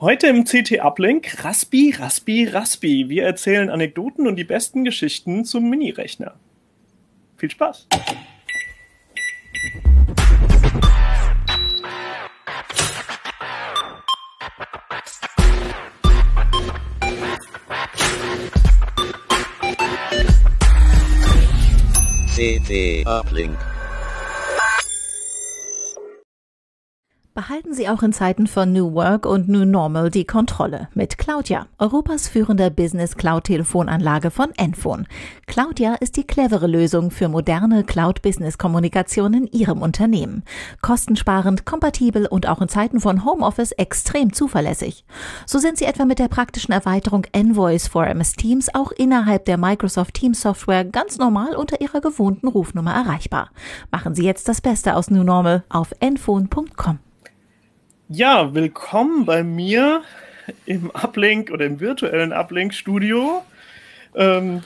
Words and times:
Heute 0.00 0.28
im 0.28 0.44
CT 0.44 0.80
Uplink 0.80 1.44
Raspi, 1.44 1.94
Raspi, 1.94 2.46
Raspi. 2.46 3.10
Wir 3.10 3.24
erzählen 3.24 3.68
Anekdoten 3.68 4.26
und 4.26 4.36
die 4.36 4.44
besten 4.44 4.82
Geschichten 4.82 5.44
zum 5.44 5.68
Minirechner. 5.68 6.36
Viel 7.36 7.50
Spaß! 7.50 7.86
CT 22.34 23.06
Behalten 27.40 27.72
Sie 27.72 27.88
auch 27.88 28.02
in 28.02 28.12
Zeiten 28.12 28.46
von 28.46 28.70
New 28.70 28.92
Work 28.92 29.24
und 29.24 29.48
New 29.48 29.64
Normal 29.64 30.10
die 30.10 30.26
Kontrolle 30.26 30.88
mit 30.92 31.16
Claudia, 31.16 31.68
Europas 31.78 32.28
führender 32.28 32.68
Business 32.68 33.16
Cloud 33.16 33.44
Telefonanlage 33.44 34.30
von 34.30 34.50
Enphone. 34.58 35.06
Claudia 35.46 35.94
ist 35.94 36.18
die 36.18 36.26
clevere 36.26 36.66
Lösung 36.66 37.10
für 37.10 37.30
moderne 37.30 37.82
Cloud 37.82 38.20
Business 38.20 38.58
Kommunikation 38.58 39.32
in 39.32 39.46
Ihrem 39.46 39.80
Unternehmen. 39.80 40.42
Kostensparend, 40.82 41.64
kompatibel 41.64 42.26
und 42.26 42.46
auch 42.46 42.60
in 42.60 42.68
Zeiten 42.68 43.00
von 43.00 43.24
Homeoffice 43.24 43.72
extrem 43.72 44.34
zuverlässig. 44.34 45.06
So 45.46 45.58
sind 45.58 45.78
Sie 45.78 45.86
etwa 45.86 46.04
mit 46.04 46.18
der 46.18 46.28
praktischen 46.28 46.72
Erweiterung 46.72 47.24
Envoice 47.32 47.88
for 47.88 48.06
MS 48.06 48.34
Teams 48.34 48.74
auch 48.74 48.92
innerhalb 48.92 49.46
der 49.46 49.56
Microsoft 49.56 50.12
Teams 50.12 50.42
Software 50.42 50.84
ganz 50.84 51.16
normal 51.16 51.56
unter 51.56 51.80
Ihrer 51.80 52.02
gewohnten 52.02 52.48
Rufnummer 52.48 52.92
erreichbar. 52.92 53.48
Machen 53.90 54.14
Sie 54.14 54.26
jetzt 54.26 54.46
das 54.46 54.60
Beste 54.60 54.94
aus 54.94 55.10
New 55.10 55.24
Normal 55.24 55.64
auf 55.70 55.94
enphone.com. 56.00 56.98
Ja, 58.12 58.52
willkommen 58.54 59.24
bei 59.24 59.44
mir 59.44 60.02
im 60.66 60.90
Uplink 60.90 61.52
oder 61.52 61.64
im 61.64 61.78
virtuellen 61.78 62.32
Uplink-Studio. 62.32 63.44
Ähm, 64.16 64.64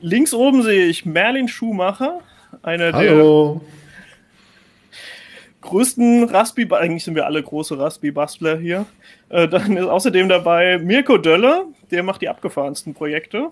links 0.00 0.32
oben 0.32 0.62
sehe 0.62 0.86
ich 0.86 1.04
Merlin 1.04 1.48
Schumacher, 1.48 2.20
einer 2.62 2.92
Hallo. 2.92 3.60
der 3.60 5.68
größten 5.68 6.28
Raspi, 6.28 6.68
eigentlich 6.70 7.02
sind 7.02 7.16
wir 7.16 7.26
alle 7.26 7.42
große 7.42 7.76
Raspi-Bastler 7.76 8.56
hier. 8.56 8.86
Äh, 9.30 9.48
dann 9.48 9.76
ist 9.76 9.88
außerdem 9.88 10.28
dabei 10.28 10.78
Mirko 10.78 11.18
Dölle, 11.18 11.64
der 11.90 12.04
macht 12.04 12.22
die 12.22 12.28
abgefahrensten 12.28 12.94
Projekte. 12.94 13.50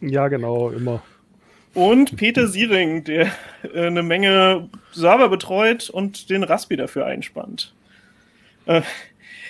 Ja, 0.00 0.28
genau, 0.28 0.70
immer. 0.70 1.02
Und 1.74 2.16
Peter 2.16 2.46
Siering, 2.46 3.02
der 3.02 3.32
äh, 3.74 3.88
eine 3.88 4.04
Menge 4.04 4.68
Server 4.92 5.28
betreut 5.28 5.90
und 5.90 6.30
den 6.30 6.44
Raspi 6.44 6.76
dafür 6.76 7.06
einspannt. 7.06 7.74
Äh, 8.66 8.82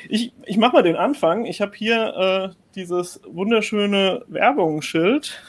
ich 0.08 0.32
ich 0.44 0.56
mache 0.56 0.72
mal 0.74 0.82
den 0.82 0.96
Anfang. 0.96 1.44
Ich 1.46 1.60
habe 1.60 1.72
hier 1.74 2.52
äh, 2.52 2.54
dieses 2.74 3.20
wunderschöne 3.26 4.22
Werbungsschild 4.28 5.40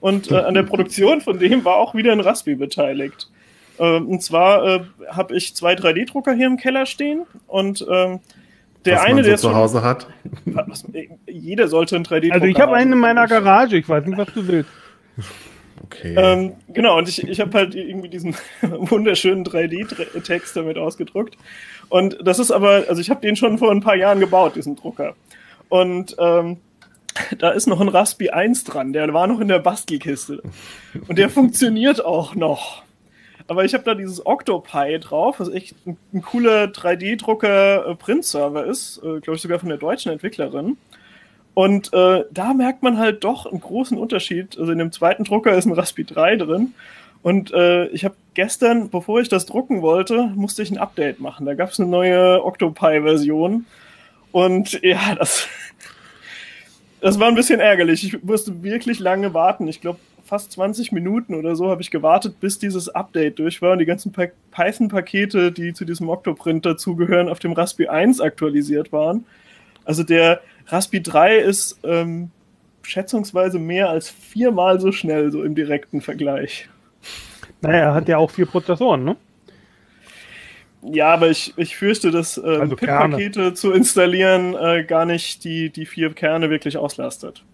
und 0.00 0.30
äh, 0.30 0.36
an 0.36 0.54
der 0.54 0.64
Produktion 0.64 1.20
von 1.20 1.38
dem 1.38 1.64
war 1.64 1.76
auch 1.76 1.94
wieder 1.94 2.12
ein 2.12 2.20
Raspi 2.20 2.54
beteiligt. 2.56 3.30
Ähm, 3.78 4.08
und 4.08 4.22
zwar 4.22 4.64
äh, 4.66 4.80
habe 5.08 5.36
ich 5.36 5.54
zwei 5.54 5.74
3D-Drucker 5.74 6.32
hier 6.34 6.46
im 6.46 6.56
Keller 6.56 6.86
stehen 6.86 7.24
und 7.46 7.86
ähm, 7.90 8.20
der 8.84 8.96
was 8.96 9.02
eine, 9.04 9.14
man 9.14 9.24
so 9.24 9.30
der 9.30 9.38
zu 9.38 9.46
schon- 9.48 9.56
Hause 9.56 9.82
hat. 9.82 10.08
was, 10.46 10.84
jeder 11.28 11.68
sollte 11.68 11.94
einen 11.96 12.04
3D-Drucker 12.04 12.34
Also 12.34 12.46
ich 12.46 12.60
habe 12.60 12.74
einen 12.74 12.92
in 12.94 12.98
meiner. 12.98 13.26
Garage, 13.28 13.76
ich 13.76 13.88
weiß 13.88 14.04
nicht, 14.06 14.18
was 14.18 14.32
du 14.34 14.46
willst. 14.48 14.70
Okay. 15.84 16.14
Ähm, 16.16 16.52
genau, 16.68 16.98
und 16.98 17.08
ich, 17.08 17.22
ich 17.26 17.40
habe 17.40 17.56
halt 17.56 17.74
irgendwie 17.74 18.08
diesen 18.08 18.34
wunderschönen 18.62 19.44
3D-Text 19.44 20.56
damit 20.56 20.78
ausgedruckt. 20.78 21.36
Und 21.92 22.26
das 22.26 22.38
ist 22.38 22.50
aber, 22.50 22.84
also 22.88 23.02
ich 23.02 23.10
habe 23.10 23.20
den 23.20 23.36
schon 23.36 23.58
vor 23.58 23.70
ein 23.70 23.82
paar 23.82 23.96
Jahren 23.96 24.18
gebaut, 24.18 24.56
diesen 24.56 24.76
Drucker. 24.76 25.14
Und 25.68 26.16
ähm, 26.18 26.56
da 27.38 27.50
ist 27.50 27.66
noch 27.66 27.82
ein 27.82 27.88
Raspi 27.88 28.30
1 28.30 28.64
dran, 28.64 28.94
der 28.94 29.12
war 29.12 29.26
noch 29.26 29.40
in 29.40 29.48
der 29.48 29.58
Bastelkiste. 29.58 30.42
Und 31.06 31.18
der 31.18 31.28
funktioniert 31.28 32.02
auch 32.02 32.34
noch. 32.34 32.82
Aber 33.46 33.66
ich 33.66 33.74
habe 33.74 33.84
da 33.84 33.94
dieses 33.94 34.24
Octopi 34.24 35.00
drauf, 35.00 35.38
was 35.38 35.50
echt 35.50 35.74
ein, 35.86 35.98
ein 36.14 36.22
cooler 36.22 36.64
3D-Drucker-Print-Server 36.64 38.64
ist, 38.64 38.96
äh, 39.00 39.20
glaube 39.20 39.34
ich 39.34 39.42
sogar 39.42 39.58
von 39.58 39.68
der 39.68 39.76
deutschen 39.76 40.12
Entwicklerin. 40.12 40.78
Und 41.52 41.92
äh, 41.92 42.24
da 42.30 42.54
merkt 42.54 42.82
man 42.82 42.96
halt 42.96 43.22
doch 43.22 43.44
einen 43.44 43.60
großen 43.60 43.98
Unterschied. 43.98 44.58
Also 44.58 44.72
in 44.72 44.78
dem 44.78 44.92
zweiten 44.92 45.24
Drucker 45.24 45.54
ist 45.54 45.66
ein 45.66 45.72
Raspi 45.72 46.04
3 46.04 46.36
drin. 46.36 46.72
Und 47.22 47.52
äh, 47.52 47.86
ich 47.88 48.04
habe 48.04 48.16
gestern, 48.34 48.90
bevor 48.90 49.20
ich 49.20 49.28
das 49.28 49.46
drucken 49.46 49.80
wollte, 49.82 50.32
musste 50.34 50.62
ich 50.62 50.70
ein 50.70 50.78
Update 50.78 51.20
machen. 51.20 51.46
Da 51.46 51.54
gab 51.54 51.70
es 51.70 51.78
eine 51.78 51.88
neue 51.88 52.44
Octopi-Version. 52.44 53.64
Und 54.32 54.80
ja, 54.82 55.14
das, 55.14 55.46
das 57.00 57.20
war 57.20 57.28
ein 57.28 57.34
bisschen 57.34 57.60
ärgerlich. 57.60 58.04
Ich 58.04 58.22
musste 58.22 58.62
wirklich 58.62 58.98
lange 58.98 59.34
warten. 59.34 59.68
Ich 59.68 59.80
glaube, 59.80 59.98
fast 60.24 60.52
20 60.52 60.92
Minuten 60.92 61.34
oder 61.34 61.54
so 61.56 61.68
habe 61.68 61.82
ich 61.82 61.90
gewartet, 61.90 62.40
bis 62.40 62.58
dieses 62.58 62.88
Update 62.88 63.38
durch 63.38 63.60
war 63.60 63.72
und 63.72 63.78
die 63.80 63.84
ganzen 63.84 64.12
Pa- 64.12 64.28
Python-Pakete, 64.50 65.52
die 65.52 65.74
zu 65.74 65.84
diesem 65.84 66.08
Octoprint 66.08 66.64
dazugehören, 66.64 67.28
auf 67.28 67.38
dem 67.38 67.52
Raspi 67.52 67.88
1 67.88 68.20
aktualisiert 68.20 68.92
waren. 68.92 69.26
Also 69.84 70.02
der 70.04 70.40
Raspi 70.68 71.02
3 71.02 71.38
ist 71.38 71.78
ähm, 71.84 72.30
schätzungsweise 72.82 73.58
mehr 73.58 73.90
als 73.90 74.08
viermal 74.10 74.80
so 74.80 74.90
schnell, 74.90 75.30
so 75.30 75.42
im 75.42 75.54
direkten 75.54 76.00
Vergleich. 76.00 76.68
Naja, 77.60 77.78
er 77.78 77.94
hat 77.94 78.08
ja 78.08 78.18
auch 78.18 78.30
vier 78.30 78.46
Prozessoren, 78.46 79.04
ne? 79.04 79.16
Ja, 80.82 81.14
aber 81.14 81.30
ich, 81.30 81.54
ich 81.56 81.76
fürchte, 81.76 82.10
dass 82.10 82.36
ähm, 82.38 82.60
Also 82.60 82.76
PIP-Pakete 82.76 83.54
zu 83.54 83.70
installieren 83.72 84.54
äh, 84.54 84.84
gar 84.84 85.04
nicht 85.04 85.44
die, 85.44 85.70
die 85.70 85.86
vier 85.86 86.12
Kerne 86.12 86.50
wirklich 86.50 86.76
auslastet. 86.76 87.44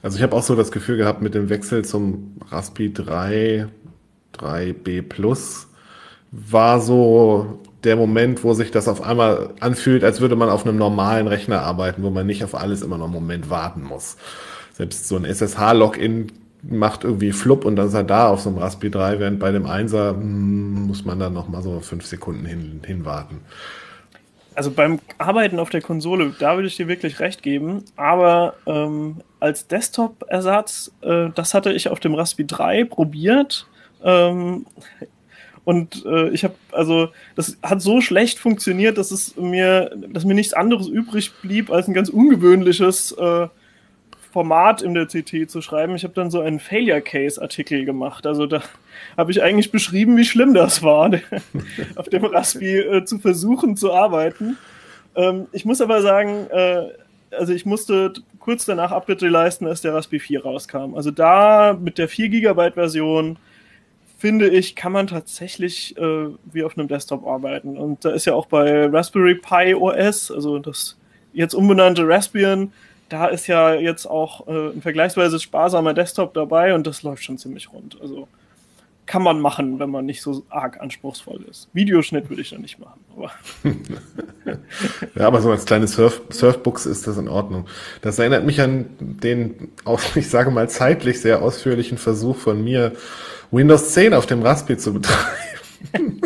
Also 0.00 0.16
ich 0.16 0.22
habe 0.22 0.36
auch 0.36 0.42
so 0.42 0.54
das 0.54 0.70
Gefühl 0.70 0.96
gehabt, 0.96 1.22
mit 1.22 1.34
dem 1.34 1.48
Wechsel 1.48 1.84
zum 1.84 2.36
Raspi 2.48 2.92
3, 2.92 3.66
3B 4.38 5.02
Plus 5.02 5.66
war 6.30 6.80
so 6.80 7.60
der 7.84 7.96
Moment, 7.96 8.42
wo 8.44 8.52
sich 8.54 8.70
das 8.70 8.88
auf 8.88 9.02
einmal 9.02 9.54
anfühlt, 9.60 10.04
als 10.04 10.20
würde 10.20 10.36
man 10.36 10.48
auf 10.48 10.66
einem 10.66 10.76
normalen 10.76 11.28
Rechner 11.28 11.62
arbeiten, 11.62 12.02
wo 12.02 12.10
man 12.10 12.26
nicht 12.26 12.44
auf 12.44 12.54
alles 12.54 12.82
immer 12.82 12.98
noch 12.98 13.06
einen 13.06 13.14
Moment 13.14 13.50
warten 13.50 13.82
muss. 13.82 14.16
Selbst 14.72 15.08
so 15.08 15.16
ein 15.16 15.24
SSH-Login 15.24 16.32
macht 16.68 17.04
irgendwie 17.04 17.32
flupp 17.32 17.64
und 17.64 17.76
dann 17.76 17.88
ist 17.88 17.94
er 17.94 18.04
da 18.04 18.28
auf 18.28 18.40
so 18.40 18.50
einem 18.50 18.58
Raspi 18.58 18.90
3, 18.90 19.18
während 19.20 19.40
bei 19.40 19.52
dem 19.52 19.66
1er 19.66 20.10
hm, 20.10 20.86
muss 20.86 21.04
man 21.04 21.18
dann 21.18 21.32
noch 21.32 21.48
mal 21.48 21.62
so 21.62 21.80
fünf 21.80 22.06
Sekunden 22.06 22.46
hin, 22.46 22.80
hinwarten. 22.84 23.40
Also 24.54 24.70
beim 24.70 25.00
Arbeiten 25.18 25.58
auf 25.58 25.68
der 25.68 25.82
Konsole, 25.82 26.34
da 26.38 26.54
würde 26.54 26.68
ich 26.68 26.76
dir 26.76 26.88
wirklich 26.88 27.20
recht 27.20 27.42
geben. 27.42 27.84
Aber 27.96 28.54
ähm, 28.66 29.16
als 29.38 29.68
Desktop-Ersatz, 29.68 30.92
äh, 31.02 31.28
das 31.34 31.52
hatte 31.52 31.72
ich 31.72 31.90
auf 31.90 32.00
dem 32.00 32.14
Raspi 32.14 32.46
3 32.46 32.84
probiert. 32.84 33.66
Ähm, 34.02 34.64
und 35.64 36.06
äh, 36.06 36.30
ich 36.30 36.44
habe, 36.44 36.54
also, 36.72 37.08
das 37.34 37.58
hat 37.62 37.82
so 37.82 38.00
schlecht 38.00 38.38
funktioniert, 38.38 38.96
dass 38.96 39.10
es 39.10 39.36
mir, 39.36 39.90
dass 40.08 40.24
mir 40.24 40.34
nichts 40.34 40.54
anderes 40.54 40.86
übrig 40.86 41.32
blieb, 41.42 41.70
als 41.70 41.88
ein 41.88 41.94
ganz 41.94 42.08
ungewöhnliches 42.08 43.12
äh, 43.12 43.48
Format 44.36 44.82
in 44.82 44.92
der 44.92 45.06
CT 45.06 45.48
zu 45.48 45.62
schreiben. 45.62 45.96
Ich 45.96 46.04
habe 46.04 46.12
dann 46.12 46.30
so 46.30 46.42
einen 46.42 46.60
Failure 46.60 47.00
Case 47.00 47.40
Artikel 47.40 47.86
gemacht. 47.86 48.26
Also 48.26 48.44
da 48.44 48.62
habe 49.16 49.30
ich 49.30 49.42
eigentlich 49.42 49.70
beschrieben, 49.70 50.18
wie 50.18 50.26
schlimm 50.26 50.52
das 50.52 50.82
war, 50.82 51.10
auf 51.96 52.10
dem 52.10 52.22
Raspi 52.22 52.80
äh, 52.80 53.04
zu 53.06 53.18
versuchen 53.18 53.78
zu 53.78 53.94
arbeiten. 53.94 54.58
Ähm, 55.14 55.46
ich 55.52 55.64
muss 55.64 55.80
aber 55.80 56.02
sagen, 56.02 56.48
äh, 56.50 56.82
also 57.30 57.54
ich 57.54 57.64
musste 57.64 58.12
kurz 58.38 58.66
danach 58.66 58.92
Abbitte 58.92 59.26
leisten, 59.26 59.66
als 59.66 59.80
der 59.80 59.94
Raspi 59.94 60.18
4 60.18 60.42
rauskam. 60.42 60.94
Also 60.94 61.10
da 61.10 61.72
mit 61.72 61.96
der 61.96 62.06
4 62.06 62.28
GB 62.28 62.72
Version 62.72 63.38
finde 64.18 64.50
ich, 64.50 64.76
kann 64.76 64.92
man 64.92 65.06
tatsächlich 65.06 65.96
äh, 65.96 66.26
wie 66.52 66.62
auf 66.62 66.76
einem 66.76 66.88
Desktop 66.88 67.26
arbeiten. 67.26 67.78
Und 67.78 68.04
da 68.04 68.10
ist 68.10 68.26
ja 68.26 68.34
auch 68.34 68.48
bei 68.48 68.84
Raspberry 68.84 69.36
Pi 69.36 69.74
OS, 69.74 70.30
also 70.30 70.58
das 70.58 70.98
jetzt 71.32 71.54
umbenannte 71.54 72.06
Raspbian, 72.06 72.70
da 73.08 73.26
ist 73.26 73.46
ja 73.46 73.74
jetzt 73.74 74.06
auch 74.06 74.46
äh, 74.48 74.70
ein 74.70 74.82
vergleichsweise 74.82 75.38
sparsamer 75.38 75.94
Desktop 75.94 76.34
dabei 76.34 76.74
und 76.74 76.86
das 76.86 77.02
läuft 77.02 77.22
schon 77.24 77.38
ziemlich 77.38 77.72
rund. 77.72 77.98
Also 78.00 78.28
kann 79.06 79.22
man 79.22 79.40
machen, 79.40 79.78
wenn 79.78 79.90
man 79.90 80.04
nicht 80.04 80.20
so 80.20 80.44
arg 80.48 80.80
anspruchsvoll 80.80 81.44
ist. 81.48 81.68
Videoschnitt 81.72 82.28
würde 82.28 82.42
ich 82.42 82.50
noch 82.50 82.58
nicht 82.58 82.80
machen, 82.80 83.00
aber 83.16 83.30
Ja, 85.14 85.28
aber 85.28 85.40
so 85.40 85.50
als 85.50 85.64
kleines 85.64 85.92
Surf 85.92 86.22
Surfbooks 86.30 86.86
ist 86.86 87.06
das 87.06 87.16
in 87.16 87.28
Ordnung. 87.28 87.66
Das 88.02 88.18
erinnert 88.18 88.44
mich 88.44 88.60
an 88.60 88.86
den, 88.98 89.70
auch, 89.84 90.00
ich 90.16 90.28
sage 90.28 90.50
mal, 90.50 90.68
zeitlich 90.68 91.20
sehr 91.20 91.42
ausführlichen 91.42 91.98
Versuch 91.98 92.36
von 92.36 92.62
mir, 92.62 92.92
Windows 93.52 93.92
10 93.92 94.12
auf 94.12 94.26
dem 94.26 94.42
Raspi 94.42 94.76
zu 94.76 94.94
betreiben. 94.94 96.20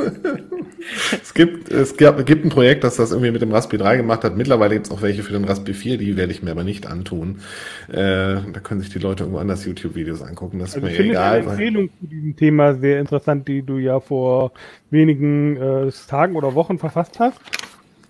es 1.22 1.34
gibt, 1.34 1.70
es 1.70 1.96
gab, 1.96 2.24
gibt 2.26 2.44
ein 2.44 2.48
Projekt, 2.50 2.84
das 2.84 2.96
das 2.96 3.10
irgendwie 3.12 3.30
mit 3.30 3.42
dem 3.42 3.52
Raspi 3.52 3.78
3 3.78 3.98
gemacht 3.98 4.24
hat. 4.24 4.36
Mittlerweile 4.36 4.74
gibt 4.74 4.86
es 4.86 4.92
auch 4.92 5.02
welche 5.02 5.22
für 5.22 5.32
den 5.32 5.44
Raspi 5.44 5.74
4, 5.74 5.98
die 5.98 6.16
werde 6.16 6.32
ich 6.32 6.42
mir 6.42 6.50
aber 6.50 6.64
nicht 6.64 6.86
antun. 6.86 7.40
Äh, 7.88 7.94
da 7.96 8.60
können 8.62 8.80
sich 8.80 8.90
die 8.90 8.98
Leute 8.98 9.24
irgendwo 9.24 9.38
anders 9.40 9.64
YouTube-Videos 9.64 10.22
angucken. 10.22 10.58
Das 10.58 10.70
ist 10.70 10.74
Also 10.76 10.86
mir 10.86 10.90
ich 10.92 10.96
finde 10.96 11.12
egal. 11.14 11.40
eine 11.40 11.50
Empfehlung 11.50 11.90
zu 12.00 12.06
diesem 12.06 12.36
Thema 12.36 12.74
sehr 12.74 13.00
interessant, 13.00 13.46
die 13.48 13.62
du 13.62 13.78
ja 13.78 14.00
vor 14.00 14.52
wenigen 14.90 15.56
äh, 15.56 15.90
Tagen 16.08 16.36
oder 16.36 16.54
Wochen 16.54 16.78
verfasst 16.78 17.18
hast. 17.20 17.38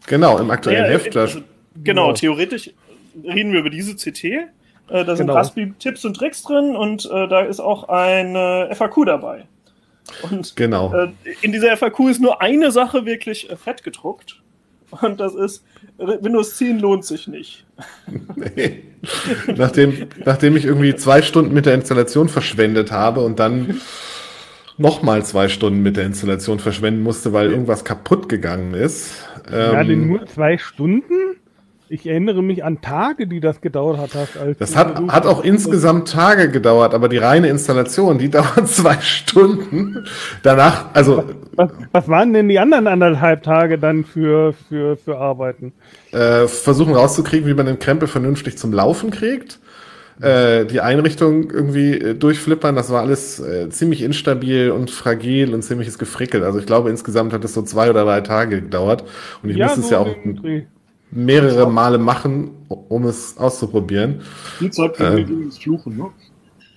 Genau, 0.06 0.38
im 0.38 0.50
aktuellen 0.50 0.84
Ja, 0.86 0.90
Heft. 0.90 1.16
Also 1.16 1.40
Genau, 1.84 2.08
Genau. 2.08 2.12
theoretisch 2.14 2.70
reden 3.24 3.52
wir 3.52 3.60
über 3.60 3.70
diese 3.70 3.94
CT. 3.94 4.24
Äh, 4.24 5.04
da 5.04 5.14
sind 5.16 5.26
Genau. 5.28 5.34
Raspi-Tipps 5.34 6.04
und 6.04 6.14
Tricks 6.16 6.42
drin 6.42 6.74
und 6.74 7.04
äh, 7.06 7.28
da 7.28 7.42
ist 7.42 7.60
auch 7.60 7.88
eine 7.88 8.68
FAQ 8.74 9.04
dabei. 9.06 9.44
Und 10.22 10.54
Genau. 10.56 10.92
äh, 10.94 11.08
in 11.42 11.52
dieser 11.52 11.76
FAQ 11.76 12.08
ist 12.10 12.20
nur 12.20 12.40
eine 12.40 12.70
Sache 12.70 13.04
wirklich 13.06 13.50
äh, 13.50 13.56
fett 13.56 13.82
gedruckt. 13.82 14.40
Und 15.02 15.20
das 15.20 15.34
ist, 15.36 15.64
Windows 15.98 16.56
10 16.56 16.80
lohnt 16.80 17.04
sich 17.04 17.28
nicht. 17.28 17.64
Nee. 18.34 18.82
nachdem, 19.56 20.08
nachdem 20.24 20.56
ich 20.56 20.64
irgendwie 20.64 20.96
zwei 20.96 21.22
Stunden 21.22 21.54
mit 21.54 21.66
der 21.66 21.74
Installation 21.74 22.28
verschwendet 22.28 22.90
habe 22.90 23.20
und 23.20 23.38
dann 23.38 23.80
nochmal 24.78 25.24
zwei 25.24 25.48
Stunden 25.48 25.82
mit 25.82 25.96
der 25.96 26.06
Installation 26.06 26.58
verschwenden 26.58 27.02
musste, 27.02 27.32
weil 27.32 27.50
irgendwas 27.50 27.84
kaputt 27.84 28.28
gegangen 28.28 28.74
ist. 28.74 29.12
Ja, 29.50 29.82
denn 29.84 29.90
Ähm, 30.02 30.06
nur 30.08 30.26
zwei 30.26 30.58
Stunden? 30.58 31.36
Ich 31.92 32.06
erinnere 32.06 32.40
mich 32.40 32.62
an 32.62 32.80
Tage, 32.80 33.26
die 33.26 33.40
das 33.40 33.60
gedauert 33.60 33.98
hat. 33.98 34.10
Als 34.40 34.58
das 34.58 34.76
hat, 34.76 34.96
hat 35.08 35.26
auch 35.26 35.42
insgesamt 35.42 36.08
Tage 36.08 36.48
gedauert, 36.48 36.94
aber 36.94 37.08
die 37.08 37.16
reine 37.16 37.48
Installation, 37.48 38.16
die 38.16 38.30
dauert 38.30 38.68
zwei 38.68 38.94
Stunden. 39.00 40.04
Danach, 40.44 40.94
also 40.94 41.24
Was, 41.56 41.70
was 41.90 42.06
waren 42.06 42.32
denn 42.32 42.48
die 42.48 42.60
anderen 42.60 42.86
anderthalb 42.86 43.42
Tage 43.42 43.76
dann 43.76 44.04
für, 44.04 44.52
für, 44.68 44.96
für 44.98 45.18
Arbeiten? 45.18 45.72
äh, 46.12 46.46
versuchen 46.46 46.94
rauszukriegen, 46.94 47.48
wie 47.48 47.54
man 47.54 47.66
den 47.66 47.80
Krempel 47.80 48.06
vernünftig 48.06 48.56
zum 48.56 48.72
Laufen 48.72 49.10
kriegt. 49.10 49.58
Äh, 50.20 50.66
die 50.66 50.80
Einrichtung 50.80 51.50
irgendwie 51.50 51.94
äh, 51.94 52.14
durchflippern, 52.14 52.76
das 52.76 52.90
war 52.90 53.00
alles 53.00 53.40
äh, 53.40 53.68
ziemlich 53.70 54.02
instabil 54.02 54.70
und 54.70 54.92
fragil 54.92 55.52
und 55.52 55.62
ziemliches 55.62 55.98
Gefrickel. 55.98 56.44
Also 56.44 56.60
ich 56.60 56.66
glaube, 56.66 56.88
insgesamt 56.88 57.32
hat 57.32 57.44
es 57.44 57.54
so 57.54 57.62
zwei 57.62 57.90
oder 57.90 58.04
drei 58.04 58.20
Tage 58.20 58.60
gedauert. 58.60 59.02
Und 59.42 59.50
ich 59.50 59.56
musste 59.56 59.80
es 59.80 59.90
ja 59.90 59.98
auch 59.98 60.14
Dreh. 60.24 60.66
Mehrere 61.10 61.70
Male 61.70 61.98
machen, 61.98 62.50
um 62.68 63.04
es 63.04 63.36
auszuprobieren. 63.36 64.20
Viel 64.58 64.70
Zeit 64.70 64.96
für 64.96 65.18
Ähm. 65.18 65.50
Fluchen, 65.50 65.96
ne? 65.96 66.06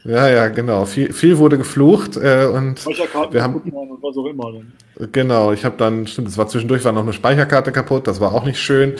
Ja, 0.05 0.27
ja, 0.27 0.49
genau. 0.49 0.83
Viel, 0.83 1.13
viel 1.13 1.37
wurde 1.37 1.57
geflucht 1.57 2.17
äh, 2.17 2.45
und 2.45 2.77
Speicherkarten 2.77 3.33
wir 3.33 3.41
haben- 3.41 3.55
und 3.55 4.03
was 4.03 4.17
auch 4.17 4.25
immer. 4.25 4.51
Dann. 4.51 4.73
Genau, 5.13 5.53
ich 5.53 5.63
habe 5.63 5.77
dann, 5.77 6.07
stimmt, 6.07 6.27
es 6.27 6.37
war 6.37 6.47
zwischendurch 6.47 6.83
war 6.83 6.91
noch 6.91 7.03
eine 7.03 7.13
Speicherkarte 7.13 7.71
kaputt, 7.71 8.05
das 8.05 8.19
war 8.19 8.33
auch 8.33 8.43
nicht 8.43 8.59
schön. 8.59 8.95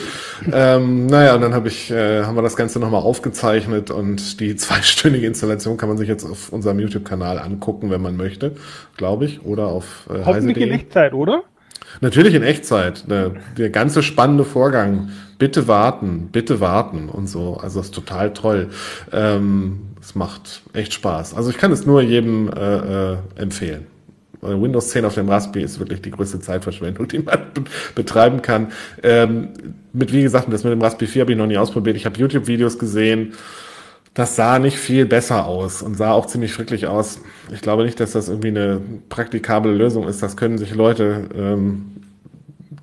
ähm, 0.50 1.06
naja, 1.06 1.34
und 1.34 1.42
dann 1.42 1.52
habe 1.52 1.68
ich, 1.68 1.90
äh, 1.90 2.22
haben 2.24 2.36
wir 2.36 2.42
das 2.42 2.56
Ganze 2.56 2.80
nochmal 2.80 3.02
aufgezeichnet 3.02 3.90
und 3.90 4.40
die 4.40 4.56
zweistündige 4.56 5.26
Installation 5.26 5.76
kann 5.76 5.90
man 5.90 5.98
sich 5.98 6.08
jetzt 6.08 6.24
auf 6.24 6.50
unserem 6.52 6.80
YouTube-Kanal 6.80 7.38
angucken, 7.38 7.90
wenn 7.90 8.00
man 8.00 8.16
möchte, 8.16 8.52
glaube 8.96 9.26
ich, 9.26 9.44
oder 9.44 9.66
auf 9.66 10.08
äh, 10.08 10.24
Hoffentlich 10.24 10.56
in. 10.56 10.72
Echtzeit, 10.72 11.12
oder? 11.12 11.42
Natürlich 12.00 12.34
in 12.34 12.42
Echtzeit. 12.42 13.08
Der, 13.10 13.32
der 13.56 13.70
ganze 13.70 14.02
spannende 14.02 14.44
Vorgang. 14.44 15.10
Bitte 15.38 15.66
warten, 15.66 16.28
bitte 16.30 16.60
warten 16.60 17.08
und 17.08 17.28
so. 17.28 17.56
Also 17.56 17.80
das 17.80 17.86
ist 17.86 17.94
total 17.94 18.32
toll. 18.32 18.70
Ähm, 19.12 19.80
es 20.00 20.14
macht 20.14 20.62
echt 20.72 20.92
Spaß. 20.92 21.34
Also 21.34 21.50
ich 21.50 21.58
kann 21.58 21.72
es 21.72 21.86
nur 21.86 22.02
jedem 22.02 22.48
äh, 22.48 23.12
äh, 23.12 23.16
empfehlen. 23.36 23.86
Windows 24.44 24.90
10 24.90 25.04
auf 25.06 25.14
dem 25.14 25.28
Raspi 25.28 25.62
ist 25.62 25.78
wirklich 25.78 26.02
die 26.02 26.10
größte 26.10 26.40
Zeitverschwendung, 26.40 27.08
die 27.08 27.20
man 27.20 27.38
be 27.54 27.64
betreiben 27.94 28.42
kann. 28.42 28.72
Ähm, 29.02 29.48
mit, 29.92 30.12
wie 30.12 30.22
gesagt, 30.22 30.52
das 30.52 30.64
mit 30.64 30.72
dem 30.72 30.82
Raspi 30.82 31.06
4 31.06 31.22
habe 31.22 31.32
ich 31.32 31.38
noch 31.38 31.46
nie 31.46 31.56
ausprobiert. 31.56 31.96
Ich 31.96 32.04
habe 32.06 32.18
YouTube-Videos 32.18 32.78
gesehen. 32.78 33.32
Das 34.14 34.36
sah 34.36 34.60
nicht 34.60 34.78
viel 34.78 35.06
besser 35.06 35.46
aus 35.46 35.82
und 35.82 35.96
sah 35.96 36.12
auch 36.12 36.26
ziemlich 36.26 36.52
fricklich 36.52 36.86
aus. 36.86 37.20
Ich 37.52 37.60
glaube 37.60 37.84
nicht, 37.84 37.98
dass 37.98 38.12
das 38.12 38.28
irgendwie 38.28 38.48
eine 38.48 38.80
praktikable 39.08 39.72
Lösung 39.72 40.06
ist. 40.06 40.22
Das 40.22 40.36
können 40.36 40.56
sich 40.56 40.72
Leute 40.74 41.28
ähm, 41.34 41.94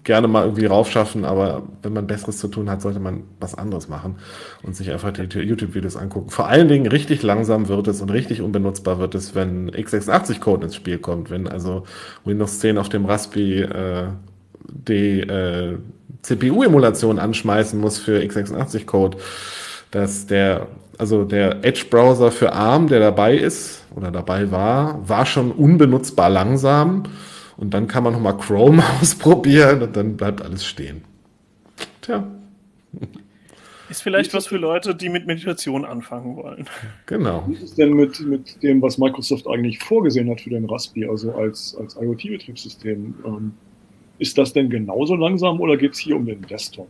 gerne 0.03 0.27
mal 0.27 0.43
irgendwie 0.43 0.65
raufschaffen, 0.65 1.25
aber 1.25 1.63
wenn 1.83 1.93
man 1.93 2.07
Besseres 2.07 2.39
zu 2.39 2.47
tun 2.47 2.69
hat, 2.69 2.81
sollte 2.81 2.99
man 2.99 3.23
was 3.39 3.55
anderes 3.55 3.87
machen 3.87 4.15
und 4.63 4.75
sich 4.75 4.91
einfach 4.91 5.11
die 5.11 5.21
YouTube-Videos 5.21 5.95
angucken. 5.95 6.29
Vor 6.31 6.47
allen 6.47 6.67
Dingen 6.67 6.87
richtig 6.87 7.21
langsam 7.23 7.67
wird 7.67 7.87
es 7.87 8.01
und 8.01 8.11
richtig 8.11 8.41
unbenutzbar 8.41 8.99
wird 8.99 9.15
es, 9.15 9.35
wenn 9.35 9.69
x86-Code 9.71 10.65
ins 10.65 10.75
Spiel 10.75 10.97
kommt, 10.97 11.29
wenn 11.29 11.47
also 11.47 11.83
Windows 12.25 12.59
10 12.59 12.77
auf 12.77 12.89
dem 12.89 13.05
Raspi 13.05 13.61
äh, 13.61 14.07
die 14.67 15.21
äh, 15.21 15.77
CPU-Emulation 16.23 17.19
anschmeißen 17.19 17.79
muss 17.79 17.99
für 17.99 18.19
x86-Code, 18.19 19.17
dass 19.91 20.25
der, 20.25 20.67
also 21.01 21.25
der 21.25 21.65
Edge-Browser 21.65 22.31
für 22.31 22.53
ARM, 22.53 22.87
der 22.87 22.99
dabei 22.99 23.35
ist 23.35 23.83
oder 23.95 24.11
dabei 24.11 24.51
war, 24.51 25.09
war 25.09 25.25
schon 25.25 25.51
unbenutzbar 25.51 26.29
langsam. 26.29 27.05
Und 27.57 27.73
dann 27.73 27.87
kann 27.87 28.03
man 28.03 28.13
nochmal 28.13 28.37
Chrome 28.37 28.83
ausprobieren 29.01 29.81
und 29.81 29.95
dann 29.95 30.15
bleibt 30.15 30.43
alles 30.43 30.63
stehen. 30.63 31.01
Tja, 32.01 32.23
Ist 33.89 34.03
vielleicht 34.03 34.31
was 34.35 34.45
für 34.45 34.57
Leute, 34.57 34.93
die 34.93 35.09
mit 35.09 35.25
Meditation 35.25 35.85
anfangen 35.85 36.35
wollen. 36.35 36.69
genau. 37.07 37.45
Wie 37.47 37.53
ist 37.53 37.63
es 37.63 37.73
denn 37.73 37.93
mit, 37.93 38.19
mit 38.19 38.61
dem, 38.61 38.79
was 38.83 38.99
Microsoft 38.99 39.47
eigentlich 39.47 39.79
vorgesehen 39.79 40.29
hat 40.29 40.41
für 40.41 40.51
den 40.51 40.65
Raspi, 40.65 41.05
also 41.05 41.33
als, 41.33 41.75
als 41.79 41.95
IoT-Betriebssystem? 41.95 43.15
Ähm, 43.25 43.53
ist 44.19 44.37
das 44.37 44.53
denn 44.53 44.69
genauso 44.69 45.15
langsam 45.15 45.61
oder 45.61 45.77
geht 45.77 45.93
es 45.93 45.97
hier 45.99 46.15
um 46.15 46.27
den 46.27 46.43
Desktop? 46.43 46.87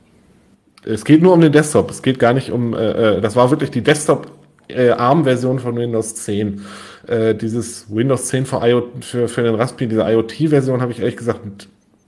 Es 0.86 1.06
geht 1.06 1.22
nur 1.22 1.34
um 1.34 1.42
den 1.42 1.52
Desktop. 1.52 1.92
Es 1.92 2.02
geht 2.02 2.20
gar 2.20 2.34
nicht 2.34 2.52
um, 2.52 2.74
äh, 2.74 3.18
äh, 3.18 3.22
das 3.22 3.36
war 3.36 3.52
wirklich 3.52 3.70
die 3.72 3.82
Desktop-ARM-Version 3.82 5.60
von 5.60 5.76
Windows 5.76 6.16
10. 6.16 6.62
Äh, 7.08 7.36
dieses 7.36 7.94
Windows 7.94 8.28
10 8.28 8.46
für, 8.46 8.66
IO, 8.68 8.88
für, 9.02 9.28
für 9.28 9.44
den 9.44 9.56
Raspi, 9.56 9.88
diese 9.88 10.02
IoT-Version 10.02 10.82
habe 10.82 10.92
ich 10.92 11.00
ehrlich 11.00 11.18
gesagt 11.18 11.68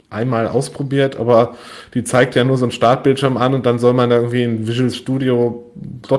einmal 0.09 0.47
ausprobiert, 0.47 1.15
aber 1.17 1.55
die 1.95 2.03
zeigt 2.03 2.35
ja 2.35 2.43
nur 2.43 2.57
so 2.57 2.65
einen 2.65 2.71
Startbildschirm 2.71 3.35
an 3.35 3.55
und 3.55 3.65
dann 3.65 3.79
soll 3.79 3.93
man 3.93 4.11
da 4.11 4.17
irgendwie 4.17 4.43
in 4.43 4.67
Visual 4.67 4.91
Studio 4.91 5.71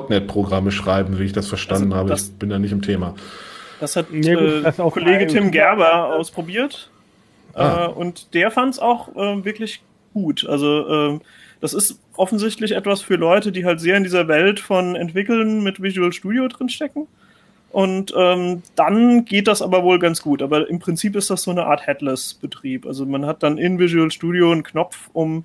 .NET 0.09 0.27
Programme 0.27 0.71
schreiben, 0.71 1.17
wie 1.17 1.23
ich 1.23 1.31
das 1.33 1.47
verstanden 1.47 1.93
Also 1.93 1.95
habe. 1.97 2.09
das- 2.09 2.23
ich 2.27 2.33
bin 2.33 2.49
da 2.49 2.59
nicht 2.59 2.73
im 2.73 2.81
Thema. 2.81 3.15
Das 3.79 3.95
hat 3.95 4.09
gut, 4.09 4.25
äh, 4.25 4.61
das 4.61 4.77
Kollege 4.77 5.27
Tim 5.27 5.51
Gerber 5.51 6.15
ausprobiert. 6.15 6.89
Ah. 7.53 7.85
Äh, 7.85 7.87
und 7.89 8.33
der 8.33 8.51
fand 8.51 8.73
es 8.73 8.79
auch 8.79 9.09
äh, 9.15 9.43
wirklich 9.45 9.81
gut. 10.13 10.45
Also 10.47 10.87
ähm, 10.89 11.21
das 11.65 11.73
ist 11.73 11.99
offensichtlich 12.15 12.73
etwas 12.73 13.01
für 13.01 13.15
Leute, 13.15 13.51
die 13.51 13.65
halt 13.65 13.79
sehr 13.79 13.97
in 13.97 14.03
dieser 14.03 14.27
Welt 14.27 14.59
von 14.59 14.95
Entwickeln 14.95 15.63
mit 15.63 15.81
Visual 15.81 16.13
Studio 16.13 16.47
drinstecken. 16.47 17.07
Und 17.71 18.13
ähm, 18.15 18.61
dann 18.75 19.25
geht 19.25 19.47
das 19.47 19.63
aber 19.63 19.83
wohl 19.83 19.97
ganz 19.97 20.21
gut. 20.21 20.43
Aber 20.43 20.69
im 20.69 20.77
Prinzip 20.77 21.15
ist 21.15 21.31
das 21.31 21.41
so 21.41 21.49
eine 21.49 21.65
Art 21.65 21.87
Headless-Betrieb. 21.87 22.85
Also 22.85 23.07
man 23.07 23.25
hat 23.25 23.41
dann 23.41 23.57
in 23.57 23.79
Visual 23.79 24.11
Studio 24.11 24.51
einen 24.51 24.61
Knopf, 24.61 25.09
um 25.11 25.43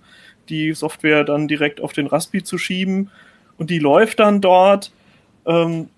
die 0.51 0.75
Software 0.75 1.25
dann 1.25 1.49
direkt 1.49 1.81
auf 1.81 1.95
den 1.95 2.07
Raspi 2.07 2.45
zu 2.45 2.59
schieben. 2.59 3.11
Und 3.57 3.71
die 3.71 3.79
läuft 3.79 4.21
dann 4.21 4.43
dort. 4.43 4.93
Ähm, 5.47 5.89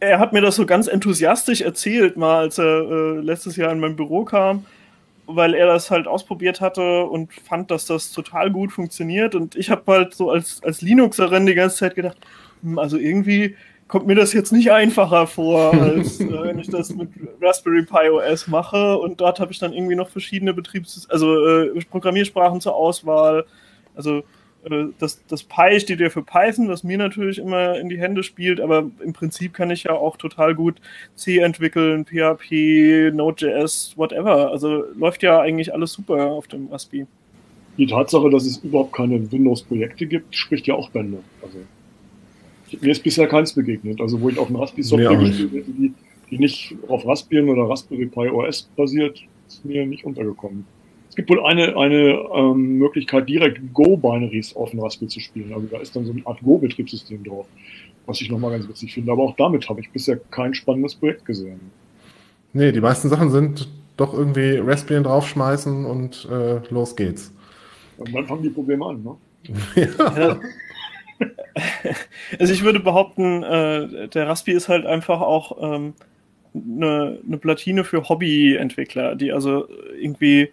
er 0.00 0.18
hat 0.18 0.32
mir 0.32 0.40
das 0.40 0.56
so 0.56 0.66
ganz 0.66 0.88
enthusiastisch 0.88 1.60
erzählt, 1.60 2.16
mal 2.16 2.40
als 2.40 2.58
er 2.58 2.80
äh, 2.80 3.20
letztes 3.20 3.54
Jahr 3.54 3.70
in 3.70 3.78
mein 3.78 3.94
Büro 3.94 4.24
kam, 4.24 4.66
weil 5.36 5.54
er 5.54 5.66
das 5.66 5.90
halt 5.90 6.06
ausprobiert 6.06 6.60
hatte 6.60 7.04
und 7.04 7.32
fand, 7.32 7.70
dass 7.70 7.86
das 7.86 8.12
total 8.12 8.50
gut 8.50 8.72
funktioniert. 8.72 9.34
Und 9.34 9.56
ich 9.56 9.70
habe 9.70 9.82
halt 9.92 10.14
so 10.14 10.30
als, 10.30 10.62
als 10.62 10.82
Linuxerin 10.82 11.46
die 11.46 11.54
ganze 11.54 11.76
Zeit 11.76 11.94
gedacht, 11.94 12.18
hm, 12.62 12.78
also 12.78 12.96
irgendwie 12.96 13.56
kommt 13.88 14.06
mir 14.06 14.14
das 14.14 14.32
jetzt 14.32 14.52
nicht 14.52 14.70
einfacher 14.70 15.26
vor, 15.26 15.74
als 15.80 16.20
äh, 16.20 16.42
wenn 16.42 16.58
ich 16.58 16.68
das 16.68 16.94
mit 16.94 17.08
Raspberry 17.40 17.84
Pi 17.84 18.10
OS 18.10 18.46
mache. 18.46 18.98
Und 18.98 19.20
dort 19.20 19.40
habe 19.40 19.52
ich 19.52 19.58
dann 19.58 19.72
irgendwie 19.72 19.96
noch 19.96 20.08
verschiedene 20.08 20.54
Betriebs-, 20.54 21.08
also 21.10 21.46
äh, 21.46 21.84
Programmiersprachen 21.90 22.60
zur 22.60 22.74
Auswahl. 22.74 23.44
Also 23.94 24.22
das, 24.98 25.24
das 25.26 25.42
Pi 25.42 25.80
steht 25.80 26.00
ja 26.00 26.10
für 26.10 26.22
Python, 26.22 26.68
was 26.68 26.84
mir 26.84 26.98
natürlich 26.98 27.38
immer 27.38 27.78
in 27.78 27.88
die 27.88 27.98
Hände 27.98 28.22
spielt, 28.22 28.60
aber 28.60 28.90
im 29.02 29.12
Prinzip 29.12 29.54
kann 29.54 29.70
ich 29.70 29.84
ja 29.84 29.92
auch 29.92 30.16
total 30.16 30.54
gut 30.54 30.80
C 31.14 31.38
entwickeln, 31.38 32.04
PHP, 32.04 33.10
Node.js, 33.14 33.94
whatever. 33.96 34.50
Also 34.50 34.84
läuft 34.94 35.22
ja 35.22 35.40
eigentlich 35.40 35.72
alles 35.72 35.92
super 35.92 36.26
auf 36.26 36.46
dem 36.46 36.68
Raspi. 36.68 37.06
Die 37.78 37.86
Tatsache, 37.86 38.28
dass 38.28 38.44
es 38.44 38.58
überhaupt 38.58 38.92
keine 38.92 39.32
Windows-Projekte 39.32 40.06
gibt, 40.06 40.34
spricht 40.34 40.66
ja 40.66 40.74
auch 40.74 40.90
Bände. 40.90 41.18
Also, 41.42 41.58
mir 42.80 42.92
ist 42.92 43.02
bisher 43.02 43.26
keins 43.26 43.54
begegnet. 43.54 44.00
Also, 44.00 44.20
wo 44.20 44.28
ich 44.28 44.38
auf 44.38 44.48
dem 44.48 44.56
Raspi 44.56 44.82
Software 44.82 45.12
auch 45.12 45.18
nicht. 45.18 45.38
gespielt 45.38 45.66
hätte, 45.66 45.72
die, 45.72 45.94
die 46.30 46.38
nicht 46.38 46.74
auf 46.88 47.06
Raspbian 47.06 47.48
oder 47.48 47.68
Raspberry 47.68 48.06
Pi 48.06 48.28
OS 48.28 48.68
basiert, 48.76 49.22
ist 49.48 49.64
mir 49.64 49.86
nicht 49.86 50.04
untergekommen. 50.04 50.66
Es 51.20 51.26
gibt 51.26 51.38
wohl 51.38 51.44
eine, 51.44 51.76
eine 51.76 52.24
ähm, 52.34 52.78
Möglichkeit, 52.78 53.28
direkt 53.28 53.60
Go-Binaries 53.74 54.56
auf 54.56 54.70
dem 54.70 54.80
Raspi 54.80 55.06
zu 55.06 55.20
spielen. 55.20 55.52
Also 55.52 55.66
da 55.70 55.78
ist 55.78 55.94
dann 55.94 56.06
so 56.06 56.12
eine 56.12 56.26
Art 56.26 56.40
Go-Betriebssystem 56.40 57.24
drauf, 57.24 57.46
was 58.06 58.22
ich 58.22 58.30
nochmal 58.30 58.52
ganz 58.52 58.66
witzig 58.66 58.94
finde. 58.94 59.12
Aber 59.12 59.24
auch 59.24 59.36
damit 59.36 59.68
habe 59.68 59.82
ich 59.82 59.90
bisher 59.90 60.18
kein 60.30 60.54
spannendes 60.54 60.94
Projekt 60.94 61.26
gesehen. 61.26 61.60
Nee, 62.54 62.72
die 62.72 62.80
meisten 62.80 63.10
Sachen 63.10 63.30
sind 63.30 63.68
doch 63.98 64.14
irgendwie 64.14 64.56
Raspbian 64.56 65.04
draufschmeißen 65.04 65.84
und 65.84 66.26
äh, 66.32 66.60
los 66.72 66.96
geht's. 66.96 67.34
Und 67.98 68.14
dann 68.14 68.26
fangen 68.26 68.42
die 68.42 68.48
Probleme 68.48 68.86
an. 68.86 69.02
Ne? 69.02 69.16
Ja. 70.16 70.40
Also 72.38 72.54
ich 72.54 72.64
würde 72.64 72.80
behaupten, 72.80 73.42
äh, 73.42 74.08
der 74.08 74.26
Raspi 74.26 74.52
ist 74.52 74.70
halt 74.70 74.86
einfach 74.86 75.20
auch 75.20 75.58
ähm, 75.60 75.92
eine, 76.54 77.18
eine 77.26 77.36
Platine 77.36 77.84
für 77.84 78.08
Hobbyentwickler, 78.08 79.16
die 79.16 79.32
also 79.32 79.68
irgendwie 80.00 80.48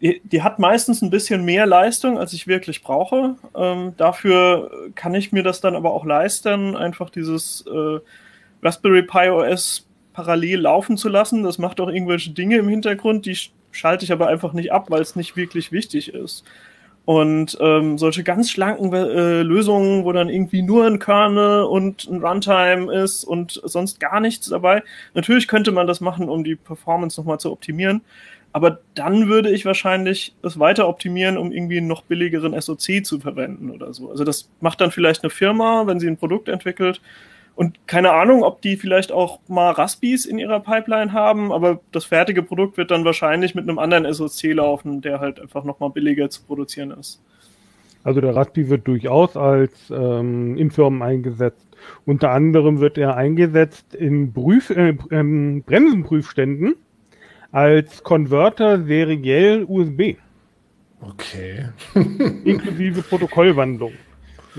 die, 0.00 0.20
die 0.24 0.42
hat 0.42 0.58
meistens 0.58 1.02
ein 1.02 1.10
bisschen 1.10 1.44
mehr 1.44 1.66
Leistung, 1.66 2.18
als 2.18 2.32
ich 2.32 2.46
wirklich 2.46 2.82
brauche. 2.82 3.36
Ähm, 3.54 3.94
dafür 3.96 4.70
kann 4.94 5.14
ich 5.14 5.32
mir 5.32 5.42
das 5.42 5.60
dann 5.60 5.76
aber 5.76 5.92
auch 5.92 6.04
leisten, 6.04 6.76
einfach 6.76 7.10
dieses 7.10 7.64
äh, 7.66 7.98
Raspberry 8.62 9.02
Pi 9.02 9.28
OS 9.28 9.86
parallel 10.12 10.60
laufen 10.60 10.96
zu 10.96 11.08
lassen. 11.08 11.42
Das 11.42 11.58
macht 11.58 11.80
auch 11.80 11.88
irgendwelche 11.88 12.30
Dinge 12.30 12.56
im 12.56 12.68
Hintergrund, 12.68 13.26
die 13.26 13.36
schalte 13.72 14.04
ich 14.04 14.12
aber 14.12 14.28
einfach 14.28 14.52
nicht 14.52 14.72
ab, 14.72 14.90
weil 14.90 15.02
es 15.02 15.16
nicht 15.16 15.36
wirklich 15.36 15.70
wichtig 15.70 16.12
ist. 16.12 16.44
Und 17.04 17.56
ähm, 17.60 17.98
solche 17.98 18.22
ganz 18.22 18.50
schlanken 18.50 18.92
äh, 18.92 19.42
Lösungen, 19.42 20.04
wo 20.04 20.12
dann 20.12 20.28
irgendwie 20.28 20.62
nur 20.62 20.86
ein 20.86 20.98
Kernel 20.98 21.64
und 21.64 22.06
ein 22.08 22.22
Runtime 22.22 22.92
ist 22.92 23.24
und 23.24 23.60
sonst 23.64 24.00
gar 24.00 24.20
nichts 24.20 24.48
dabei. 24.48 24.82
Natürlich 25.14 25.48
könnte 25.48 25.72
man 25.72 25.86
das 25.86 26.00
machen, 26.00 26.28
um 26.28 26.44
die 26.44 26.56
Performance 26.56 27.18
nochmal 27.18 27.40
zu 27.40 27.50
optimieren. 27.50 28.02
Aber 28.52 28.80
dann 28.94 29.28
würde 29.28 29.50
ich 29.50 29.64
wahrscheinlich 29.64 30.34
es 30.42 30.58
weiter 30.58 30.88
optimieren, 30.88 31.38
um 31.38 31.52
irgendwie 31.52 31.78
einen 31.78 31.86
noch 31.86 32.02
billigeren 32.02 32.60
SOC 32.60 33.04
zu 33.04 33.20
verwenden 33.20 33.70
oder 33.70 33.92
so. 33.92 34.10
Also 34.10 34.24
das 34.24 34.50
macht 34.60 34.80
dann 34.80 34.90
vielleicht 34.90 35.22
eine 35.22 35.30
Firma, 35.30 35.86
wenn 35.86 36.00
sie 36.00 36.08
ein 36.08 36.16
Produkt 36.16 36.48
entwickelt. 36.48 37.00
Und 37.54 37.86
keine 37.86 38.12
Ahnung, 38.12 38.42
ob 38.42 38.62
die 38.62 38.76
vielleicht 38.76 39.12
auch 39.12 39.38
mal 39.46 39.70
Raspis 39.70 40.24
in 40.24 40.38
ihrer 40.38 40.60
Pipeline 40.60 41.12
haben, 41.12 41.52
aber 41.52 41.80
das 41.92 42.06
fertige 42.06 42.42
Produkt 42.42 42.76
wird 42.76 42.90
dann 42.90 43.04
wahrscheinlich 43.04 43.54
mit 43.54 43.68
einem 43.68 43.78
anderen 43.78 44.12
SOC 44.12 44.54
laufen, 44.54 45.00
der 45.00 45.20
halt 45.20 45.40
einfach 45.40 45.64
nochmal 45.64 45.90
billiger 45.90 46.30
zu 46.30 46.42
produzieren 46.42 46.90
ist. 46.92 47.22
Also 48.02 48.20
der 48.20 48.34
Raspi 48.34 48.68
wird 48.68 48.88
durchaus 48.88 49.36
als 49.36 49.72
ähm, 49.90 50.56
in 50.56 50.70
Firmen 50.70 51.02
eingesetzt. 51.02 51.66
Unter 52.06 52.30
anderem 52.30 52.80
wird 52.80 52.96
er 52.98 53.16
eingesetzt 53.16 53.94
in 53.94 54.32
Prüf 54.32 54.70
äh, 54.70 54.96
ähm, 55.10 55.62
Bremsenprüfständen 55.64 56.76
als 57.52 58.02
Konverter 58.02 58.82
seriell 58.84 59.64
USB. 59.64 60.16
Okay. 61.00 61.68
inklusive 62.44 63.02
Protokollwandlung. 63.02 63.92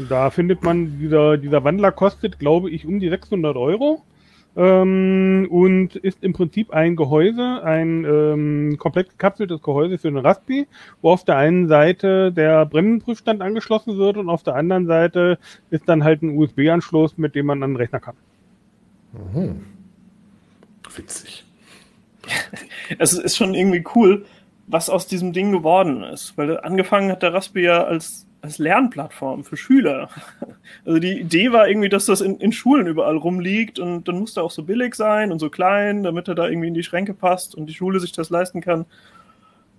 Da 0.09 0.29
findet 0.29 0.63
man, 0.63 0.99
dieser, 0.99 1.37
dieser 1.37 1.63
Wandler 1.63 1.91
kostet, 1.91 2.39
glaube 2.39 2.69
ich, 2.69 2.85
um 2.85 2.99
die 2.99 3.09
600 3.09 3.55
Euro 3.57 4.03
ähm, 4.55 5.47
und 5.49 5.95
ist 5.95 6.23
im 6.23 6.33
Prinzip 6.33 6.71
ein 6.71 6.95
Gehäuse, 6.95 7.63
ein 7.63 8.05
ähm, 8.05 8.77
komplett 8.77 9.09
gekapseltes 9.09 9.61
Gehäuse 9.61 9.97
für 9.97 10.07
einen 10.07 10.17
Raspi, 10.17 10.67
wo 11.01 11.11
auf 11.11 11.23
der 11.23 11.37
einen 11.37 11.67
Seite 11.67 12.31
der 12.31 12.65
Bremsenprüfstand 12.65 13.41
angeschlossen 13.41 13.97
wird 13.97 14.17
und 14.17 14.29
auf 14.29 14.43
der 14.43 14.55
anderen 14.55 14.87
Seite 14.87 15.37
ist 15.69 15.87
dann 15.87 16.03
halt 16.03 16.21
ein 16.21 16.37
USB-Anschluss, 16.37 17.17
mit 17.17 17.35
dem 17.35 17.45
man 17.45 17.63
an 17.63 17.71
den 17.71 17.77
Rechner 17.77 17.99
kann. 17.99 18.15
Mhm. 19.13 19.65
Witzig. 20.95 21.45
es 22.99 23.13
ist 23.13 23.37
schon 23.37 23.53
irgendwie 23.53 23.83
cool, 23.95 24.25
was 24.67 24.89
aus 24.89 25.07
diesem 25.07 25.33
Ding 25.33 25.51
geworden 25.51 26.03
ist. 26.03 26.37
Weil 26.37 26.59
angefangen 26.59 27.11
hat 27.11 27.23
der 27.23 27.33
Raspberry 27.33 27.65
ja 27.65 27.83
als, 27.83 28.25
als 28.41 28.57
Lernplattform 28.57 29.43
für 29.43 29.57
Schüler. 29.57 30.09
Also 30.85 30.99
die 30.99 31.19
Idee 31.19 31.51
war 31.51 31.67
irgendwie, 31.67 31.89
dass 31.89 32.05
das 32.05 32.21
in, 32.21 32.37
in 32.37 32.53
Schulen 32.53 32.87
überall 32.87 33.17
rumliegt 33.17 33.77
und 33.77 34.07
dann 34.07 34.19
muss 34.19 34.37
er 34.37 34.43
auch 34.43 34.51
so 34.51 34.63
billig 34.63 34.95
sein 34.95 35.31
und 35.31 35.39
so 35.39 35.49
klein, 35.49 36.01
damit 36.01 36.29
er 36.29 36.35
da 36.35 36.47
irgendwie 36.47 36.69
in 36.69 36.73
die 36.73 36.83
Schränke 36.83 37.13
passt 37.13 37.55
und 37.55 37.65
die 37.65 37.73
Schule 37.73 37.99
sich 37.99 38.13
das 38.13 38.29
leisten 38.29 38.61
kann. 38.61 38.85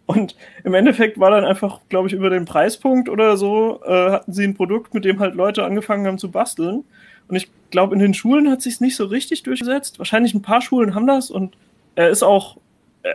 Und 0.04 0.36
im 0.64 0.74
Endeffekt 0.74 1.18
war 1.18 1.30
dann 1.30 1.44
einfach, 1.44 1.80
glaube 1.88 2.08
ich, 2.08 2.14
über 2.14 2.28
den 2.28 2.44
Preispunkt 2.44 3.08
oder 3.08 3.36
so, 3.38 3.80
äh, 3.84 4.10
hatten 4.10 4.32
sie 4.32 4.44
ein 4.44 4.54
Produkt, 4.54 4.92
mit 4.94 5.04
dem 5.04 5.18
halt 5.18 5.34
Leute 5.34 5.64
angefangen 5.64 6.06
haben 6.06 6.18
zu 6.18 6.30
basteln. 6.30 6.84
Und 7.28 7.36
ich 7.36 7.50
glaube, 7.70 7.94
in 7.94 8.00
den 8.00 8.14
Schulen 8.14 8.50
hat 8.50 8.60
sich 8.60 8.80
nicht 8.80 8.96
so 8.96 9.06
richtig 9.06 9.42
durchgesetzt. 9.42 9.98
Wahrscheinlich 9.98 10.34
ein 10.34 10.42
paar 10.42 10.60
Schulen 10.60 10.94
haben 10.94 11.06
das 11.06 11.30
und 11.30 11.56
er 11.94 12.10
ist 12.10 12.22
auch, 12.22 12.58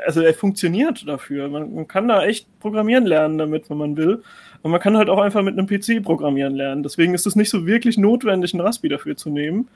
also 0.05 0.21
er 0.21 0.33
funktioniert 0.33 1.07
dafür. 1.07 1.47
Man, 1.47 1.73
man, 1.73 1.87
kann 1.87 2.07
da 2.07 2.25
echt 2.25 2.47
programmieren 2.59 3.05
lernen 3.05 3.37
damit, 3.37 3.69
wenn 3.69 3.77
man 3.77 3.97
will. 3.97 4.23
Und 4.61 4.71
man 4.71 4.81
kann 4.81 4.97
halt 4.97 5.09
auch 5.09 5.19
einfach 5.19 5.43
mit 5.43 5.57
einem 5.57 5.67
PC 5.67 6.03
programmieren 6.03 6.55
lernen. 6.55 6.83
Deswegen 6.83 7.13
ist 7.13 7.27
es 7.27 7.35
nicht 7.35 7.49
so 7.49 7.65
wirklich 7.65 7.97
notwendig, 7.97 8.53
einen 8.53 8.61
Raspi 8.61 8.89
dafür 8.89 9.15
zu 9.15 9.29
nehmen. 9.29 9.67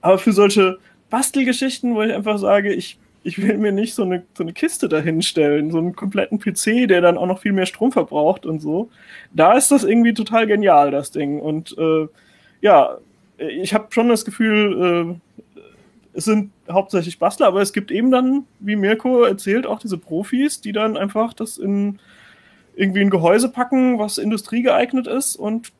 Aber 0.00 0.18
für 0.18 0.32
solche 0.32 0.78
Bastelgeschichten, 1.10 1.94
wo 1.94 2.02
ich 2.02 2.12
einfach 2.12 2.38
sage, 2.38 2.72
ich, 2.72 2.98
ich 3.22 3.40
will 3.40 3.58
mir 3.58 3.72
nicht 3.72 3.94
so 3.94 4.02
eine, 4.02 4.24
so 4.36 4.42
eine 4.42 4.52
Kiste 4.52 4.88
dahinstellen, 4.88 5.70
so 5.70 5.78
einen 5.78 5.96
kompletten 5.96 6.38
PC, 6.38 6.88
der 6.88 7.00
dann 7.00 7.18
auch 7.18 7.26
noch 7.26 7.40
viel 7.40 7.52
mehr 7.52 7.66
Strom 7.66 7.92
verbraucht 7.92 8.46
und 8.46 8.60
so. 8.60 8.90
Da 9.32 9.54
ist 9.54 9.70
das 9.70 9.84
irgendwie 9.84 10.14
total 10.14 10.46
genial, 10.46 10.90
das 10.90 11.10
Ding. 11.10 11.40
Und 11.40 11.76
äh, 11.78 12.06
ja, 12.60 12.98
ich 13.38 13.72
habe 13.72 13.86
schon 13.90 14.08
das 14.08 14.24
Gefühl, 14.24 15.16
äh, 15.16 15.47
es 16.18 16.24
sind 16.24 16.50
hauptsächlich 16.68 17.20
Bastler, 17.20 17.46
aber 17.46 17.62
es 17.62 17.72
gibt 17.72 17.92
eben 17.92 18.10
dann, 18.10 18.42
wie 18.58 18.74
Mirko 18.74 19.22
erzählt, 19.22 19.68
auch 19.68 19.78
diese 19.78 19.98
Profis, 19.98 20.60
die 20.60 20.72
dann 20.72 20.96
einfach 20.96 21.32
das 21.32 21.58
in 21.58 22.00
irgendwie 22.74 23.02
ein 23.02 23.10
Gehäuse 23.10 23.48
packen, 23.48 24.00
was 24.00 24.18
industriegeeignet 24.18 25.06
ist 25.06 25.36
und 25.36 25.72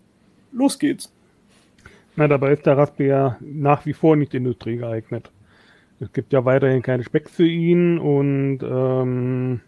los 0.52 0.78
geht's. 0.78 1.12
Na, 2.14 2.28
dabei 2.28 2.52
ist 2.52 2.66
der 2.66 2.76
Raspberry 2.76 3.10
ja 3.10 3.36
nach 3.40 3.84
wie 3.84 3.92
vor 3.92 4.14
nicht 4.14 4.32
industriegeeignet. 4.32 5.32
Es 5.98 6.12
gibt 6.12 6.32
ja 6.32 6.44
weiterhin 6.44 6.82
keine 6.82 7.02
Specks 7.02 7.32
für 7.32 7.46
ihn 7.46 7.98
und 7.98 8.60
ähm, 8.62 9.60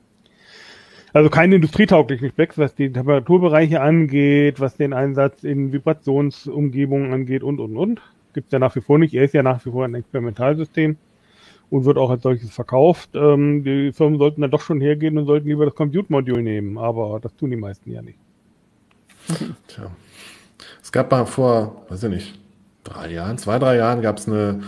also 1.12 1.30
keine 1.30 1.56
industrietauglichen 1.56 2.28
Specks, 2.28 2.58
was 2.58 2.76
die 2.76 2.92
Temperaturbereiche 2.92 3.80
angeht, 3.80 4.60
was 4.60 4.76
den 4.76 4.92
Einsatz 4.92 5.42
in 5.42 5.72
Vibrationsumgebungen 5.72 7.12
angeht 7.12 7.42
und 7.42 7.58
und 7.58 7.76
und 7.76 8.00
gibt 8.32 8.48
es 8.48 8.52
ja 8.52 8.58
nach 8.58 8.74
wie 8.76 8.80
vor 8.80 8.98
nicht. 8.98 9.14
Er 9.14 9.24
ist 9.24 9.34
ja 9.34 9.42
nach 9.42 9.64
wie 9.64 9.70
vor 9.70 9.84
ein 9.84 9.94
Experimentalsystem 9.94 10.96
und 11.70 11.84
wird 11.84 11.98
auch 11.98 12.10
als 12.10 12.22
solches 12.22 12.50
verkauft. 12.50 13.10
Ähm, 13.14 13.64
die 13.64 13.92
Firmen 13.92 14.18
sollten 14.18 14.42
dann 14.42 14.50
doch 14.50 14.60
schon 14.60 14.80
hergehen 14.80 15.16
und 15.16 15.26
sollten 15.26 15.48
lieber 15.48 15.64
das 15.64 15.74
Compute-Modul 15.74 16.42
nehmen, 16.42 16.78
aber 16.78 17.20
das 17.20 17.34
tun 17.36 17.50
die 17.50 17.56
meisten 17.56 17.90
ja 17.90 18.02
nicht. 18.02 18.18
Tja. 19.68 19.90
Es 20.82 20.92
gab 20.92 21.10
mal 21.10 21.24
vor, 21.26 21.86
weiß 21.88 22.04
ich 22.04 22.10
nicht, 22.10 22.38
drei 22.84 23.12
Jahren, 23.12 23.38
zwei, 23.38 23.58
drei 23.58 23.76
Jahren 23.76 24.02
gab 24.02 24.18
es 24.18 24.26
eine 24.26 24.60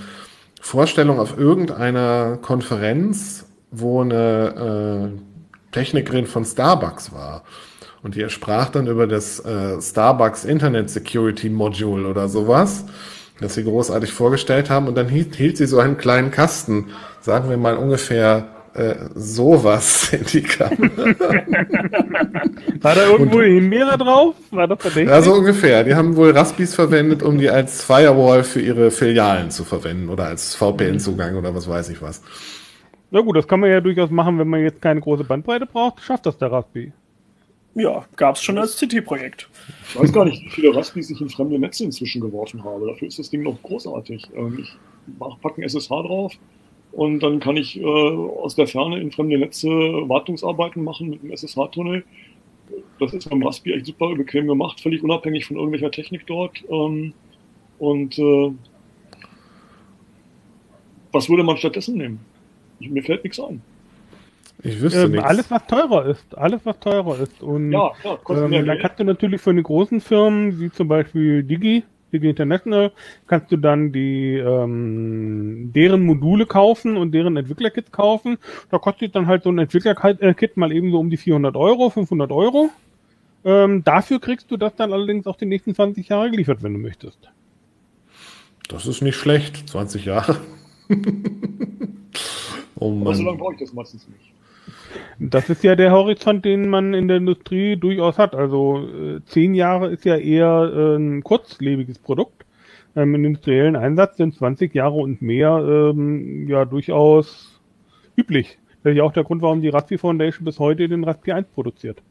Vorstellung 0.61 1.19
auf 1.19 1.37
irgendeiner 1.37 2.39
Konferenz, 2.41 3.47
wo 3.73 4.03
eine 4.03 5.13
äh, 5.13 5.73
Technikerin 5.73 6.27
von 6.27 6.45
Starbucks 6.45 7.13
war. 7.13 7.43
Und 8.03 8.15
die 8.15 8.29
sprach 8.31 8.69
dann 8.71 8.87
über 8.87 9.07
das 9.07 9.41
äh, 9.41 9.81
Starbucks 9.81 10.45
Internet 10.45 10.91
Security 10.91 11.49
Module 11.49 12.07
oder 12.09 12.29
sowas 12.29 12.85
das 13.41 13.55
sie 13.55 13.65
großartig 13.65 14.13
vorgestellt 14.13 14.71
haben. 14.71 14.89
Und 14.89 14.97
dann 14.97 15.09
hielt, 15.09 15.35
hielt 15.35 15.57
sie 15.57 15.67
so 15.67 15.79
einen 15.79 15.97
kleinen 15.97 16.31
Kasten, 16.31 16.91
sagen 17.21 17.51
wir 17.51 17.57
mal 17.57 17.77
ungefähr 17.77 18.49
äh, 18.75 18.95
sowas 19.15 20.13
in 20.13 20.25
die 20.25 20.43
Kamera. 20.43 21.15
War 22.81 22.95
da 22.95 23.07
irgendwo 23.07 23.39
und, 23.39 23.45
Himbeere 23.45 23.99
drauf? 23.99 24.35
War 24.51 24.67
das 24.67 24.81
verdächtig? 24.81 25.09
Ja, 25.09 25.23
so 25.23 25.35
ungefähr. 25.35 25.85
Die 25.85 25.95
haben 25.95 26.17
wohl 26.17 26.31
Raspis 26.31 26.75
verwendet, 26.75 27.23
um 27.23 27.39
die 27.39 27.51
als 27.51 27.85
Firewall 27.85 28.45
für 28.45 28.61
ihre 28.61 28.91
Filialen 28.91 29.51
zu 29.51 29.65
verwenden 29.65 30.09
oder 30.09 30.25
als 30.25 30.55
VPN-Zugang 30.55 31.37
oder 31.37 31.55
was 31.55 31.69
weiß 31.69 31.91
ich 31.91 32.01
was. 32.01 32.23
Na 33.11 33.21
gut, 33.21 33.37
das 33.37 33.47
kann 33.47 33.61
man 33.61 33.71
ja 33.71 33.81
durchaus 33.81 34.11
machen, 34.11 34.39
wenn 34.39 34.49
man 34.49 34.63
jetzt 34.63 34.81
keine 34.81 35.01
große 35.01 35.25
Bandbreite 35.25 35.67
braucht. 35.67 36.01
Schafft 36.01 36.25
das 36.25 36.39
der 36.39 36.51
Raspi. 36.51 36.93
Ja, 37.75 38.05
gab 38.17 38.37
es 38.37 38.43
schon 38.43 38.59
als 38.59 38.77
CT-Projekt. 38.79 39.49
Ich 39.89 39.99
weiß 39.99 40.13
gar 40.13 40.27
nicht, 40.27 40.45
wie 40.45 40.51
viele 40.51 40.75
Raspis 40.75 41.09
ich 41.11 41.21
in 41.21 41.31
fremde 41.31 41.59
Netze 41.59 41.85
inzwischen 41.85 42.21
geworfen 42.21 42.63
habe. 42.65 42.87
Dafür 42.87 43.09
ist 43.09 43.19
das 43.19 43.31
Ding 43.31 43.43
noch 43.43 43.61
großartig. 43.63 44.29
Ähm, 44.37 44.59
ich 44.61 44.77
packe 45.19 45.61
ein 45.61 45.65
SSH 45.65 45.89
drauf 45.89 46.35
und 46.93 47.21
dann 47.21 47.41
kann 47.41 47.57
ich 47.57 47.81
äh, 47.81 47.85
aus 47.85 48.55
der 48.57 48.67
Ferne 48.67 49.01
in 49.01 49.11
fremde 49.11 49.39
Netze 49.39 49.69
Wartungsarbeiten 49.69 50.85
machen 50.85 51.09
mit 51.11 51.23
einem 51.23 51.33
SSH-Tunnel. 51.33 52.05
Das 53.01 53.15
ist 53.15 53.29
beim 53.29 53.43
Raspi 53.43 53.73
echt 53.73 53.87
super 53.87 54.15
bequem 54.15 54.47
gemacht, 54.47 54.81
völlig 54.81 55.03
unabhängig 55.03 55.47
von 55.47 55.57
irgendwelcher 55.57 55.91
Technik 55.91 56.27
dort. 56.27 56.63
Ähm, 56.69 57.15
und 57.79 58.19
äh, 58.19 58.53
was 61.11 61.29
würde 61.29 61.43
man 61.43 61.57
stattdessen 61.57 61.97
nehmen? 61.97 62.21
mir 62.81 63.03
fällt 63.03 63.23
nichts 63.23 63.39
ein. 63.39 63.63
Ich 64.65 64.81
wüsste 64.81 65.03
ähm, 65.03 65.19
Alles, 65.19 65.51
was 65.51 65.67
teurer 65.67 66.07
ist. 66.07 66.39
Alles, 66.39 66.61
was 66.65 66.79
teurer 66.79 67.19
ist. 67.19 67.43
Und 67.43 67.73
ja, 67.73 67.91
ja, 68.05 68.19
ähm, 68.31 68.67
dann 68.67 68.79
kannst 68.79 69.01
du 69.01 69.05
natürlich 69.05 69.41
für 69.41 69.53
die 69.53 69.63
großen 69.63 70.01
Firmen, 70.01 70.61
wie 70.61 70.71
zum 70.71 70.87
Beispiel 70.87 71.43
Digi, 71.43 71.83
Digi 72.13 72.31
International, 72.31 72.93
kannst 73.27 73.51
du 73.51 73.57
dann 73.57 73.93
die 73.93 74.37
ähm, 74.37 75.73
deren 75.75 76.05
Module 76.05 76.47
kaufen 76.47 76.97
und 76.97 77.13
deren 77.13 77.37
Entwicklerkits 77.37 77.91
kaufen. 77.91 78.39
Da 78.71 78.79
kostet 78.79 79.17
dann 79.17 79.27
halt 79.27 79.43
so 79.43 79.51
ein 79.51 79.59
Entwicklerkit 79.59 80.57
mal 80.57 80.71
eben 80.71 80.93
so 80.93 81.01
um 81.01 81.11
die 81.11 81.17
400 81.17 81.57
Euro, 81.57 81.91
500 81.91 82.31
Euro. 82.31 82.71
Ähm, 83.45 83.83
dafür 83.83 84.21
kriegst 84.21 84.49
du 84.53 84.57
das 84.57 84.77
dann 84.77 84.93
allerdings 84.93 85.27
auch 85.27 85.37
die 85.37 85.47
nächsten 85.47 85.75
20 85.75 86.09
Jahre 86.09 86.31
geliefert, 86.31 86.63
wenn 86.63 86.75
du 86.75 86.79
möchtest. 86.79 87.19
Das 88.69 88.87
ist 88.87 89.03
nicht 89.03 89.17
schlecht. 89.17 89.69
20 89.69 90.05
Jahre. 90.05 90.37
oh 92.77 93.01
Aber 93.01 93.15
so 93.17 93.25
lange 93.25 93.39
brauche 93.39 93.55
ich 93.55 93.59
das 93.59 93.73
meistens 93.73 94.07
nicht. 94.07 94.33
Das 95.19 95.49
ist 95.51 95.63
ja 95.63 95.77
der 95.77 95.93
Horizont, 95.93 96.45
den 96.45 96.69
man 96.69 96.95
in 96.95 97.09
der 97.09 97.19
Industrie 97.19 97.77
durchaus 97.77 98.19
hat. 98.19 98.35
Also 98.35 98.87
äh, 98.89 99.21
zehn 99.25 99.55
Jahre 99.55 99.89
ist 99.89 100.05
ja 100.05 100.17
eher 100.17 100.73
äh, 100.75 100.97
ein 100.97 101.23
kurzlebiges 101.23 101.99
Produkt. 101.99 102.45
Ähm, 102.97 103.15
Im 103.15 103.25
industriellen 103.25 103.77
Einsatz 103.77 104.17
sind 104.17 104.35
20 104.35 104.75
Jahre 104.75 104.95
und 104.95 105.23
mehr 105.23 105.59
ähm, 105.59 106.49
ja 106.49 106.65
durchaus 106.65 107.61
üblich. 108.17 108.59
Das 108.83 108.93
ist 108.93 108.97
ja 108.97 109.05
auch 109.05 109.13
der 109.13 109.25
Grund, 109.25 109.43
warum 109.43 109.61
die 109.61 109.69
Raspberry 109.69 109.99
Foundation 109.99 110.45
bis 110.45 110.59
heute 110.59 110.89
den 110.89 111.05
Raspberry 111.05 111.39
1 111.39 111.49
produziert. 111.55 112.03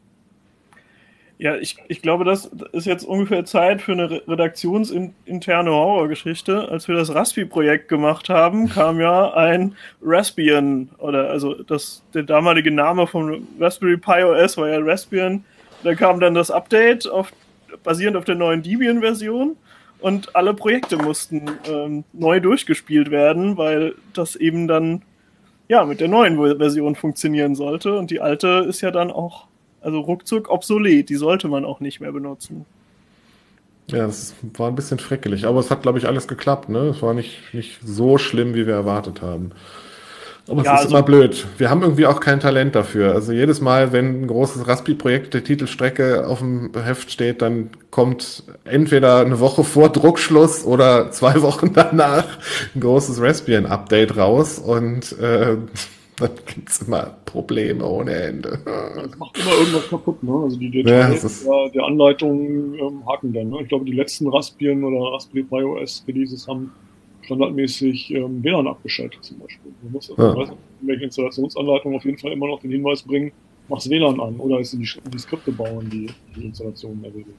Ja, 1.41 1.55
ich, 1.55 1.77
ich 1.87 2.03
glaube, 2.03 2.23
das 2.23 2.51
ist 2.71 2.85
jetzt 2.85 3.03
ungefähr 3.03 3.45
Zeit 3.45 3.81
für 3.81 3.93
eine 3.93 4.21
redaktionsinterne 4.27 5.71
Horrorgeschichte. 5.71 6.69
Als 6.69 6.87
wir 6.87 6.93
das 6.93 7.15
Raspi-Projekt 7.15 7.87
gemacht 7.87 8.29
haben, 8.29 8.69
kam 8.69 8.99
ja 8.99 9.33
ein 9.33 9.75
Raspbian, 10.03 10.89
oder 10.99 11.31
also 11.31 11.55
das, 11.63 12.03
der 12.13 12.21
damalige 12.21 12.69
Name 12.69 13.07
vom 13.07 13.47
Raspberry 13.59 13.97
Pi 13.97 14.23
OS 14.23 14.55
war 14.57 14.69
ja 14.69 14.77
Raspbian. 14.81 15.43
Da 15.83 15.95
kam 15.95 16.19
dann 16.19 16.35
das 16.35 16.51
Update 16.51 17.09
auf, 17.09 17.33
basierend 17.83 18.17
auf 18.17 18.25
der 18.25 18.35
neuen 18.35 18.61
Debian-Version 18.61 19.55
und 19.99 20.35
alle 20.35 20.53
Projekte 20.53 20.97
mussten 20.97 21.49
ähm, 21.67 22.03
neu 22.13 22.39
durchgespielt 22.39 23.09
werden, 23.09 23.57
weil 23.57 23.95
das 24.13 24.35
eben 24.35 24.67
dann 24.67 25.01
ja 25.67 25.85
mit 25.85 26.01
der 26.01 26.07
neuen 26.07 26.37
Version 26.59 26.93
funktionieren 26.93 27.55
sollte. 27.55 27.97
Und 27.97 28.11
die 28.11 28.21
alte 28.21 28.63
ist 28.69 28.81
ja 28.81 28.91
dann 28.91 29.09
auch 29.09 29.47
also 29.81 29.99
ruckzuck 29.99 30.49
obsolet. 30.49 31.09
Die 31.09 31.15
sollte 31.15 31.47
man 31.47 31.65
auch 31.65 31.79
nicht 31.79 31.99
mehr 31.99 32.11
benutzen. 32.11 32.65
Ja, 33.87 34.05
das 34.05 34.33
war 34.55 34.69
ein 34.69 34.75
bisschen 34.75 34.99
freckelig, 34.99 35.45
aber 35.45 35.59
es 35.59 35.69
hat, 35.69 35.81
glaube 35.81 35.97
ich, 35.99 36.07
alles 36.07 36.27
geklappt. 36.27 36.69
Ne? 36.69 36.89
Es 36.89 37.01
war 37.01 37.13
nicht, 37.13 37.53
nicht 37.53 37.79
so 37.83 38.17
schlimm, 38.17 38.53
wie 38.53 38.65
wir 38.65 38.73
erwartet 38.73 39.21
haben. 39.21 39.51
Aber 40.47 40.63
ja, 40.63 40.73
es 40.73 40.79
ist 40.79 40.85
also, 40.85 40.95
immer 40.95 41.05
blöd. 41.05 41.45
Wir 41.57 41.69
haben 41.69 41.81
irgendwie 41.81 42.07
auch 42.07 42.19
kein 42.19 42.39
Talent 42.39 42.75
dafür. 42.75 43.13
Also 43.13 43.31
jedes 43.31 43.61
Mal, 43.61 43.91
wenn 43.91 44.23
ein 44.23 44.27
großes 44.27 44.67
Raspi-Projekt 44.67 45.33
der 45.33 45.43
Titelstrecke 45.43 46.27
auf 46.27 46.39
dem 46.39 46.71
Heft 46.73 47.11
steht, 47.11 47.41
dann 47.41 47.69
kommt 47.91 48.43
entweder 48.63 49.19
eine 49.19 49.39
Woche 49.39 49.63
vor 49.63 49.89
Druckschluss 49.89 50.65
oder 50.65 51.11
zwei 51.11 51.41
Wochen 51.41 51.73
danach 51.73 52.25
ein 52.73 52.79
großes 52.81 53.21
Raspbian-Update 53.21 54.17
raus 54.17 54.57
und 54.57 55.17
äh, 55.19 55.57
dann 56.27 56.45
gibt 56.45 56.69
es 56.69 56.81
immer 56.81 57.17
Probleme 57.25 57.85
ohne 57.85 58.11
Ende. 58.11 58.59
Das 58.65 59.17
macht 59.17 59.37
immer 59.39 59.51
irgendwas 59.51 59.89
kaputt, 59.89 60.23
ne? 60.23 60.33
Also 60.43 60.57
die 60.57 60.69
Details 60.69 61.45
ja, 61.45 61.69
der, 61.69 61.83
Anleitung 61.83 62.73
ähm, 62.75 63.05
haken 63.07 63.33
dann. 63.33 63.49
Ne? 63.49 63.61
Ich 63.61 63.69
glaube, 63.69 63.85
die 63.85 63.93
letzten 63.93 64.27
Raspbian 64.27 64.83
oder 64.83 65.13
Raspberry 65.13 65.43
Pi 65.43 65.63
OS 65.63 66.03
Releases 66.07 66.47
haben 66.47 66.71
standardmäßig 67.23 68.11
ähm, 68.13 68.43
WLAN 68.43 68.67
abgeschaltet 68.67 69.23
zum 69.23 69.39
Beispiel. 69.39 69.71
Man 69.83 69.93
muss 69.93 70.09
also, 70.09 70.21
ja. 70.21 70.35
weiß, 70.35 70.49
in 70.81 70.87
welche 70.87 71.05
Installationsanleitung 71.05 71.95
auf 71.95 72.05
jeden 72.05 72.17
Fall 72.17 72.31
immer 72.31 72.47
noch 72.47 72.59
den 72.61 72.71
Hinweis 72.71 73.03
bringen, 73.03 73.31
mach's 73.67 73.89
WLAN 73.89 74.19
an 74.19 74.35
oder 74.37 74.59
ist 74.59 74.73
die, 74.73 74.87
die 75.09 75.19
Skripte 75.19 75.51
bauen, 75.51 75.89
die, 75.89 76.07
die 76.35 76.45
Installationen 76.45 77.03
erregeln. 77.03 77.35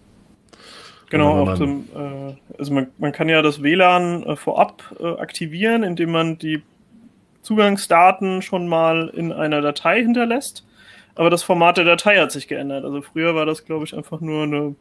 Genau, 1.11 1.43
auf 1.43 1.59
dem, 1.59 1.85
äh, 1.95 2.33
also 2.59 2.73
man, 2.73 2.87
man 2.97 3.13
kann 3.13 3.29
ja 3.29 3.43
das 3.43 3.63
WLAN 3.63 4.23
äh, 4.23 4.37
vorab 4.37 4.97
äh, 4.99 5.07
aktivieren, 5.07 5.83
indem 5.83 6.11
man 6.11 6.39
die 6.39 6.63
Zugangsdaten 7.43 8.43
schon 8.43 8.69
mal 8.69 9.09
in 9.09 9.33
einer 9.33 9.61
Datei 9.61 10.01
hinterlässt. 10.01 10.65
Aber 11.15 11.29
das 11.29 11.43
Format 11.43 11.77
der 11.77 11.85
Datei 11.85 12.17
hat 12.19 12.33
sich 12.33 12.49
geändert. 12.49 12.85
Also 12.85 13.03
früher 13.03 13.35
war 13.35 13.45
das, 13.45 13.65
glaube 13.65 13.85
ich, 13.85 13.95
einfach 13.95 14.21
nur 14.21 14.45
eine 14.45 14.75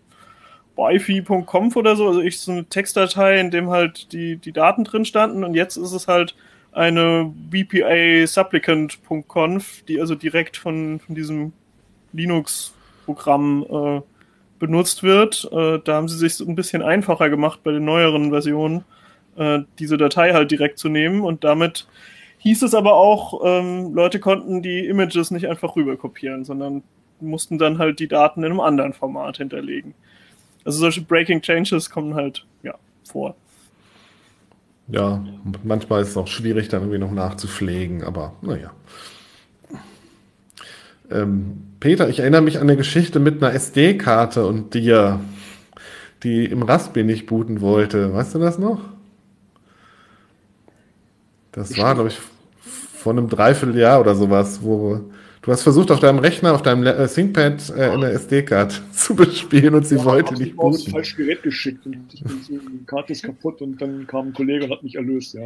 wifi.conf 0.75 1.75
oder 1.75 1.95
so, 1.95 2.07
also 2.07 2.21
ich 2.21 2.39
so 2.39 2.51
eine 2.51 2.65
Textdatei, 2.65 3.39
in 3.39 3.51
dem 3.51 3.69
halt 3.69 4.13
die, 4.13 4.37
die 4.37 4.53
Daten 4.53 4.83
drin 4.83 5.05
standen 5.05 5.43
und 5.43 5.53
jetzt 5.53 5.75
ist 5.75 5.91
es 5.91 6.07
halt 6.07 6.35
eine 6.71 7.31
BPA 7.35 8.25
supplicant.conf, 8.25 9.83
die 9.83 9.99
also 9.99 10.15
direkt 10.15 10.55
von, 10.55 11.01
von 11.05 11.15
diesem 11.15 11.53
Linux-Programm 12.13 13.65
äh, 13.69 14.01
benutzt 14.59 15.03
wird. 15.03 15.49
Äh, 15.51 15.79
da 15.83 15.95
haben 15.95 16.07
sie 16.07 16.17
sich 16.17 16.39
ein 16.39 16.55
bisschen 16.55 16.81
einfacher 16.81 17.29
gemacht 17.29 17.59
bei 17.63 17.71
den 17.71 17.83
neueren 17.83 18.29
Versionen, 18.29 18.85
äh, 19.35 19.59
diese 19.79 19.97
Datei 19.97 20.31
halt 20.33 20.51
direkt 20.51 20.79
zu 20.79 20.87
nehmen 20.87 21.21
und 21.21 21.43
damit 21.43 21.87
hieß 22.41 22.63
es 22.63 22.73
aber 22.73 22.95
auch, 22.95 23.41
ähm, 23.45 23.93
Leute 23.93 24.19
konnten 24.19 24.63
die 24.63 24.87
Images 24.87 25.29
nicht 25.29 25.47
einfach 25.47 25.75
rüberkopieren, 25.75 26.43
sondern 26.43 26.83
mussten 27.19 27.59
dann 27.59 27.77
halt 27.77 27.99
die 27.99 28.07
Daten 28.07 28.43
in 28.43 28.51
einem 28.51 28.59
anderen 28.59 28.93
Format 28.93 29.37
hinterlegen. 29.37 29.93
Also 30.65 30.79
solche 30.79 31.01
Breaking 31.01 31.41
Changes 31.41 31.89
kommen 31.89 32.15
halt, 32.15 32.45
ja, 32.63 32.75
vor. 33.07 33.35
Ja, 34.87 35.23
manchmal 35.63 36.01
ist 36.01 36.09
es 36.09 36.17
auch 36.17 36.27
schwierig, 36.27 36.67
dann 36.67 36.81
irgendwie 36.81 36.99
noch 36.99 37.11
nachzupflegen, 37.11 38.03
aber 38.03 38.33
naja. 38.41 38.71
Ähm, 41.11 41.73
Peter, 41.79 42.09
ich 42.09 42.19
erinnere 42.19 42.41
mich 42.41 42.57
an 42.57 42.63
eine 42.63 42.77
Geschichte 42.77 43.19
mit 43.19 43.41
einer 43.41 43.53
SD-Karte 43.53 44.47
und 44.47 44.73
dir, 44.73 45.19
die 46.23 46.45
im 46.45 46.63
Raspberry 46.63 47.05
nicht 47.05 47.27
booten 47.27 47.61
wollte. 47.61 48.13
Weißt 48.13 48.33
du 48.33 48.39
das 48.39 48.57
noch? 48.57 48.81
Das 51.51 51.77
war, 51.77 51.95
glaube 51.95 52.09
ich, 52.09 52.17
vor 53.01 53.13
einem 53.13 53.27
Dreivierteljahr 53.27 53.99
oder 53.99 54.15
sowas, 54.15 54.59
wo 54.61 55.01
du 55.41 55.51
hast 55.51 55.63
versucht, 55.63 55.89
auf 55.91 55.99
deinem 55.99 56.19
Rechner, 56.19 56.53
auf 56.53 56.61
deinem 56.61 56.85
äh, 56.85 57.07
ThinkPad 57.07 57.73
äh, 57.75 57.89
eine 57.89 58.11
SD-Karte 58.11 58.75
zu 58.91 59.15
bespielen 59.15 59.73
und 59.73 59.87
sie 59.87 59.95
ja, 59.95 60.05
wollte 60.05 60.35
nicht 60.35 60.55
booten. 60.55 60.77
Ich 60.77 60.85
habe 60.85 60.91
falsches 60.91 61.17
Gerät 61.17 61.41
geschickt 61.43 61.85
und 61.85 62.13
ich 62.13 62.23
bin 62.23 62.41
so, 62.43 62.53
die 62.53 62.85
Karte 62.85 63.13
ist 63.13 63.23
kaputt 63.23 63.61
und 63.61 63.81
dann 63.81 64.05
kam 64.07 64.27
ein 64.27 64.33
Kollege 64.33 64.65
und 64.65 64.71
hat 64.71 64.83
mich 64.83 64.95
erlöst, 64.95 65.33
ja. 65.33 65.41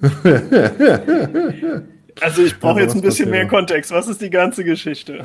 also 2.20 2.42
ich 2.42 2.58
brauche 2.58 2.80
jetzt 2.80 2.94
ein 2.94 3.00
bisschen 3.00 3.30
mehr 3.30 3.46
Kontext. 3.46 3.90
Was 3.90 4.08
ist 4.08 4.20
die 4.20 4.30
ganze 4.30 4.64
Geschichte? 4.64 5.24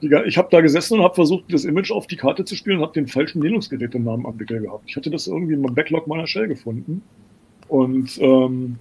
Ich 0.00 0.38
habe 0.38 0.48
da 0.50 0.60
gesessen 0.60 0.98
und 0.98 1.04
habe 1.04 1.14
versucht, 1.14 1.52
das 1.52 1.64
Image 1.64 1.90
auf 1.90 2.06
die 2.06 2.16
Karte 2.16 2.44
zu 2.44 2.54
spielen 2.54 2.78
und 2.78 2.84
habe 2.84 2.94
den 2.94 3.06
falschen 3.06 3.42
Linux-Gerätenamen 3.42 4.26
am 4.26 4.38
Wickel 4.38 4.60
gehabt. 4.60 4.84
Ich 4.86 4.96
hatte 4.96 5.10
das 5.10 5.26
irgendwie 5.26 5.54
im 5.54 5.62
Backlog 5.62 6.06
meiner 6.06 6.26
Shell 6.26 6.48
gefunden. 6.48 7.02
Und 7.68 8.18
ähm, 8.20 8.78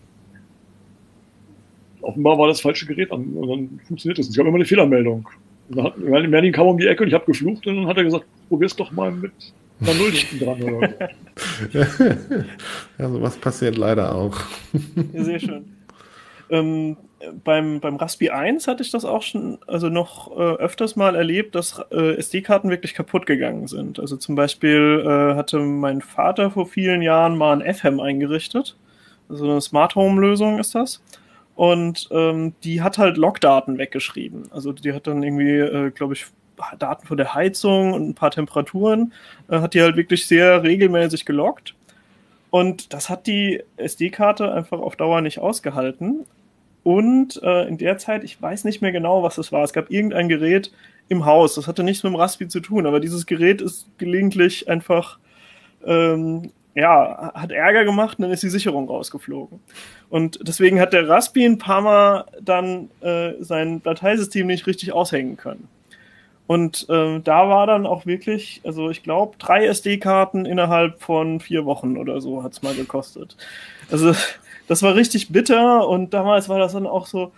offenbar 2.01 2.37
war 2.37 2.47
das 2.47 2.61
falsche 2.61 2.85
Gerät 2.85 3.11
an 3.11 3.33
und 3.33 3.47
dann 3.47 3.79
funktioniert 3.87 4.17
das 4.17 4.27
nicht. 4.27 4.35
Ich 4.35 4.39
habe 4.39 4.49
immer 4.49 4.57
eine 4.57 4.65
Fehlermeldung. 4.65 5.27
Und 5.69 5.77
dann 5.77 5.85
hat 5.85 5.97
Merlin 5.97 6.51
kam 6.51 6.67
um 6.67 6.77
die 6.77 6.87
Ecke 6.87 7.03
und 7.03 7.09
ich 7.09 7.13
habe 7.13 7.25
geflucht 7.25 7.65
und 7.67 7.75
dann 7.75 7.87
hat 7.87 7.97
er 7.97 8.03
gesagt, 8.03 8.25
probier's 8.47 8.75
doch 8.75 8.91
mal 8.91 9.11
mit 9.11 9.31
einer 9.81 9.93
Null 9.93 10.11
hinten 10.11 10.45
dran 10.45 10.61
oder 10.63 10.89
so. 11.71 11.79
also 13.03 13.21
was 13.21 13.37
passiert 13.37 13.77
leider 13.77 14.13
auch. 14.13 14.37
Ja, 15.13 15.23
sehr 15.23 15.39
schön. 15.39 15.65
Ähm, 16.49 16.97
beim, 17.43 17.79
beim 17.79 17.95
Raspi 17.97 18.29
1 18.29 18.67
hatte 18.67 18.81
ich 18.81 18.91
das 18.91 19.05
auch 19.05 19.21
schon, 19.21 19.59
also 19.67 19.89
noch 19.89 20.31
äh, 20.31 20.55
öfters 20.55 20.95
mal 20.95 21.15
erlebt, 21.15 21.55
dass 21.55 21.81
äh, 21.91 22.15
SD-Karten 22.15 22.69
wirklich 22.69 22.93
kaputt 22.93 23.25
gegangen 23.25 23.67
sind. 23.67 23.99
Also 23.99 24.17
zum 24.17 24.35
Beispiel 24.35 25.03
äh, 25.05 25.35
hatte 25.35 25.59
mein 25.59 26.01
Vater 26.01 26.51
vor 26.51 26.65
vielen 26.65 27.01
Jahren 27.01 27.37
mal 27.37 27.61
ein 27.61 27.73
FM 27.73 27.99
eingerichtet. 27.99 28.77
Also 29.27 29.45
eine 29.45 29.61
Smart 29.61 29.95
Home 29.95 30.19
Lösung 30.19 30.59
ist 30.59 30.75
das. 30.75 31.01
Und 31.59 32.07
ähm, 32.11 32.53
die 32.63 32.81
hat 32.81 32.97
halt 32.97 33.17
Logdaten 33.17 33.77
weggeschrieben. 33.77 34.49
Also 34.49 34.71
die 34.71 34.93
hat 34.93 35.07
dann 35.07 35.21
irgendwie, 35.21 35.57
äh, 35.57 35.91
glaube 35.91 36.13
ich, 36.13 36.25
Daten 36.77 37.05
von 37.05 37.17
der 37.17 37.33
Heizung 37.33 37.91
und 37.91 38.07
ein 38.07 38.13
paar 38.13 38.31
Temperaturen, 38.31 39.11
äh, 39.49 39.59
hat 39.59 39.73
die 39.73 39.81
halt 39.81 39.97
wirklich 39.97 40.25
sehr 40.25 40.63
regelmäßig 40.63 41.25
geloggt. 41.25 41.75
Und 42.49 42.93
das 42.93 43.09
hat 43.09 43.27
die 43.27 43.61
SD-Karte 43.75 44.53
einfach 44.53 44.79
auf 44.79 44.95
Dauer 44.95 45.19
nicht 45.19 45.39
ausgehalten. 45.39 46.25
Und 46.83 47.43
äh, 47.43 47.67
in 47.67 47.77
der 47.77 47.97
Zeit, 47.97 48.23
ich 48.23 48.41
weiß 48.41 48.63
nicht 48.63 48.81
mehr 48.81 48.93
genau, 48.93 49.21
was 49.21 49.37
es 49.37 49.51
war. 49.51 49.65
Es 49.65 49.73
gab 49.73 49.91
irgendein 49.91 50.29
Gerät 50.29 50.71
im 51.09 51.25
Haus. 51.25 51.55
Das 51.55 51.67
hatte 51.67 51.83
nichts 51.83 52.03
mit 52.03 52.13
dem 52.13 52.15
Raspi 52.15 52.47
zu 52.47 52.61
tun, 52.61 52.85
aber 52.85 53.01
dieses 53.01 53.25
Gerät 53.25 53.61
ist 53.61 53.85
gelegentlich 53.97 54.69
einfach 54.69 55.19
ähm, 55.85 56.53
ja, 56.75 57.31
hat 57.33 57.51
Ärger 57.51 57.83
gemacht 57.83 58.19
und 58.19 58.23
dann 58.23 58.31
ist 58.31 58.43
die 58.43 58.49
Sicherung 58.49 58.87
rausgeflogen. 58.87 59.59
Und 60.09 60.39
deswegen 60.47 60.79
hat 60.79 60.93
der 60.93 61.07
Raspi 61.09 61.45
ein 61.45 61.57
paar 61.57 61.81
Mal 61.81 62.25
dann 62.41 62.89
äh, 63.01 63.33
sein 63.39 63.81
Dateisystem 63.83 64.47
nicht 64.47 64.67
richtig 64.67 64.93
aushängen 64.93 65.37
können. 65.37 65.67
Und 66.47 66.87
äh, 66.89 67.19
da 67.19 67.47
war 67.47 67.67
dann 67.67 67.85
auch 67.85 68.07
wirklich, 68.07 68.61
also 68.63 68.89
ich 68.89 69.03
glaube, 69.03 69.37
drei 69.37 69.67
SD-Karten 69.67 70.45
innerhalb 70.45 70.99
von 70.99 71.39
vier 71.39 71.65
Wochen 71.65 71.95
oder 71.95 72.21
so 72.21 72.43
hat's 72.43 72.63
mal 72.63 72.73
gekostet. 72.73 73.37
Also 73.91 74.15
das 74.67 74.81
war 74.81 74.95
richtig 74.95 75.29
bitter 75.29 75.87
und 75.87 76.13
damals 76.13 76.49
war 76.49 76.57
das 76.57 76.73
dann 76.73 76.87
auch 76.87 77.05
so, 77.05 77.31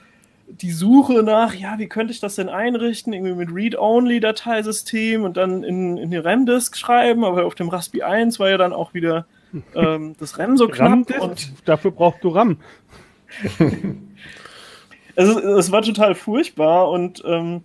die 0.51 0.71
Suche 0.71 1.23
nach, 1.23 1.53
ja, 1.53 1.79
wie 1.79 1.87
könnte 1.87 2.13
ich 2.13 2.19
das 2.19 2.35
denn 2.35 2.49
einrichten? 2.49 3.13
Irgendwie 3.13 3.33
mit 3.33 3.53
Read-Only-Dateisystem 3.53 5.23
und 5.23 5.37
dann 5.37 5.63
in, 5.63 5.97
in 5.97 6.11
die 6.11 6.17
RAM-Disk 6.17 6.77
schreiben, 6.77 7.23
aber 7.23 7.45
auf 7.45 7.55
dem 7.55 7.69
Raspi 7.69 8.03
1 8.03 8.39
war 8.39 8.49
ja 8.49 8.57
dann 8.57 8.73
auch 8.73 8.93
wieder 8.93 9.25
ähm, 9.75 10.15
das 10.19 10.37
RAM 10.39 10.57
so 10.57 10.67
knapp. 10.67 11.09
und 11.19 11.53
dafür 11.65 11.91
brauchst 11.91 12.23
du 12.23 12.29
RAM. 12.29 12.57
also, 15.15 15.39
es 15.39 15.71
war 15.71 15.81
total 15.81 16.15
furchtbar 16.15 16.89
und 16.89 17.23
ähm, 17.25 17.63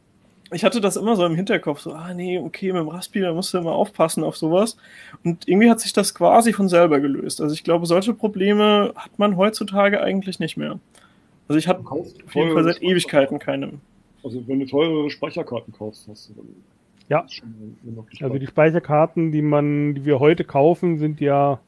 ich 0.52 0.64
hatte 0.64 0.80
das 0.80 0.96
immer 0.96 1.16
so 1.16 1.26
im 1.26 1.34
Hinterkopf, 1.34 1.80
so, 1.80 1.92
ah 1.92 2.14
nee, 2.14 2.38
okay, 2.38 2.72
mit 2.72 2.80
dem 2.80 2.88
Raspi, 2.88 3.20
da 3.20 3.32
musst 3.32 3.52
du 3.52 3.58
immer 3.58 3.72
aufpassen 3.72 4.22
auf 4.22 4.36
sowas. 4.36 4.76
Und 5.24 5.48
irgendwie 5.48 5.68
hat 5.68 5.80
sich 5.80 5.92
das 5.92 6.14
quasi 6.14 6.52
von 6.52 6.68
selber 6.68 7.00
gelöst. 7.00 7.40
Also 7.40 7.52
ich 7.52 7.64
glaube, 7.64 7.86
solche 7.86 8.14
Probleme 8.14 8.92
hat 8.94 9.18
man 9.18 9.36
heutzutage 9.36 10.00
eigentlich 10.00 10.38
nicht 10.38 10.56
mehr. 10.56 10.78
Also 11.48 11.58
ich 11.58 11.68
habe 11.68 11.88
auf 11.88 12.34
jeden 12.34 12.52
Fall 12.52 12.64
seit 12.64 12.82
Ewigkeiten 12.82 13.38
keine. 13.38 13.74
Also 14.24 14.46
wenn 14.48 14.60
du 14.60 14.66
teure 14.66 15.08
Speicherkarten 15.10 15.72
kaufst, 15.72 16.08
hast 16.08 16.30
du 16.30 16.34
dann 16.34 16.46
ja. 17.08 17.24
Also 18.20 18.38
die 18.38 18.46
Speicherkarten, 18.46 19.30
die 19.30 19.42
man, 19.42 19.94
die 19.94 20.04
wir 20.04 20.18
heute 20.18 20.44
kaufen, 20.44 20.98
sind 20.98 21.20
ja 21.20 21.60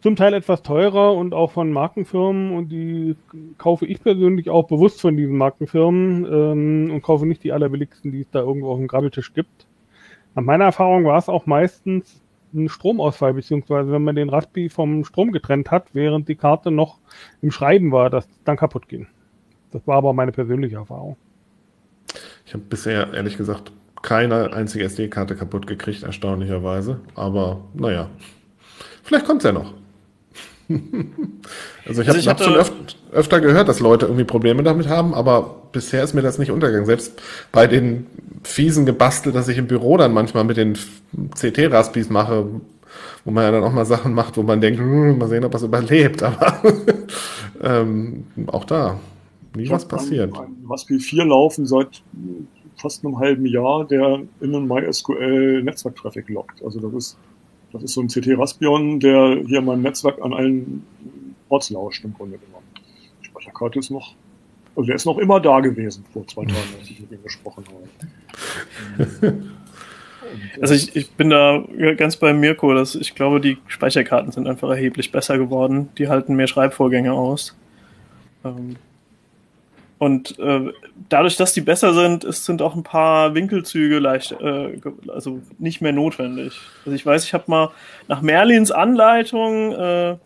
zum 0.00 0.16
Teil 0.16 0.34
etwas 0.34 0.62
teurer 0.62 1.14
und 1.14 1.34
auch 1.34 1.50
von 1.50 1.72
Markenfirmen 1.72 2.52
und 2.52 2.68
die 2.68 3.16
kaufe 3.58 3.86
ich 3.86 4.00
persönlich 4.02 4.50
auch 4.50 4.66
bewusst 4.66 5.00
von 5.00 5.16
diesen 5.16 5.36
Markenfirmen 5.36 6.24
ähm, 6.24 6.90
und 6.92 7.02
kaufe 7.02 7.26
nicht 7.26 7.42
die 7.44 7.52
allerbilligsten, 7.52 8.12
die 8.12 8.20
es 8.20 8.30
da 8.30 8.40
irgendwo 8.40 8.70
auf 8.70 8.78
dem 8.78 8.88
Grabbeltisch 8.88 9.34
gibt. 9.34 9.66
Nach 10.34 10.42
meiner 10.42 10.64
Erfahrung 10.64 11.04
war 11.04 11.18
es 11.18 11.28
auch 11.28 11.46
meistens 11.46 12.22
ein 12.54 12.68
Stromausfall, 12.68 13.34
beziehungsweise 13.34 13.90
wenn 13.92 14.02
man 14.02 14.16
den 14.16 14.28
Raspi 14.28 14.68
vom 14.68 15.04
Strom 15.04 15.32
getrennt 15.32 15.70
hat, 15.70 15.88
während 15.92 16.28
die 16.28 16.36
Karte 16.36 16.70
noch 16.70 16.98
im 17.42 17.50
Schreiben 17.50 17.92
war, 17.92 18.10
dass 18.10 18.28
dann 18.44 18.56
kaputt 18.56 18.88
ging. 18.88 19.06
Das 19.72 19.86
war 19.86 19.96
aber 19.96 20.12
meine 20.12 20.32
persönliche 20.32 20.76
Erfahrung. 20.76 21.16
Ich 22.44 22.54
habe 22.54 22.64
bisher 22.68 23.12
ehrlich 23.12 23.36
gesagt 23.36 23.72
keine 24.02 24.52
einzige 24.52 24.84
SD-Karte 24.84 25.34
kaputt 25.34 25.66
gekriegt, 25.66 26.04
erstaunlicherweise. 26.04 27.00
Aber 27.14 27.62
naja, 27.74 28.08
vielleicht 29.02 29.26
kommt 29.26 29.42
es 29.42 29.46
ja 29.46 29.52
noch. 29.52 29.74
also 31.86 32.02
ich 32.02 32.08
Also 32.08 32.08
habe 32.08 32.18
ich 32.18 32.28
hab 32.28 32.40
schon 32.40 32.54
öf 32.54 32.72
öfter 33.12 33.40
gehört, 33.40 33.68
dass 33.68 33.80
Leute 33.80 34.06
irgendwie 34.06 34.24
Probleme 34.24 34.62
damit 34.62 34.88
haben, 34.88 35.14
aber 35.14 35.55
bisher 35.72 36.02
ist 36.02 36.14
mir 36.14 36.22
das 36.22 36.38
nicht 36.38 36.50
untergegangen. 36.50 36.86
Selbst 36.86 37.20
bei 37.52 37.66
den 37.66 38.06
fiesen 38.42 38.86
Gebastel, 38.86 39.32
dass 39.32 39.48
ich 39.48 39.58
im 39.58 39.66
Büro 39.66 39.96
dann 39.96 40.12
manchmal 40.12 40.44
mit 40.44 40.56
den 40.56 40.78
CT-Raspis 41.34 42.10
mache, 42.10 42.46
wo 43.24 43.30
man 43.30 43.44
ja 43.44 43.50
dann 43.50 43.64
auch 43.64 43.72
mal 43.72 43.84
Sachen 43.84 44.14
macht, 44.14 44.36
wo 44.36 44.42
man 44.42 44.60
denkt, 44.60 44.78
hm, 44.78 45.18
mal 45.18 45.28
sehen, 45.28 45.44
ob 45.44 45.52
das 45.52 45.62
überlebt. 45.62 46.22
Aber 46.22 46.62
ähm, 47.62 48.24
auch 48.46 48.64
da, 48.64 48.98
nie 49.54 49.64
Ich 49.64 49.70
was 49.70 49.86
passiert. 49.86 50.32
Raspberry 50.68 51.00
4 51.00 51.24
laufen 51.24 51.66
seit 51.66 52.02
fast 52.76 53.04
einem 53.04 53.18
halben 53.18 53.46
Jahr, 53.46 53.86
der 53.86 54.22
in 54.40 54.54
einen 54.54 54.68
MySQL 54.68 55.62
Netzwerktraffic 55.62 56.28
lockt. 56.28 56.62
Also 56.62 56.80
das 56.80 56.92
ist, 56.92 57.18
das 57.72 57.82
ist 57.82 57.94
so 57.94 58.00
ein 58.00 58.08
CT 58.08 58.38
Raspbion, 58.38 59.00
der 59.00 59.42
hier 59.46 59.62
mein 59.62 59.82
Netzwerk 59.82 60.22
an 60.22 60.32
allen 60.32 60.86
Ports 61.48 61.70
lauscht 61.70 62.04
im 62.04 62.14
Grunde 62.14 62.38
genommen. 62.38 62.66
Die 63.22 63.26
Speicherkarte 63.26 63.78
ist 63.78 63.90
noch, 63.90 64.14
also 64.76 64.86
der 64.86 64.96
ist 64.96 65.06
noch 65.06 65.18
immer 65.18 65.40
da 65.40 65.60
gewesen 65.60 66.04
vor 66.12 66.26
zwei 66.26 66.44
Tagen, 66.44 66.74
als 66.78 66.90
ich 66.90 67.00
mit 67.00 67.10
ihm 67.10 67.22
gesprochen 67.22 67.64
habe. 69.20 69.34
Also 70.60 70.74
ich, 70.74 70.94
ich 70.96 71.10
bin 71.12 71.30
da 71.30 71.62
ganz 71.96 72.16
bei 72.16 72.32
Mirko, 72.32 72.74
dass 72.74 72.96
ich 72.96 73.14
glaube, 73.14 73.40
die 73.40 73.58
Speicherkarten 73.68 74.32
sind 74.32 74.48
einfach 74.48 74.68
erheblich 74.68 75.12
besser 75.12 75.38
geworden. 75.38 75.88
Die 75.98 76.08
halten 76.08 76.34
mehr 76.34 76.48
Schreibvorgänge 76.48 77.12
aus. 77.12 77.56
Ähm, 78.44 78.76
Und 79.98 80.38
äh, 80.38 80.72
dadurch, 81.08 81.36
dass 81.36 81.54
die 81.54 81.62
besser 81.62 81.94
sind, 81.94 82.26
sind 82.34 82.60
auch 82.60 82.74
ein 82.74 82.82
paar 82.82 83.34
Winkelzüge 83.34 83.98
leicht, 83.98 84.32
äh, 84.32 84.78
also 85.08 85.40
nicht 85.58 85.80
mehr 85.80 85.92
notwendig. 85.92 86.60
Also 86.84 86.94
ich 86.94 87.06
weiß, 87.06 87.24
ich 87.24 87.32
habe 87.32 87.44
mal 87.46 87.70
nach 88.06 88.20
Merlins 88.20 88.70
Anleitung 88.70 89.72
äh, 89.72 90.16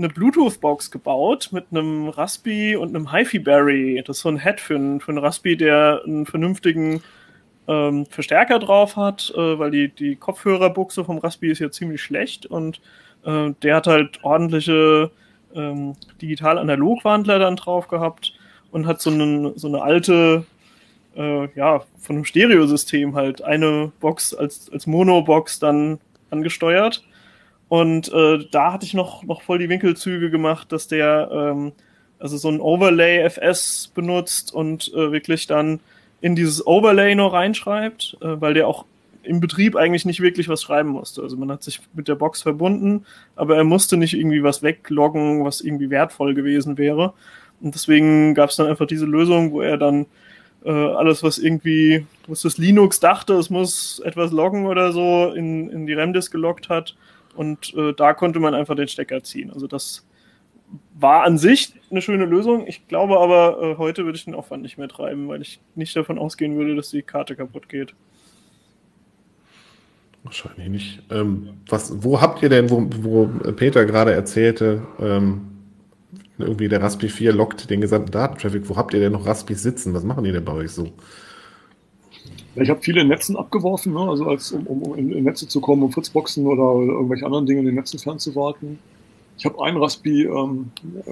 eine 0.00 0.08
Bluetooth-Box 0.08 0.90
gebaut 0.90 1.50
mit 1.52 1.66
einem 1.70 2.08
Raspi 2.08 2.74
und 2.74 2.88
einem 2.88 3.12
HiFi-Berry. 3.12 4.02
Das 4.06 4.18
ist 4.18 4.22
so 4.22 4.28
ein 4.30 4.42
Head 4.42 4.60
für 4.60 4.74
einen, 4.74 5.00
für 5.00 5.12
einen 5.12 5.18
Raspi, 5.18 5.56
der 5.56 6.02
einen 6.04 6.26
vernünftigen 6.26 7.02
ähm, 7.68 8.06
Verstärker 8.06 8.58
drauf 8.58 8.96
hat, 8.96 9.32
äh, 9.36 9.58
weil 9.58 9.70
die, 9.70 9.88
die 9.88 10.16
Kopfhörerbuchse 10.16 11.04
vom 11.04 11.18
Raspi 11.18 11.50
ist 11.50 11.60
ja 11.60 11.70
ziemlich 11.70 12.02
schlecht 12.02 12.46
und 12.46 12.80
äh, 13.24 13.50
der 13.62 13.76
hat 13.76 13.86
halt 13.86 14.24
ordentliche 14.24 15.10
ähm, 15.54 15.94
Digital-Analog-Wandler 16.20 17.38
dann 17.38 17.56
drauf 17.56 17.88
gehabt 17.88 18.32
und 18.70 18.86
hat 18.86 19.00
so, 19.00 19.10
einen, 19.10 19.58
so 19.58 19.68
eine 19.68 19.82
alte, 19.82 20.44
äh, 21.16 21.48
ja, 21.54 21.82
von 21.98 22.16
einem 22.16 22.24
Stereosystem 22.24 23.14
halt 23.14 23.42
eine 23.42 23.92
Box 24.00 24.34
als, 24.34 24.70
als 24.72 24.86
Mono-Box 24.86 25.58
dann 25.58 25.98
angesteuert. 26.30 27.04
Und 27.70 28.12
äh, 28.12 28.40
da 28.50 28.72
hatte 28.72 28.84
ich 28.84 28.94
noch, 28.94 29.22
noch 29.22 29.42
voll 29.42 29.60
die 29.60 29.68
Winkelzüge 29.68 30.28
gemacht, 30.28 30.72
dass 30.72 30.88
der 30.88 31.30
ähm, 31.32 31.72
also 32.18 32.36
so 32.36 32.48
ein 32.48 32.60
Overlay 32.60 33.22
FS 33.22 33.92
benutzt 33.94 34.52
und 34.52 34.92
äh, 34.92 35.12
wirklich 35.12 35.46
dann 35.46 35.78
in 36.20 36.34
dieses 36.34 36.66
Overlay 36.66 37.14
noch 37.14 37.32
reinschreibt, 37.32 38.18
äh, 38.22 38.40
weil 38.40 38.54
der 38.54 38.66
auch 38.66 38.86
im 39.22 39.38
Betrieb 39.38 39.76
eigentlich 39.76 40.04
nicht 40.04 40.20
wirklich 40.20 40.48
was 40.48 40.62
schreiben 40.62 40.88
musste. 40.88 41.22
Also 41.22 41.36
man 41.36 41.52
hat 41.52 41.62
sich 41.62 41.80
mit 41.94 42.08
der 42.08 42.16
Box 42.16 42.42
verbunden, 42.42 43.06
aber 43.36 43.56
er 43.56 43.62
musste 43.62 43.96
nicht 43.96 44.14
irgendwie 44.14 44.42
was 44.42 44.64
wegloggen, 44.64 45.44
was 45.44 45.60
irgendwie 45.60 45.90
wertvoll 45.90 46.34
gewesen 46.34 46.76
wäre. 46.76 47.12
Und 47.60 47.76
deswegen 47.76 48.34
gab 48.34 48.50
es 48.50 48.56
dann 48.56 48.66
einfach 48.66 48.88
diese 48.88 49.06
Lösung, 49.06 49.52
wo 49.52 49.60
er 49.60 49.76
dann 49.76 50.06
äh, 50.64 50.72
alles, 50.72 51.22
was 51.22 51.38
irgendwie, 51.38 52.04
was 52.26 52.42
das 52.42 52.58
Linux 52.58 52.98
dachte, 52.98 53.34
es 53.34 53.48
muss 53.48 54.00
etwas 54.04 54.32
loggen 54.32 54.66
oder 54.66 54.90
so, 54.90 55.32
in, 55.32 55.70
in 55.70 55.86
die 55.86 55.94
RAM-Disk 55.94 56.32
geloggt 56.32 56.68
hat. 56.68 56.96
Und 57.34 57.74
äh, 57.74 57.92
da 57.94 58.14
konnte 58.14 58.40
man 58.40 58.54
einfach 58.54 58.76
den 58.76 58.88
Stecker 58.88 59.22
ziehen. 59.22 59.50
Also 59.50 59.66
das 59.66 60.06
war 60.94 61.24
an 61.24 61.38
sich 61.38 61.74
eine 61.90 62.02
schöne 62.02 62.24
Lösung. 62.24 62.66
Ich 62.66 62.86
glaube 62.88 63.18
aber, 63.18 63.62
äh, 63.62 63.76
heute 63.76 64.04
würde 64.04 64.16
ich 64.16 64.24
den 64.24 64.34
Aufwand 64.34 64.62
nicht 64.62 64.78
mehr 64.78 64.88
treiben, 64.88 65.28
weil 65.28 65.42
ich 65.42 65.60
nicht 65.74 65.94
davon 65.96 66.18
ausgehen 66.18 66.56
würde, 66.56 66.76
dass 66.76 66.90
die 66.90 67.02
Karte 67.02 67.36
kaputt 67.36 67.68
geht. 67.68 67.94
Wahrscheinlich 70.22 70.68
nicht. 70.68 71.02
Ähm, 71.10 71.60
was, 71.68 72.02
wo 72.02 72.20
habt 72.20 72.42
ihr 72.42 72.50
denn, 72.50 72.68
wo, 72.68 72.86
wo 73.02 73.26
Peter 73.52 73.86
gerade 73.86 74.12
erzählte, 74.12 74.82
ähm, 75.00 75.46
irgendwie 76.38 76.68
der 76.68 76.82
Raspi 76.82 77.08
4 77.08 77.32
lockt 77.32 77.70
den 77.70 77.80
gesamten 77.80 78.10
Datentraffic, 78.10 78.68
wo 78.68 78.76
habt 78.76 78.94
ihr 78.94 79.00
denn 79.00 79.12
noch 79.12 79.26
Raspis 79.26 79.62
sitzen? 79.62 79.94
Was 79.94 80.04
machen 80.04 80.24
die 80.24 80.32
denn 80.32 80.44
bei 80.44 80.52
euch 80.52 80.72
so? 80.72 80.92
Ich 82.56 82.68
habe 82.68 82.80
viele 82.80 83.04
Netzen 83.04 83.36
abgeworfen, 83.36 83.92
ne? 83.92 84.00
also 84.00 84.26
als, 84.26 84.52
um, 84.52 84.66
um 84.66 84.94
in, 84.96 85.12
in 85.12 85.24
Netze 85.24 85.46
zu 85.46 85.60
kommen, 85.60 85.82
um 85.82 85.92
Fritzboxen 85.92 86.46
oder 86.46 86.80
irgendwelche 86.92 87.24
anderen 87.24 87.46
Dinge 87.46 87.60
in 87.60 87.66
den 87.66 87.74
Netzen 87.76 87.98
fernzuwarten. 87.98 88.78
Ich 89.38 89.44
habe 89.44 89.62
einen 89.64 89.76
Raspi 89.76 90.24
ähm, 90.24 90.70
äh, 91.06 91.10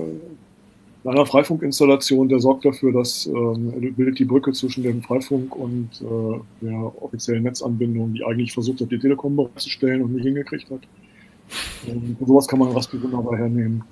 in 1.05 1.11
einer 1.11 1.27
Freifunkinstallation, 1.27 2.29
der 2.29 2.41
sorgt 2.41 2.65
dafür, 2.65 2.93
dass 2.93 3.27
ähm, 3.27 3.73
er 3.73 3.91
bildet 3.93 4.19
die 4.19 4.25
Brücke 4.25 4.53
zwischen 4.53 4.83
dem 4.83 5.03
Freifunk 5.03 5.55
und 5.55 5.89
äh, 6.03 6.41
der 6.61 7.03
offiziellen 7.03 7.45
Netzanbindung, 7.45 8.15
die 8.15 8.25
eigentlich 8.25 8.53
versucht 8.53 8.81
hat, 8.81 8.91
die 8.91 8.99
Telekom 8.99 9.37
bereitzustellen 9.37 10.03
und 10.03 10.15
nicht 10.15 10.25
hingekriegt 10.25 10.69
hat. 10.71 10.81
Ähm, 11.87 12.17
sowas 12.21 12.49
kann 12.49 12.59
man 12.59 12.73
Raspi 12.73 13.01
wunderbar 13.01 13.39
hernehmen. 13.39 13.85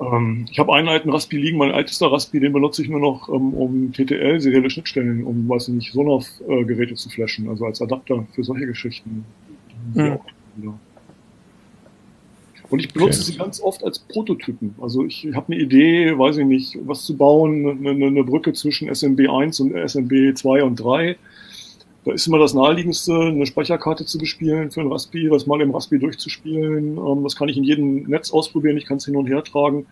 Ähm, 0.00 0.46
ich 0.50 0.58
habe 0.58 0.72
einen 0.74 0.88
alten 0.88 1.10
Raspi 1.10 1.36
liegen, 1.36 1.58
mein 1.58 1.70
ältester 1.70 2.12
Raspi, 2.12 2.40
den 2.40 2.52
benutze 2.52 2.82
ich 2.82 2.88
nur 2.88 3.00
noch, 3.00 3.28
ähm, 3.28 3.52
um 3.54 3.92
TTL, 3.92 4.40
serielle 4.40 4.70
Schnittstellen, 4.70 5.24
um, 5.24 5.48
weiß 5.48 5.68
ich 5.68 5.74
nicht, 5.74 5.92
Sonos-Geräte 5.92 6.94
zu 6.94 7.08
flashen, 7.08 7.48
also 7.48 7.64
als 7.66 7.82
Adapter 7.82 8.26
für 8.34 8.44
solche 8.44 8.66
Geschichten. 8.66 9.24
Mhm. 9.94 10.18
Und 12.70 12.80
ich 12.80 12.92
benutze 12.92 13.20
Okay. 13.20 13.32
sie 13.32 13.38
ganz 13.38 13.60
oft 13.60 13.82
als 13.82 13.98
Prototypen. 13.98 14.74
Also 14.80 15.04
ich 15.04 15.26
habe 15.34 15.52
eine 15.52 15.62
Idee, 15.62 16.18
weiß 16.18 16.36
ich 16.36 16.46
nicht, 16.46 16.78
was 16.84 17.04
zu 17.04 17.16
bauen, 17.16 17.66
eine, 17.66 17.90
eine, 17.90 18.06
eine 18.06 18.24
Brücke 18.24 18.52
zwischen 18.52 18.94
SMB 18.94 19.28
1 19.28 19.60
und 19.60 19.74
SMB 19.74 20.36
2 20.36 20.62
und 20.64 20.76
3. 20.76 21.16
Da 22.08 22.14
ist 22.14 22.26
immer 22.26 22.38
das 22.38 22.54
naheliegendste, 22.54 23.12
eine 23.12 23.44
Speicherkarte 23.44 24.06
zu 24.06 24.16
bespielen 24.16 24.70
für 24.70 24.80
ein 24.80 24.90
Raspi, 24.90 25.28
das 25.28 25.46
mal 25.46 25.60
im 25.60 25.74
Raspi 25.74 25.98
durchzuspielen. 25.98 26.96
Ähm, 26.96 27.22
das 27.22 27.36
kann 27.36 27.50
ich 27.50 27.58
in 27.58 27.64
jedem 27.64 28.04
Netz 28.04 28.30
ausprobieren, 28.30 28.78
ich 28.78 28.86
kann 28.86 28.96
es 28.96 29.04
hin 29.04 29.14
und 29.14 29.26
her 29.26 29.44
tragen. 29.44 29.84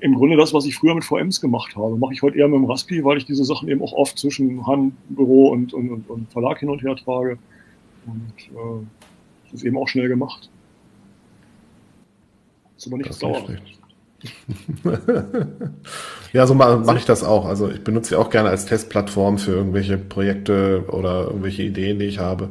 Im 0.00 0.16
Grunde 0.16 0.36
das, 0.36 0.52
was 0.52 0.66
ich 0.66 0.74
früher 0.74 0.92
mit 0.92 1.04
VMs 1.04 1.40
gemacht 1.40 1.76
habe, 1.76 1.96
mache 1.96 2.14
ich 2.14 2.22
heute 2.22 2.36
eher 2.36 2.48
mit 2.48 2.56
dem 2.56 2.64
Raspi, 2.64 3.04
weil 3.04 3.16
ich 3.16 3.26
diese 3.26 3.44
Sachen 3.44 3.68
eben 3.68 3.80
auch 3.80 3.92
oft 3.92 4.18
zwischen 4.18 4.66
Heimbüro 4.66 5.52
und, 5.52 5.72
und, 5.72 5.88
und, 5.88 6.10
und 6.10 6.32
Verlag 6.32 6.58
hin 6.58 6.68
und 6.68 6.82
her 6.82 6.96
trage. 6.96 7.38
Und 8.06 8.32
äh, 8.50 8.84
das 9.44 9.52
ist 9.60 9.64
eben 9.64 9.78
auch 9.78 9.86
schnell 9.86 10.08
gemacht. 10.08 10.50
Ist 12.76 12.88
aber 12.88 12.96
nicht 12.96 13.08
Das 13.08 13.14
ist 13.14 13.20
sauer. 13.20 13.46
Ja, 16.34 16.48
so 16.48 16.54
mache 16.54 16.78
mach 16.78 16.96
ich 16.96 17.04
das 17.04 17.22
auch. 17.22 17.46
Also 17.46 17.70
ich 17.70 17.84
benutze 17.84 18.10
sie 18.10 18.16
auch 18.16 18.28
gerne 18.28 18.48
als 18.48 18.66
Testplattform 18.66 19.38
für 19.38 19.52
irgendwelche 19.52 19.96
Projekte 19.96 20.84
oder 20.88 21.26
irgendwelche 21.26 21.62
Ideen, 21.62 22.00
die 22.00 22.06
ich 22.06 22.18
habe. 22.18 22.48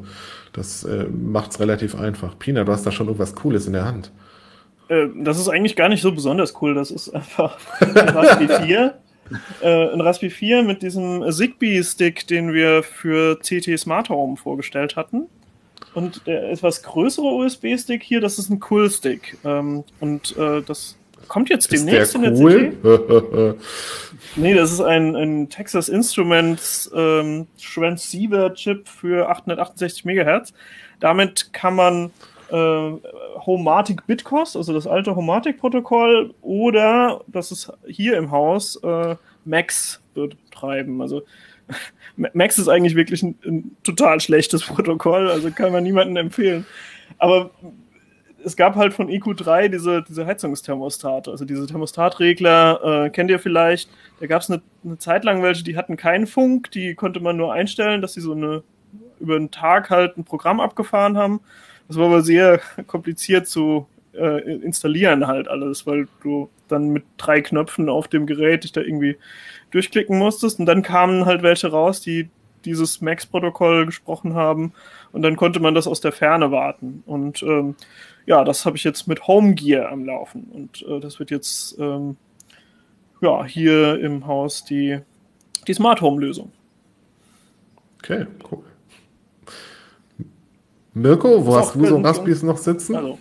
Das 0.53 0.85
äh, 0.85 1.05
macht 1.09 1.51
es 1.51 1.59
relativ 1.59 1.93
einfach. 1.93 2.39
Pina, 2.39 2.63
du 2.63 2.71
hast 2.71 2.85
da 2.85 2.93
schon 2.93 3.07
irgendwas 3.07 3.35
Cooles 3.35 3.67
in 3.67 3.73
der 3.73 3.83
Hand. 3.83 4.09
Äh, 4.87 5.07
das 5.17 5.37
ist 5.37 5.49
eigentlich 5.49 5.75
gar 5.75 5.89
nicht 5.89 6.01
so 6.01 6.13
besonders 6.13 6.61
cool. 6.61 6.75
Das 6.75 6.91
ist 6.91 7.09
einfach 7.09 7.57
ein 7.81 8.09
Raspi 8.09 8.47
4. 8.47 8.93
Äh, 9.61 9.89
ein 9.91 9.99
Raspi 9.99 10.29
4 10.29 10.63
mit 10.63 10.81
diesem 10.81 11.29
Zigbee-Stick, 11.29 12.25
den 12.27 12.53
wir 12.53 12.83
für 12.83 13.37
CT 13.37 13.77
Smart 13.77 14.07
Home 14.07 14.37
vorgestellt 14.37 14.95
hatten. 14.95 15.27
Und 15.93 16.25
der 16.25 16.51
etwas 16.51 16.83
größere 16.83 17.25
USB-Stick 17.25 18.01
hier, 18.01 18.21
das 18.21 18.39
ist 18.39 18.49
ein 18.49 18.61
Cool-Stick. 18.69 19.39
Ähm, 19.43 19.83
und 19.99 20.37
äh, 20.37 20.61
das 20.61 20.95
kommt 21.27 21.49
jetzt 21.49 21.71
demnächst 21.71 22.15
in 22.15 22.21
der 22.21 22.33
cool? 22.33 23.57
Nee, 24.35 24.55
das 24.55 24.71
ist 24.71 24.81
ein, 24.81 25.15
ein 25.15 25.49
Texas 25.49 25.89
Instruments 25.89 26.89
ähm, 26.95 27.47
Transceiver-Chip 27.61 28.87
für 28.87 29.29
868 29.29 30.05
Megahertz. 30.05 30.53
Damit 30.99 31.53
kann 31.53 31.75
man 31.75 32.11
äh, 32.49 32.91
Homatic 33.45 34.07
Bitcost, 34.07 34.55
also 34.55 34.73
das 34.73 34.87
alte 34.87 35.15
Homatic-Protokoll, 35.15 36.33
oder 36.41 37.21
das 37.27 37.51
ist 37.51 37.71
hier 37.85 38.17
im 38.17 38.31
Haus 38.31 38.75
äh, 38.83 39.15
Max 39.45 40.01
betreiben. 40.15 41.01
Also 41.01 41.23
Max 42.15 42.57
ist 42.57 42.69
eigentlich 42.69 42.95
wirklich 42.95 43.21
ein, 43.21 43.37
ein 43.45 43.77
total 43.83 44.19
schlechtes 44.19 44.63
Protokoll, 44.63 45.29
also 45.29 45.51
kann 45.51 45.71
man 45.71 45.83
niemandem 45.83 46.17
empfehlen. 46.17 46.65
Aber 47.19 47.51
es 48.45 48.55
gab 48.55 48.75
halt 48.75 48.93
von 48.93 49.09
EQ3 49.09 49.69
diese, 49.69 50.03
diese 50.03 50.25
Heizungsthermostate, 50.25 51.31
also 51.31 51.45
diese 51.45 51.65
Thermostatregler, 51.67 53.05
äh, 53.05 53.09
kennt 53.09 53.29
ihr 53.29 53.39
vielleicht. 53.39 53.89
Da 54.19 54.27
gab 54.27 54.41
es 54.41 54.49
eine, 54.49 54.61
eine 54.83 54.97
Zeit 54.97 55.23
lang 55.23 55.41
welche, 55.41 55.63
die 55.63 55.77
hatten 55.77 55.97
keinen 55.97 56.27
Funk, 56.27 56.71
die 56.71 56.95
konnte 56.95 57.19
man 57.19 57.37
nur 57.37 57.53
einstellen, 57.53 58.01
dass 58.01 58.13
sie 58.13 58.21
so 58.21 58.33
eine 58.33 58.63
über 59.19 59.35
einen 59.35 59.51
Tag 59.51 59.89
halt 59.89 60.17
ein 60.17 60.25
Programm 60.25 60.59
abgefahren 60.59 61.17
haben. 61.17 61.39
Das 61.87 61.97
war 61.97 62.07
aber 62.07 62.21
sehr 62.21 62.59
kompliziert 62.87 63.47
zu 63.47 63.87
äh, 64.13 64.41
installieren 64.57 65.27
halt 65.27 65.47
alles, 65.47 65.87
weil 65.87 66.07
du 66.21 66.49
dann 66.67 66.89
mit 66.89 67.03
drei 67.17 67.41
Knöpfen 67.41 67.89
auf 67.89 68.07
dem 68.07 68.25
Gerät 68.25 68.63
dich 68.63 68.71
da 68.71 68.81
irgendwie 68.81 69.17
durchklicken 69.71 70.17
musstest 70.17 70.59
und 70.59 70.65
dann 70.65 70.83
kamen 70.83 71.25
halt 71.25 71.43
welche 71.43 71.71
raus, 71.71 72.01
die 72.01 72.29
dieses 72.65 73.01
Max-Protokoll 73.01 73.85
gesprochen 73.85 74.35
haben 74.35 74.73
und 75.11 75.21
dann 75.21 75.35
konnte 75.35 75.59
man 75.59 75.75
das 75.75 75.87
aus 75.87 75.99
der 75.99 76.11
Ferne 76.11 76.51
warten 76.51 77.03
und 77.05 77.43
ähm, 77.43 77.75
ja, 78.25 78.43
das 78.43 78.65
habe 78.65 78.77
ich 78.77 78.83
jetzt 78.83 79.07
mit 79.07 79.27
Home 79.27 79.53
Gear 79.53 79.91
am 79.91 80.05
Laufen 80.05 80.43
und 80.51 80.83
äh, 80.87 80.99
das 80.99 81.19
wird 81.19 81.31
jetzt 81.31 81.77
ähm, 81.79 82.17
ja 83.21 83.43
hier 83.45 83.99
im 83.99 84.25
Haus 84.27 84.63
die 84.63 84.99
die 85.67 85.73
Smart 85.73 86.01
Home 86.01 86.19
Lösung. 86.19 86.51
Okay, 87.99 88.25
cool. 88.51 88.63
Mirko, 90.93 91.45
wo 91.45 91.55
hast 91.55 91.75
du 91.75 91.85
so 91.85 91.97
Raspis 91.99 92.43
noch 92.43 92.57
sitzen? 92.57 92.95
Also. 92.95 93.17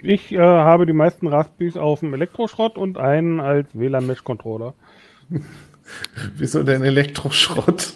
Ich 0.00 0.32
äh, 0.32 0.38
habe 0.38 0.84
die 0.84 0.92
meisten 0.92 1.28
Raspis 1.28 1.76
auf 1.76 2.00
dem 2.00 2.12
Elektroschrott 2.14 2.76
und 2.76 2.98
einen 2.98 3.40
als 3.40 3.68
WLAN-Mesh-Controller. 3.72 4.74
Wieso 6.36 6.62
denn 6.62 6.82
Elektroschrott? 6.82 7.94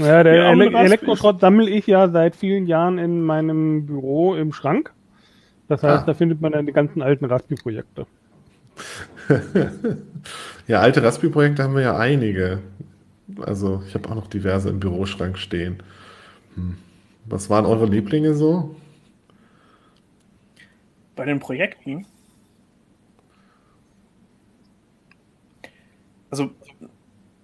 Ja, 0.00 0.22
der 0.22 0.50
Ele 0.50 0.70
Elektroschrott 0.72 1.40
sammle 1.40 1.68
ich 1.68 1.86
ja 1.86 2.08
seit 2.08 2.34
vielen 2.34 2.66
Jahren 2.66 2.96
in 2.96 3.22
meinem 3.22 3.84
Büro 3.84 4.34
im 4.34 4.52
Schrank. 4.52 4.94
Das 5.68 5.82
heißt, 5.82 6.02
ah. 6.02 6.06
da 6.06 6.14
findet 6.14 6.40
man 6.40 6.52
dann 6.52 6.64
die 6.64 6.72
ganzen 6.72 7.02
alten 7.02 7.26
Raspi-Projekte. 7.26 8.06
ja, 10.66 10.80
alte 10.80 11.02
Raspi-Projekte 11.02 11.62
haben 11.62 11.74
wir 11.74 11.82
ja 11.82 11.98
einige. 11.98 12.60
Also 13.42 13.82
ich 13.86 13.94
habe 13.94 14.08
auch 14.08 14.14
noch 14.14 14.26
diverse 14.26 14.70
im 14.70 14.80
Büroschrank 14.80 15.36
stehen. 15.36 15.82
Hm. 16.54 16.78
Was 17.26 17.50
waren 17.50 17.66
eure 17.66 17.86
Lieblinge 17.86 18.34
so? 18.34 18.74
Bei 21.14 21.26
den 21.26 21.40
Projekten? 21.40 22.06
Also 26.30 26.50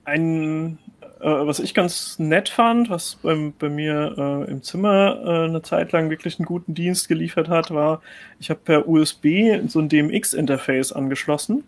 ein, 0.04 0.78
äh, 1.20 1.24
was 1.24 1.60
ich 1.60 1.74
ganz 1.74 2.18
nett 2.18 2.48
fand, 2.48 2.90
was 2.90 3.16
bei, 3.22 3.52
bei 3.58 3.68
mir 3.68 4.14
äh, 4.16 4.50
im 4.50 4.62
Zimmer 4.62 5.20
äh, 5.24 5.44
eine 5.44 5.62
Zeit 5.62 5.92
lang 5.92 6.10
wirklich 6.10 6.38
einen 6.38 6.46
guten 6.46 6.74
Dienst 6.74 7.08
geliefert 7.08 7.48
hat, 7.48 7.70
war, 7.70 8.02
ich 8.38 8.50
habe 8.50 8.60
per 8.62 8.88
USB 8.88 9.60
so 9.68 9.80
ein 9.80 9.88
DMX-Interface 9.88 10.92
angeschlossen 10.92 11.64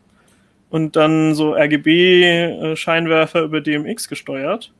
und 0.70 0.96
dann 0.96 1.34
so 1.34 1.54
RGB-Scheinwerfer 1.54 3.42
über 3.42 3.60
DMX 3.60 4.08
gesteuert 4.08 4.72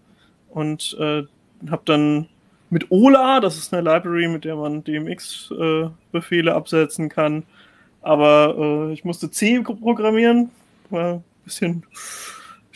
und 0.51 0.97
äh, 1.01 1.23
habe 1.71 1.83
dann 1.85 2.29
mit 2.71 2.91
Ola, 2.91 3.41
das 3.41 3.57
ist 3.57 3.73
eine 3.73 3.83
Library, 3.83 4.29
mit 4.29 4.45
der 4.45 4.57
man 4.57 4.85
DMX-Befehle 4.85 6.51
äh, 6.51 6.55
absetzen 6.55 7.09
kann. 7.09 7.45
Aber 8.03 8.55
äh, 8.59 8.93
ich 8.93 9.05
musste 9.05 9.31
C 9.31 9.61
programmieren, 9.61 10.51
war 10.91 11.15
ein 11.15 11.25
bisschen 11.45 11.85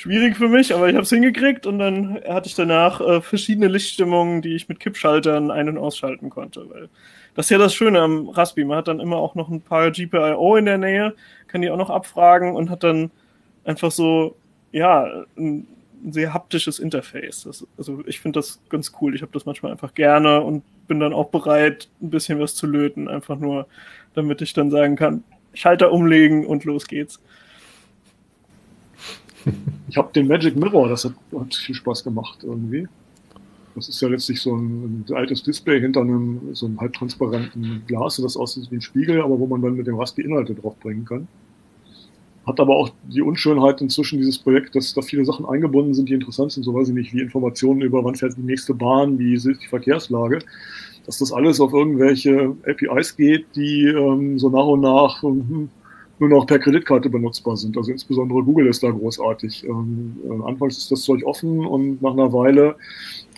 schwierig 0.02 0.36
für 0.36 0.48
mich, 0.48 0.74
aber 0.74 0.88
ich 0.88 0.94
habe 0.94 1.04
es 1.04 1.10
hingekriegt 1.10 1.66
und 1.66 1.78
dann 1.78 2.20
hatte 2.28 2.48
ich 2.48 2.54
danach 2.54 3.00
äh, 3.00 3.20
verschiedene 3.20 3.68
Lichtstimmungen, 3.68 4.42
die 4.42 4.54
ich 4.54 4.68
mit 4.68 4.80
Kippschaltern 4.80 5.50
ein- 5.50 5.68
und 5.68 5.78
ausschalten 5.78 6.30
konnte. 6.30 6.68
Weil 6.70 6.88
das 7.34 7.46
ist 7.46 7.50
ja 7.50 7.58
das 7.58 7.74
Schöne 7.74 8.00
am 8.00 8.28
Raspi. 8.28 8.64
Man 8.64 8.78
hat 8.78 8.88
dann 8.88 9.00
immer 9.00 9.16
auch 9.16 9.34
noch 9.34 9.48
ein 9.48 9.60
paar 9.60 9.90
GPIO 9.90 10.56
in 10.56 10.66
der 10.66 10.78
Nähe, 10.78 11.14
kann 11.46 11.62
die 11.62 11.70
auch 11.70 11.76
noch 11.76 11.90
abfragen 11.90 12.54
und 12.54 12.70
hat 12.70 12.82
dann 12.82 13.10
einfach 13.64 13.90
so, 13.90 14.36
ja, 14.72 15.24
ein 15.36 15.66
ein 16.04 16.12
sehr 16.12 16.34
haptisches 16.34 16.78
Interface. 16.78 17.44
Das, 17.44 17.66
also 17.78 18.02
ich 18.06 18.20
finde 18.20 18.38
das 18.38 18.60
ganz 18.68 18.92
cool. 19.00 19.14
Ich 19.14 19.22
habe 19.22 19.32
das 19.32 19.46
manchmal 19.46 19.72
einfach 19.72 19.94
gerne 19.94 20.40
und 20.40 20.64
bin 20.88 21.00
dann 21.00 21.12
auch 21.12 21.28
bereit, 21.28 21.88
ein 22.00 22.10
bisschen 22.10 22.40
was 22.40 22.54
zu 22.54 22.66
löten, 22.66 23.08
einfach 23.08 23.38
nur, 23.38 23.66
damit 24.14 24.42
ich 24.42 24.52
dann 24.52 24.70
sagen 24.70 24.96
kann, 24.96 25.24
Schalter 25.54 25.92
umlegen 25.92 26.46
und 26.46 26.64
los 26.64 26.86
geht's. 26.86 27.20
Ich 29.88 29.96
habe 29.96 30.12
den 30.12 30.26
Magic 30.26 30.56
Mirror, 30.56 30.88
das 30.88 31.04
hat, 31.04 31.12
hat, 31.38 31.54
viel 31.54 31.74
Spaß 31.74 32.04
gemacht 32.04 32.38
irgendwie. 32.42 32.88
Das 33.74 33.88
ist 33.88 34.00
ja 34.00 34.08
letztlich 34.08 34.40
so 34.40 34.54
ein, 34.54 35.04
ein 35.08 35.14
altes 35.14 35.42
Display 35.42 35.80
hinter 35.80 36.00
einem 36.00 36.54
so 36.54 36.66
einem 36.66 36.80
halbtransparenten 36.80 37.82
Glas, 37.86 38.16
das 38.16 38.36
aussieht 38.36 38.70
wie 38.70 38.76
ein 38.76 38.82
Spiegel, 38.82 39.20
aber 39.22 39.38
wo 39.38 39.46
man 39.46 39.62
dann 39.62 39.76
mit 39.76 39.86
dem 39.86 39.98
Raspi 39.98 40.22
Inhalte 40.22 40.54
draufbringen 40.54 41.04
kann. 41.04 41.28
Hat 42.46 42.58
aber 42.58 42.74
auch 42.74 42.90
die 43.04 43.22
Unschönheit 43.22 43.80
inzwischen 43.80 44.18
dieses 44.18 44.38
Projekt, 44.38 44.74
dass 44.74 44.92
da 44.94 45.00
viele 45.00 45.24
Sachen 45.24 45.46
eingebunden 45.46 45.94
sind, 45.94 46.08
die 46.08 46.14
interessant 46.14 46.52
sind, 46.52 46.64
so 46.64 46.74
weiß 46.74 46.88
ich 46.88 46.94
nicht, 46.94 47.14
wie 47.14 47.20
Informationen 47.20 47.82
über 47.82 48.04
wann 48.04 48.16
fährt 48.16 48.36
die 48.36 48.42
nächste 48.42 48.74
Bahn, 48.74 49.18
wie 49.18 49.34
ist 49.34 49.44
die 49.44 49.68
Verkehrslage, 49.68 50.40
dass 51.06 51.18
das 51.18 51.32
alles 51.32 51.60
auf 51.60 51.72
irgendwelche 51.72 52.56
APIs 52.66 53.16
geht, 53.16 53.46
die 53.54 53.86
ähm, 53.86 54.38
so 54.38 54.50
nach 54.50 54.66
und 54.66 54.80
nach 54.80 55.22
ähm, 55.22 55.70
nur 56.22 56.38
noch 56.38 56.46
per 56.46 56.60
Kreditkarte 56.60 57.10
benutzbar 57.10 57.56
sind. 57.56 57.76
Also 57.76 57.90
insbesondere 57.90 58.42
Google 58.44 58.68
ist 58.68 58.82
da 58.82 58.90
großartig. 58.90 59.64
Ähm, 59.64 60.16
äh, 60.24 60.48
anfangs 60.48 60.78
ist 60.78 60.90
das 60.92 61.02
Zeug 61.02 61.24
offen 61.24 61.66
und 61.66 62.00
nach 62.00 62.12
einer 62.12 62.32
Weile 62.32 62.76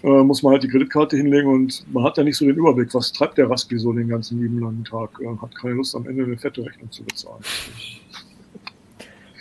äh, 0.03 0.23
muss 0.23 0.43
man 0.43 0.53
halt 0.53 0.65
die 0.65 0.69
Kreditkarte 0.69 1.17
hinlegen 1.17 1.49
und 1.49 1.83
man 1.93 2.05
hat 2.05 2.19
ja 2.19 2.25
nicht 2.25 2.37
so 2.37 2.45
den 2.45 2.57
Überblick, 2.57 2.93
was 2.95 3.11
treibt 3.13 3.39
der 3.39 3.49
Raspi 3.49 3.79
so 3.79 3.93
den 3.95 4.09
ganzen 4.09 4.39
lieben 4.41 4.61
langen 4.61 4.85
Tag. 4.85 5.19
Äh, 5.21 5.27
hat 5.41 5.55
keine 5.55 5.75
Lust 5.75 5.97
am 5.97 6.07
Ende 6.07 6.25
eine 6.25 6.37
fette 6.37 6.65
Rechnung 6.65 6.91
zu 6.91 7.03
bezahlen. 7.05 7.43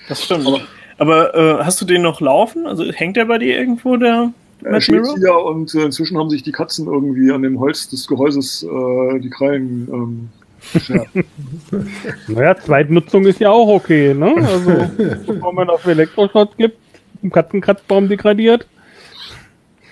Das 0.08 0.24
stimmt. 0.24 0.48
Aber, 0.48 0.62
aber 0.98 1.36
äh, 1.36 1.64
hast 1.66 1.82
du 1.82 1.86
den 1.86 2.02
noch 2.02 2.22
laufen? 2.22 2.66
Also 2.66 2.86
hängt 2.86 3.18
der 3.18 3.26
bei 3.26 3.40
dir 3.40 3.58
irgendwo, 3.58 3.98
der 3.98 4.32
er 4.64 4.80
steht 4.80 5.06
hier 5.18 5.36
und 5.36 5.76
äh, 5.76 5.84
inzwischen 5.84 6.18
haben 6.18 6.30
sich 6.30 6.44
die 6.44 6.54
Katzen 6.54 6.88
irgendwie 6.88 7.30
an 7.34 7.42
dem 7.42 7.60
Holz 7.60 7.90
des 7.90 8.08
Gehäuses 8.08 8.64
äh, 8.64 9.20
die 9.20 9.30
Krallen 9.30 9.90
ähm, 9.92 10.30
naja, 12.28 12.56
Zweitnutzung 12.56 13.26
ist 13.26 13.40
ja 13.40 13.52
auch 13.52 13.68
okay, 13.68 14.14
ne? 14.14 14.34
Also, 14.38 14.72
wenn 14.98 15.56
man 15.56 15.70
auf 15.70 15.86
Elektroschrott 15.86 16.58
gibt, 16.58 16.78
im 17.22 17.32
Katzenkratzbaum 17.32 18.10
degradiert, 18.10 18.68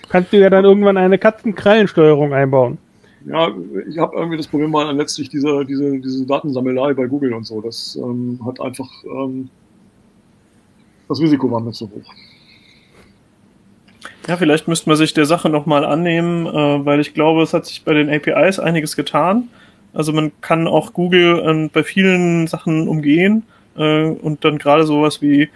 kannst 0.10 0.34
du 0.34 0.38
ja 0.38 0.49
dann 0.49 0.65
irgendwann 0.65 0.97
eine 0.97 1.17
Katzenkrallensteuerung 1.17 2.34
einbauen. 2.34 2.77
Ja, 3.25 3.49
ich 3.88 3.97
habe 3.99 4.15
irgendwie 4.15 4.38
das 4.38 4.47
Problem 4.47 4.73
war 4.73 4.91
letztlich 4.93 5.29
diese, 5.29 5.63
diese, 5.65 5.99
diese 5.99 6.25
Datensammelei 6.25 6.93
bei 6.93 7.05
Google 7.05 7.34
und 7.34 7.45
so. 7.45 7.62
Das 7.62 7.95
ähm, 8.01 8.39
hat 8.45 8.60
einfach 8.60 8.89
ähm, 9.05 9.49
das 11.12 11.19
Risiko 11.19 11.51
war 11.51 11.60
mir 11.60 11.73
zu 11.73 11.89
hoch. 11.89 12.13
Ja, 14.29 14.38
vielleicht 14.38 14.69
müsste 14.69 14.89
man 14.89 14.97
sich 14.97 15.13
der 15.13 15.25
Sache 15.25 15.49
nochmal 15.49 15.84
annehmen, 15.84 16.45
äh, 16.45 16.86
weil 16.86 17.01
ich 17.01 17.13
glaube, 17.13 17.41
es 17.43 17.53
hat 17.53 17.65
sich 17.65 17.84
bei 17.84 17.93
den 17.93 18.10
APIs 18.10 18.60
einiges 18.60 18.95
getan. 18.95 19.49
Also 19.93 20.13
man 20.13 20.32
kann 20.41 20.67
auch 20.67 20.93
Google 20.93 21.39
äh, 21.39 21.69
bei 21.71 21.84
vielen 21.84 22.47
Sachen 22.47 22.88
umgehen 22.88 23.43
äh, 23.77 24.06
und 24.06 24.43
dann 24.45 24.58
gerade 24.58 24.84
sowas 24.84 25.21
wie 25.21 25.49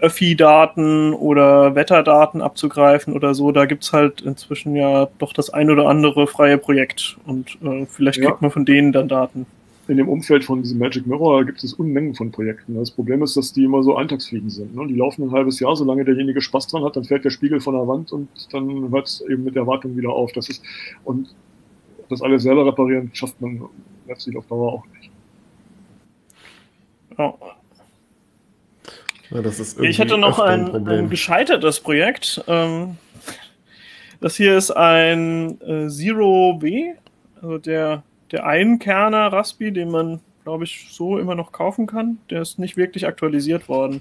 Öffi-Daten 0.00 1.12
oder 1.14 1.74
Wetterdaten 1.74 2.42
abzugreifen 2.42 3.14
oder 3.14 3.34
so, 3.34 3.52
da 3.52 3.66
gibt's 3.66 3.92
halt 3.92 4.20
inzwischen 4.20 4.74
ja 4.74 5.08
doch 5.18 5.32
das 5.32 5.50
ein 5.50 5.70
oder 5.70 5.88
andere 5.88 6.26
freie 6.26 6.58
Projekt 6.58 7.18
und 7.24 7.58
äh, 7.62 7.86
vielleicht 7.86 8.18
ja. 8.18 8.28
kriegt 8.28 8.42
man 8.42 8.50
von 8.50 8.64
denen 8.64 8.92
dann 8.92 9.08
Daten 9.08 9.46
in 9.88 9.96
dem 9.96 10.08
Umfeld 10.08 10.44
von 10.44 10.62
diesem 10.62 10.78
Magic 10.78 11.06
Mirror 11.06 11.44
gibt 11.44 11.62
es 11.64 11.74
Unmengen 11.74 12.14
von 12.14 12.30
Projekten. 12.30 12.74
Das 12.74 12.90
Problem 12.90 13.22
ist, 13.22 13.36
dass 13.36 13.52
die 13.52 13.64
immer 13.64 13.82
so 13.82 13.96
Eintagsfliegen 13.96 14.48
sind. 14.48 14.74
Ne? 14.74 14.86
Die 14.86 14.94
laufen 14.94 15.24
ein 15.24 15.32
halbes 15.32 15.58
Jahr, 15.60 15.76
solange 15.76 16.04
derjenige 16.04 16.40
Spaß 16.40 16.68
dran 16.68 16.84
hat, 16.84 16.96
dann 16.96 17.04
fällt 17.04 17.24
der 17.24 17.30
Spiegel 17.30 17.60
von 17.60 17.74
der 17.74 17.86
Wand 17.86 18.12
und 18.12 18.28
dann 18.52 18.90
hört 18.90 19.08
es 19.08 19.22
eben 19.28 19.44
mit 19.44 19.56
der 19.56 19.66
Wartung 19.66 19.96
wieder 19.96 20.10
auf. 20.10 20.32
Das 20.32 20.48
ist, 20.48 20.62
und 21.04 21.34
das 22.08 22.22
alles 22.22 22.42
selber 22.42 22.66
reparieren 22.66 23.10
schafft 23.12 23.40
man 23.40 23.68
letztlich 24.06 24.36
auf 24.36 24.46
Dauer 24.46 24.72
auch 24.72 24.84
nicht. 24.86 25.10
Ja. 27.18 27.34
Ja, 29.30 29.40
ich 29.80 29.98
hätte 29.98 30.18
noch 30.18 30.38
ein, 30.38 30.74
ein, 30.74 30.88
ein, 30.88 31.10
gescheitertes 31.10 31.80
Projekt. 31.80 32.44
Ähm, 32.48 32.98
das 34.20 34.36
hier 34.36 34.58
ist 34.58 34.70
ein 34.70 35.58
äh, 35.62 35.88
Zero 35.88 36.58
B, 36.60 36.92
also 37.40 37.56
der 37.56 38.02
der 38.32 38.46
Einkerner 38.46 39.32
Raspi, 39.32 39.72
den 39.72 39.90
man, 39.90 40.20
glaube 40.44 40.64
ich, 40.64 40.86
so 40.90 41.18
immer 41.18 41.34
noch 41.34 41.52
kaufen 41.52 41.86
kann. 41.86 42.18
Der 42.30 42.42
ist 42.42 42.58
nicht 42.58 42.76
wirklich 42.76 43.06
aktualisiert 43.06 43.68
worden. 43.68 44.00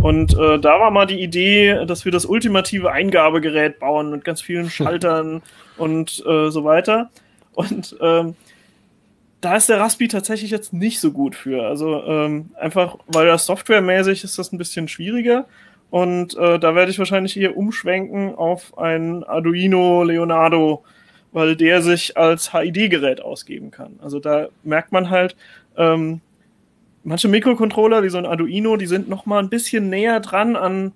Und 0.00 0.32
äh, 0.34 0.58
da 0.58 0.80
war 0.80 0.90
mal 0.90 1.06
die 1.06 1.20
Idee, 1.20 1.84
dass 1.86 2.04
wir 2.04 2.12
das 2.12 2.24
ultimative 2.24 2.92
Eingabegerät 2.92 3.80
bauen 3.80 4.10
mit 4.10 4.24
ganz 4.24 4.40
vielen 4.40 4.70
Schaltern 4.70 5.42
und 5.76 6.24
äh, 6.26 6.50
so 6.50 6.64
weiter. 6.64 7.10
Und 7.54 7.96
ähm, 8.00 8.34
da 9.40 9.56
ist 9.56 9.68
der 9.68 9.80
Raspi 9.80 10.08
tatsächlich 10.08 10.50
jetzt 10.50 10.72
nicht 10.72 11.00
so 11.00 11.12
gut 11.12 11.34
für. 11.34 11.66
Also 11.66 12.02
ähm, 12.04 12.50
einfach, 12.58 12.96
weil 13.06 13.26
das 13.26 13.46
softwaremäßig 13.46 14.24
ist 14.24 14.38
das 14.38 14.52
ein 14.52 14.58
bisschen 14.58 14.88
schwieriger. 14.88 15.46
Und 15.90 16.36
äh, 16.36 16.58
da 16.58 16.74
werde 16.74 16.90
ich 16.90 16.98
wahrscheinlich 16.98 17.36
eher 17.36 17.56
umschwenken 17.56 18.34
auf 18.34 18.76
ein 18.78 19.22
Arduino 19.24 20.02
Leonardo 20.02 20.82
weil 21.34 21.56
der 21.56 21.82
sich 21.82 22.16
als 22.16 22.52
HID-Gerät 22.52 23.20
ausgeben 23.20 23.72
kann. 23.72 23.98
Also 24.00 24.20
da 24.20 24.48
merkt 24.62 24.92
man 24.92 25.10
halt, 25.10 25.34
ähm, 25.76 26.20
manche 27.02 27.26
Mikrocontroller, 27.26 28.04
wie 28.04 28.08
so 28.08 28.18
ein 28.18 28.24
Arduino, 28.24 28.76
die 28.76 28.86
sind 28.86 29.08
noch 29.08 29.26
mal 29.26 29.40
ein 29.40 29.50
bisschen 29.50 29.90
näher 29.90 30.20
dran 30.20 30.54
an 30.54 30.92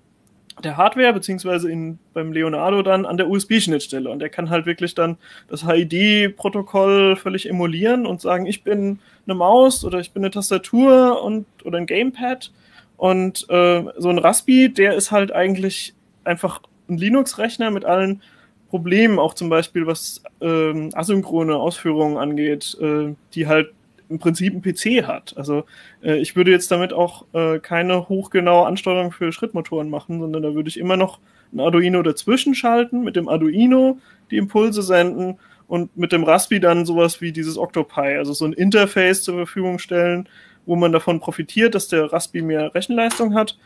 der 0.63 0.77
Hardware, 0.77 1.13
beziehungsweise 1.13 1.71
in, 1.71 1.99
beim 2.13 2.31
Leonardo 2.31 2.81
dann 2.81 3.05
an 3.05 3.17
der 3.17 3.29
USB-Schnittstelle. 3.29 4.09
Und 4.09 4.19
der 4.19 4.29
kann 4.29 4.49
halt 4.49 4.65
wirklich 4.65 4.95
dann 4.95 5.17
das 5.47 5.65
HID-Protokoll 5.65 7.15
völlig 7.15 7.49
emulieren 7.49 8.05
und 8.05 8.21
sagen, 8.21 8.45
ich 8.45 8.63
bin 8.63 8.99
eine 9.25 9.35
Maus 9.35 9.83
oder 9.83 9.99
ich 9.99 10.11
bin 10.11 10.23
eine 10.23 10.31
Tastatur 10.31 11.23
und 11.23 11.45
oder 11.63 11.77
ein 11.77 11.85
Gamepad. 11.85 12.51
Und 12.97 13.49
äh, 13.49 13.83
so 13.97 14.09
ein 14.09 14.17
Raspi, 14.17 14.73
der 14.73 14.95
ist 14.95 15.11
halt 15.11 15.31
eigentlich 15.31 15.93
einfach 16.23 16.61
ein 16.89 16.97
Linux-Rechner 16.97 17.71
mit 17.71 17.85
allen 17.85 18.21
Problemen, 18.69 19.19
auch 19.19 19.33
zum 19.33 19.49
Beispiel 19.49 19.87
was 19.87 20.21
ähm, 20.41 20.89
asynchrone 20.93 21.55
Ausführungen 21.55 22.17
angeht, 22.17 22.77
äh, 22.81 23.15
die 23.33 23.47
halt 23.47 23.71
im 24.09 24.19
Prinzip 24.19 24.53
ein 24.53 24.61
PC 24.61 25.07
hat. 25.07 25.37
Also 25.37 25.65
äh, 26.03 26.17
ich 26.17 26.35
würde 26.35 26.51
jetzt 26.51 26.71
damit 26.71 26.93
auch 26.93 27.25
äh, 27.33 27.59
keine 27.59 28.09
hochgenaue 28.09 28.65
Ansteuerung 28.65 29.11
für 29.11 29.31
Schrittmotoren 29.31 29.89
machen, 29.89 30.19
sondern 30.19 30.43
da 30.43 30.55
würde 30.55 30.69
ich 30.69 30.79
immer 30.79 30.97
noch 30.97 31.19
ein 31.53 31.59
Arduino 31.59 32.01
dazwischen 32.01 32.55
schalten, 32.55 33.03
mit 33.03 33.15
dem 33.15 33.29
Arduino 33.29 33.99
die 34.31 34.37
Impulse 34.37 34.81
senden 34.81 35.37
und 35.67 35.95
mit 35.95 36.11
dem 36.11 36.23
Raspi 36.23 36.59
dann 36.59 36.85
sowas 36.85 37.21
wie 37.21 37.31
dieses 37.31 37.57
Octopi, 37.57 38.17
also 38.17 38.33
so 38.33 38.45
ein 38.45 38.53
Interface 38.53 39.21
zur 39.21 39.35
Verfügung 39.35 39.79
stellen, 39.79 40.27
wo 40.65 40.75
man 40.75 40.91
davon 40.91 41.19
profitiert, 41.19 41.75
dass 41.75 41.87
der 41.87 42.11
Raspi 42.11 42.41
mehr 42.41 42.73
Rechenleistung 42.73 43.35
hat. 43.35 43.57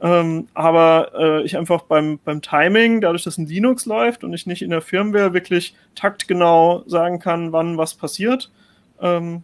Ähm, 0.00 0.48
aber 0.54 1.10
äh, 1.18 1.42
ich 1.42 1.58
einfach 1.58 1.82
beim, 1.82 2.18
beim 2.24 2.40
Timing, 2.40 3.00
dadurch, 3.00 3.24
dass 3.24 3.36
ein 3.36 3.46
Linux 3.46 3.84
läuft 3.84 4.24
und 4.24 4.32
ich 4.32 4.46
nicht 4.46 4.62
in 4.62 4.70
der 4.70 4.80
Firmware 4.80 5.34
wirklich 5.34 5.74
taktgenau 5.94 6.84
sagen 6.86 7.18
kann, 7.18 7.52
wann 7.52 7.76
was 7.76 7.94
passiert, 7.94 8.50
ähm, 9.00 9.42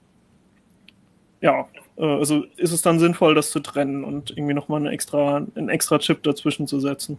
ja, 1.47 1.69
äh, 1.97 2.05
also 2.05 2.45
ist 2.57 2.73
es 2.73 2.83
dann 2.83 2.99
sinnvoll, 2.99 3.35
das 3.35 3.51
zu 3.51 3.61
trennen 3.61 4.05
und 4.05 4.31
irgendwie 4.31 4.55
nochmal 4.55 4.81
eine 4.81 4.91
extra, 4.91 5.37
einen 5.55 5.69
extra 5.69 5.99
Chip 5.99 6.23
dazwischen 6.25 6.67
zu 6.67 6.81
setzen. 6.81 7.19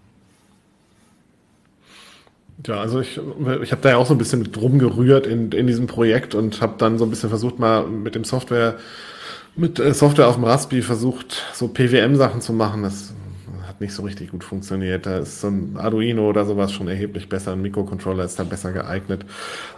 Ja, 2.66 2.82
also 2.82 3.00
ich, 3.00 3.20
ich 3.62 3.72
habe 3.72 3.82
da 3.82 3.90
ja 3.90 3.98
auch 3.98 4.08
so 4.08 4.14
ein 4.14 4.18
bisschen 4.18 4.40
mit 4.40 4.60
rumgerührt 4.60 5.28
in, 5.28 5.52
in 5.52 5.68
diesem 5.68 5.88
Projekt 5.88 6.36
und 6.36 6.60
habe 6.60 6.74
dann 6.78 6.98
so 6.98 7.06
ein 7.06 7.10
bisschen 7.10 7.30
versucht, 7.30 7.60
mal 7.60 7.86
mit 7.86 8.16
dem 8.16 8.24
Software, 8.24 8.78
mit 9.56 9.80
äh, 9.80 9.94
Software 9.94 10.28
auf 10.28 10.36
dem 10.36 10.44
Raspi 10.44 10.82
versucht, 10.82 11.46
so 11.54 11.68
PWM-Sachen 11.70 12.42
zu 12.42 12.52
machen. 12.52 12.84
Das 12.84 13.14
hat 13.78 13.82
nicht 13.82 13.94
so 13.94 14.04
richtig 14.04 14.32
gut 14.32 14.44
funktioniert. 14.44 15.06
Da 15.06 15.20
ist 15.20 15.42
so 15.42 15.50
ein 15.50 15.78
Arduino 15.78 16.28
oder 16.28 16.46
sowas 16.46 16.72
schon 16.72 16.88
erheblich 16.88 17.30
besser. 17.30 17.52
Ein 17.52 17.62
Mikrocontroller 17.62 18.24
ist 18.26 18.40
da 18.40 18.44
besser 18.44 18.72
geeignet. 18.72 19.24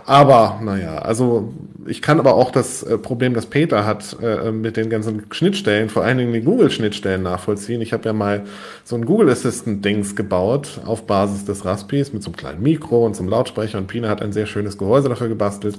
Aber 0.05 0.61
naja, 0.63 0.99
also 0.99 1.53
ich 1.85 2.01
kann 2.01 2.19
aber 2.19 2.35
auch 2.35 2.51
das 2.51 2.81
äh, 2.83 2.97
Problem, 2.97 3.33
das 3.33 3.47
Peter 3.47 3.85
hat 3.85 4.15
äh, 4.21 4.51
mit 4.51 4.77
den 4.77 4.89
ganzen 4.89 5.23
Schnittstellen, 5.31 5.89
vor 5.89 6.03
allen 6.03 6.17
Dingen 6.17 6.31
die 6.31 6.41
Google-Schnittstellen 6.41 7.23
nachvollziehen. 7.23 7.81
Ich 7.81 7.91
habe 7.91 8.05
ja 8.05 8.13
mal 8.13 8.45
so 8.85 8.95
ein 8.95 9.05
Google 9.05 9.29
Assistant-Dings 9.29 10.15
gebaut 10.15 10.79
auf 10.85 11.05
Basis 11.05 11.43
des 11.43 11.65
Raspis 11.65 12.13
mit 12.13 12.23
so 12.23 12.29
einem 12.29 12.37
kleinen 12.37 12.63
Mikro 12.63 13.05
und 13.05 13.17
so 13.17 13.23
einem 13.23 13.29
Lautsprecher 13.29 13.77
und 13.79 13.87
Pina 13.87 14.07
hat 14.07 14.21
ein 14.21 14.31
sehr 14.31 14.45
schönes 14.45 14.77
Gehäuse 14.77 15.09
dafür 15.09 15.27
gebastelt. 15.27 15.77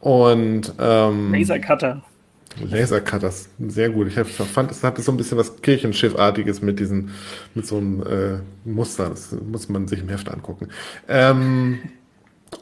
Und 0.00 0.72
ähm, 0.80 1.32
Lasercutter. 1.32 2.02
Lasercutters, 2.60 3.48
sehr 3.58 3.90
gut. 3.90 4.08
Ich 4.08 4.14
fand, 4.14 4.70
es 4.70 4.82
hatte 4.82 5.02
so 5.02 5.12
ein 5.12 5.16
bisschen 5.16 5.38
was 5.38 5.60
Kirchenschiffartiges 5.60 6.62
mit 6.62 6.78
diesen, 6.78 7.10
mit 7.54 7.66
so 7.66 7.76
einem 7.78 8.02
äh, 8.02 8.68
Muster. 8.68 9.10
Das 9.10 9.32
muss 9.32 9.68
man 9.68 9.88
sich 9.88 10.00
im 10.00 10.08
Heft 10.08 10.28
angucken. 10.28 10.68
Ähm, 11.08 11.80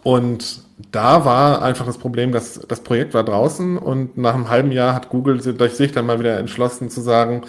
und 0.02 0.62
da 0.90 1.24
war 1.24 1.62
einfach 1.62 1.87
das 1.87 1.98
Problem, 1.98 2.33
dass 2.33 2.61
das 2.66 2.81
Projekt 2.81 3.14
war 3.14 3.24
draußen 3.24 3.78
und 3.78 4.16
nach 4.16 4.35
einem 4.35 4.48
halben 4.48 4.72
Jahr 4.72 4.94
hat 4.94 5.11
Google 5.11 5.38
durch 5.38 5.74
sich 5.74 5.92
dann 5.92 6.07
mal 6.07 6.18
wieder 6.18 6.38
entschlossen 6.38 6.90
zu 6.90 7.00
sagen, 7.00 7.42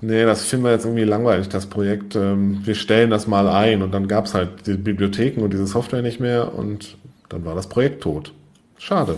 nee, 0.00 0.24
das 0.24 0.44
finden 0.44 0.64
wir 0.64 0.72
jetzt 0.72 0.84
irgendwie 0.84 1.04
langweilig, 1.04 1.48
das 1.48 1.66
Projekt. 1.66 2.16
Ähm, 2.16 2.60
wir 2.64 2.74
stellen 2.74 3.10
das 3.10 3.26
mal 3.26 3.48
ein 3.48 3.82
und 3.82 3.92
dann 3.92 4.08
gab 4.08 4.26
es 4.26 4.34
halt 4.34 4.66
die 4.66 4.74
Bibliotheken 4.74 5.42
und 5.42 5.52
diese 5.52 5.66
Software 5.66 6.02
nicht 6.02 6.20
mehr 6.20 6.54
und 6.54 6.96
dann 7.28 7.44
war 7.44 7.54
das 7.54 7.68
Projekt 7.68 8.02
tot. 8.02 8.32
Schade. 8.78 9.16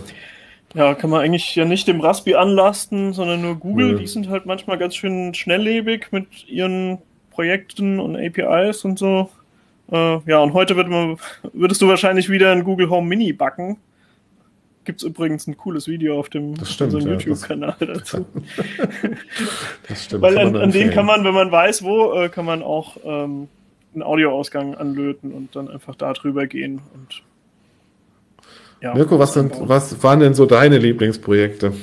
Ja, 0.75 0.93
kann 0.93 1.09
man 1.09 1.21
eigentlich 1.21 1.55
ja 1.55 1.65
nicht 1.65 1.87
dem 1.87 1.99
Raspi 1.99 2.35
anlasten, 2.35 3.13
sondern 3.13 3.41
nur 3.41 3.55
Google. 3.55 3.93
Mhm. 3.93 3.97
Die 3.99 4.07
sind 4.07 4.29
halt 4.29 4.45
manchmal 4.45 4.77
ganz 4.77 4.95
schön 4.95 5.33
schnelllebig 5.33 6.11
mit 6.11 6.47
ihren 6.47 6.99
Projekten 7.31 7.99
und 7.99 8.15
APIs 8.15 8.85
und 8.85 8.99
so. 8.99 9.29
Äh, 9.91 10.19
ja, 10.25 10.39
und 10.39 10.53
heute 10.53 10.75
wird 10.75 10.87
man, 10.87 11.17
würdest 11.53 11.81
du 11.81 11.87
wahrscheinlich 11.87 12.29
wieder 12.29 12.51
ein 12.51 12.63
Google 12.63 12.89
Home 12.89 13.07
Mini 13.07 13.33
backen. 13.33 13.77
Gibt 14.85 15.01
es 15.01 15.07
übrigens 15.07 15.47
ein 15.47 15.57
cooles 15.57 15.87
Video 15.87 16.19
auf 16.19 16.29
dem 16.29 16.55
stimmt, 16.63 16.93
unserem 16.93 17.13
ja, 17.13 17.19
YouTube-Kanal 17.19 17.75
dazu. 17.79 18.25
das 19.87 20.05
stimmt. 20.05 20.21
Weil 20.21 20.37
an, 20.37 20.55
an 20.55 20.71
den 20.71 20.91
kann 20.91 21.05
man, 21.05 21.23
wenn 21.23 21.33
man 21.33 21.51
weiß, 21.51 21.83
wo, 21.83 22.13
äh, 22.13 22.29
kann 22.29 22.45
man 22.45 22.61
auch 22.61 22.97
ähm, 23.03 23.47
einen 23.93 24.03
Audioausgang 24.03 24.75
anlöten 24.75 25.31
und 25.31 25.55
dann 25.55 25.67
einfach 25.67 25.95
da 25.95 26.13
drüber 26.13 26.45
gehen 26.45 26.81
und 26.93 27.23
ja, 28.81 28.93
Mirko, 28.93 29.19
was, 29.19 29.33
sind, 29.33 29.53
was 29.67 30.01
waren 30.03 30.19
denn 30.19 30.33
so 30.33 30.45
deine 30.45 30.77
Lieblingsprojekte? 30.77 31.73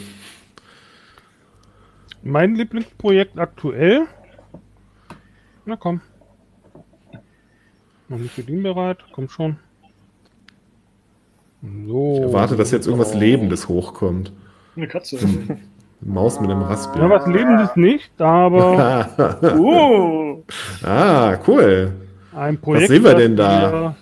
Mein 2.22 2.54
Lieblingsprojekt 2.54 3.38
aktuell? 3.38 4.06
Na 5.64 5.76
komm. 5.76 6.00
Noch 8.08 8.18
nicht 8.18 8.36
bedienbereit, 8.36 8.98
komm 9.12 9.28
schon. 9.28 9.58
So. 11.86 12.14
Ich 12.16 12.22
erwarte, 12.22 12.56
dass 12.56 12.70
jetzt 12.70 12.86
irgendwas 12.86 13.14
Lebendes 13.14 13.68
hochkommt. 13.68 14.32
Eine 14.76 14.88
Katze. 14.88 15.18
Eine 15.18 15.58
Maus 16.00 16.40
mit 16.40 16.50
einem 16.50 16.62
Raspberry. 16.62 17.00
Ja, 17.00 17.10
was 17.10 17.26
Lebendes 17.26 17.76
nicht, 17.76 18.20
aber. 18.20 19.08
uh. 19.58 20.42
Ah, 20.82 21.38
cool. 21.46 21.92
Ein 22.34 22.60
Projekt, 22.60 22.82
was 22.82 22.88
sehen 22.88 23.04
wir 23.04 23.14
denn 23.14 23.36
da? 23.36 23.96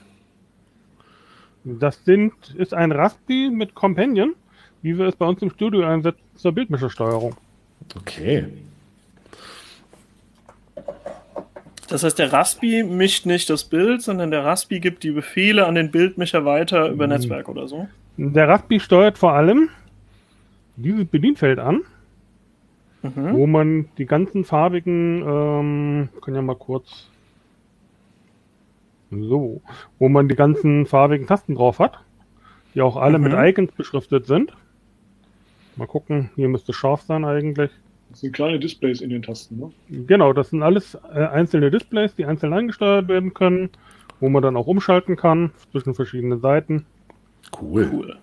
Das 1.65 2.05
sind, 2.05 2.35
ist 2.57 2.75
ein 2.75 2.93
Raspi 2.93 3.51
mit 3.51 3.75
Companion, 3.75 4.35
wie 4.83 4.99
wir 4.99 5.07
es 5.07 5.17
bei 5.17 5.27
uns 5.27 5.41
im 5.41 5.51
Studio 5.51 5.85
einsetzen 5.87 6.21
zur 6.35 6.53
Bildmischersteuerung. 6.53 7.35
Okay. 7.97 8.47
Das 11.89 12.03
heißt, 12.03 12.19
der 12.19 12.33
Raspi 12.33 12.83
mischt 12.83 13.25
nicht 13.25 13.49
das 13.49 13.65
Bild, 13.65 14.03
sondern 14.03 14.31
der 14.31 14.45
Raspi 14.45 14.81
gibt 14.81 15.03
die 15.03 15.11
Befehle 15.11 15.67
an 15.67 15.75
den 15.75 15.91
Bildmischer 15.91 16.45
weiter 16.45 16.89
über 16.91 17.07
mhm. 17.07 17.15
Netzwerk 17.15 17.49
oder 17.49 17.67
so. 17.67 17.89
Der 18.17 18.49
Raspi 18.49 18.81
steuert 18.81 19.19
vor 19.19 19.33
allem 19.33 19.71
dieses 20.77 21.07
Bedienfeld 21.07 21.59
an, 21.59 21.83
mhm. 23.03 23.35
wo 23.35 23.47
man 23.47 23.89
die 23.97 24.07
ganzen 24.07 24.45
farbigen, 24.45 25.23
ähm, 25.23 26.09
kann 26.21 26.35
ja 26.35 26.43
mal 26.43 26.57
kurz 26.57 27.09
so, 29.23 29.63
wo 29.99 30.09
man 30.09 30.29
die 30.29 30.35
ganzen 30.35 30.87
farbigen 30.87 31.27
Tasten 31.27 31.55
drauf 31.55 31.79
hat, 31.79 31.99
die 32.75 32.83
auch 32.83 32.97
alle 32.97 33.19
mhm. 33.19 33.25
mit 33.25 33.33
Icons 33.35 33.73
beschriftet 33.73 34.27
sind. 34.27 34.53
Mal 35.77 35.87
gucken, 35.87 36.31
hier 36.37 36.49
müsste 36.49 36.73
scharf 36.73 37.03
sein 37.03 37.25
eigentlich. 37.25 37.71
Das 38.11 38.21
sind 38.21 38.33
kleine 38.33 38.61
Displays 38.61 39.01
in 39.01 39.11
den 39.11 39.23
Tasten, 39.23 39.59
ne? 39.59 39.73
Genau, 40.07 40.33
das 40.33 40.51
sind 40.51 40.63
alles 40.63 40.95
äh, 41.13 41.25
einzelne 41.27 41.71
Displays, 41.71 42.15
die 42.15 42.25
einzeln 42.25 42.53
eingesteuert 42.53 43.09
werden 43.09 43.35
können, 43.35 43.71
wo 44.21 44.29
man 44.29 44.43
dann 44.43 44.57
auch 44.57 44.67
umschalten 44.67 45.17
kann 45.17 45.51
zwischen 45.73 45.95
verschiedenen 45.95 46.41
Seiten. 46.41 46.87
Cool. 47.61 47.91
cool. 47.93 48.17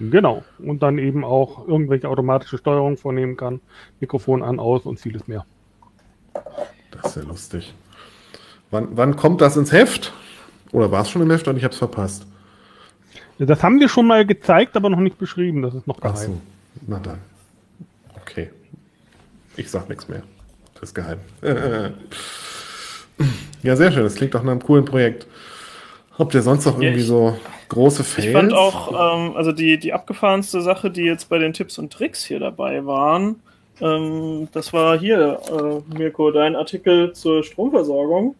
Genau. 0.00 0.42
Und 0.58 0.82
dann 0.82 0.98
eben 0.98 1.24
auch 1.24 1.68
irgendwelche 1.68 2.08
automatische 2.08 2.58
Steuerung 2.58 2.96
vornehmen 2.96 3.36
kann. 3.36 3.60
Mikrofon 4.00 4.42
an, 4.42 4.58
aus 4.58 4.86
und 4.86 4.98
vieles 4.98 5.28
mehr. 5.28 5.44
Das 6.90 7.16
ist 7.16 7.22
ja 7.22 7.28
lustig. 7.28 7.74
Wann, 8.70 8.88
wann 8.92 9.16
kommt 9.16 9.40
das 9.40 9.56
ins 9.56 9.72
Heft? 9.72 10.12
Oder 10.72 10.90
war 10.90 11.02
es 11.02 11.10
schon 11.10 11.22
im 11.22 11.30
Heft 11.30 11.48
und 11.48 11.56
ich 11.56 11.64
habe 11.64 11.72
es 11.72 11.78
verpasst? 11.78 12.26
Das 13.38 13.62
haben 13.62 13.80
wir 13.80 13.88
schon 13.88 14.06
mal 14.06 14.26
gezeigt, 14.26 14.76
aber 14.76 14.90
noch 14.90 15.00
nicht 15.00 15.18
beschrieben. 15.18 15.62
Das 15.62 15.74
ist 15.74 15.86
noch 15.86 15.98
geheim. 15.98 16.14
Ach 16.14 16.20
so. 16.20 16.40
Na 16.86 16.98
dann. 16.98 17.18
Okay. 18.20 18.50
Ich 19.56 19.70
sag 19.70 19.88
nichts 19.88 20.08
mehr. 20.08 20.22
Das 20.74 20.90
ist 20.90 20.94
geheim. 20.94 21.18
ja, 23.62 23.76
sehr 23.76 23.92
schön. 23.92 24.04
Das 24.04 24.14
klingt 24.14 24.34
doch 24.34 24.42
nach 24.42 24.52
einem 24.52 24.62
coolen 24.62 24.84
Projekt. 24.84 25.26
Habt 26.18 26.34
ihr 26.34 26.42
sonst 26.42 26.66
noch 26.66 26.80
irgendwie 26.80 27.00
so 27.00 27.38
große 27.68 28.04
Fails? 28.04 28.26
Ich 28.26 28.32
fand 28.32 28.52
auch, 28.52 28.92
ähm, 29.16 29.36
also 29.36 29.52
die, 29.52 29.78
die 29.78 29.94
abgefahrenste 29.94 30.60
Sache, 30.60 30.90
die 30.90 31.02
jetzt 31.02 31.30
bei 31.30 31.38
den 31.38 31.54
Tipps 31.54 31.78
und 31.78 31.92
Tricks 31.92 32.22
hier 32.22 32.40
dabei 32.40 32.84
waren, 32.84 33.36
ähm, 33.80 34.48
das 34.52 34.72
war 34.74 34.98
hier, 34.98 35.40
äh, 35.50 35.96
Mirko, 35.96 36.30
dein 36.30 36.56
Artikel 36.56 37.14
zur 37.14 37.42
Stromversorgung. 37.42 38.34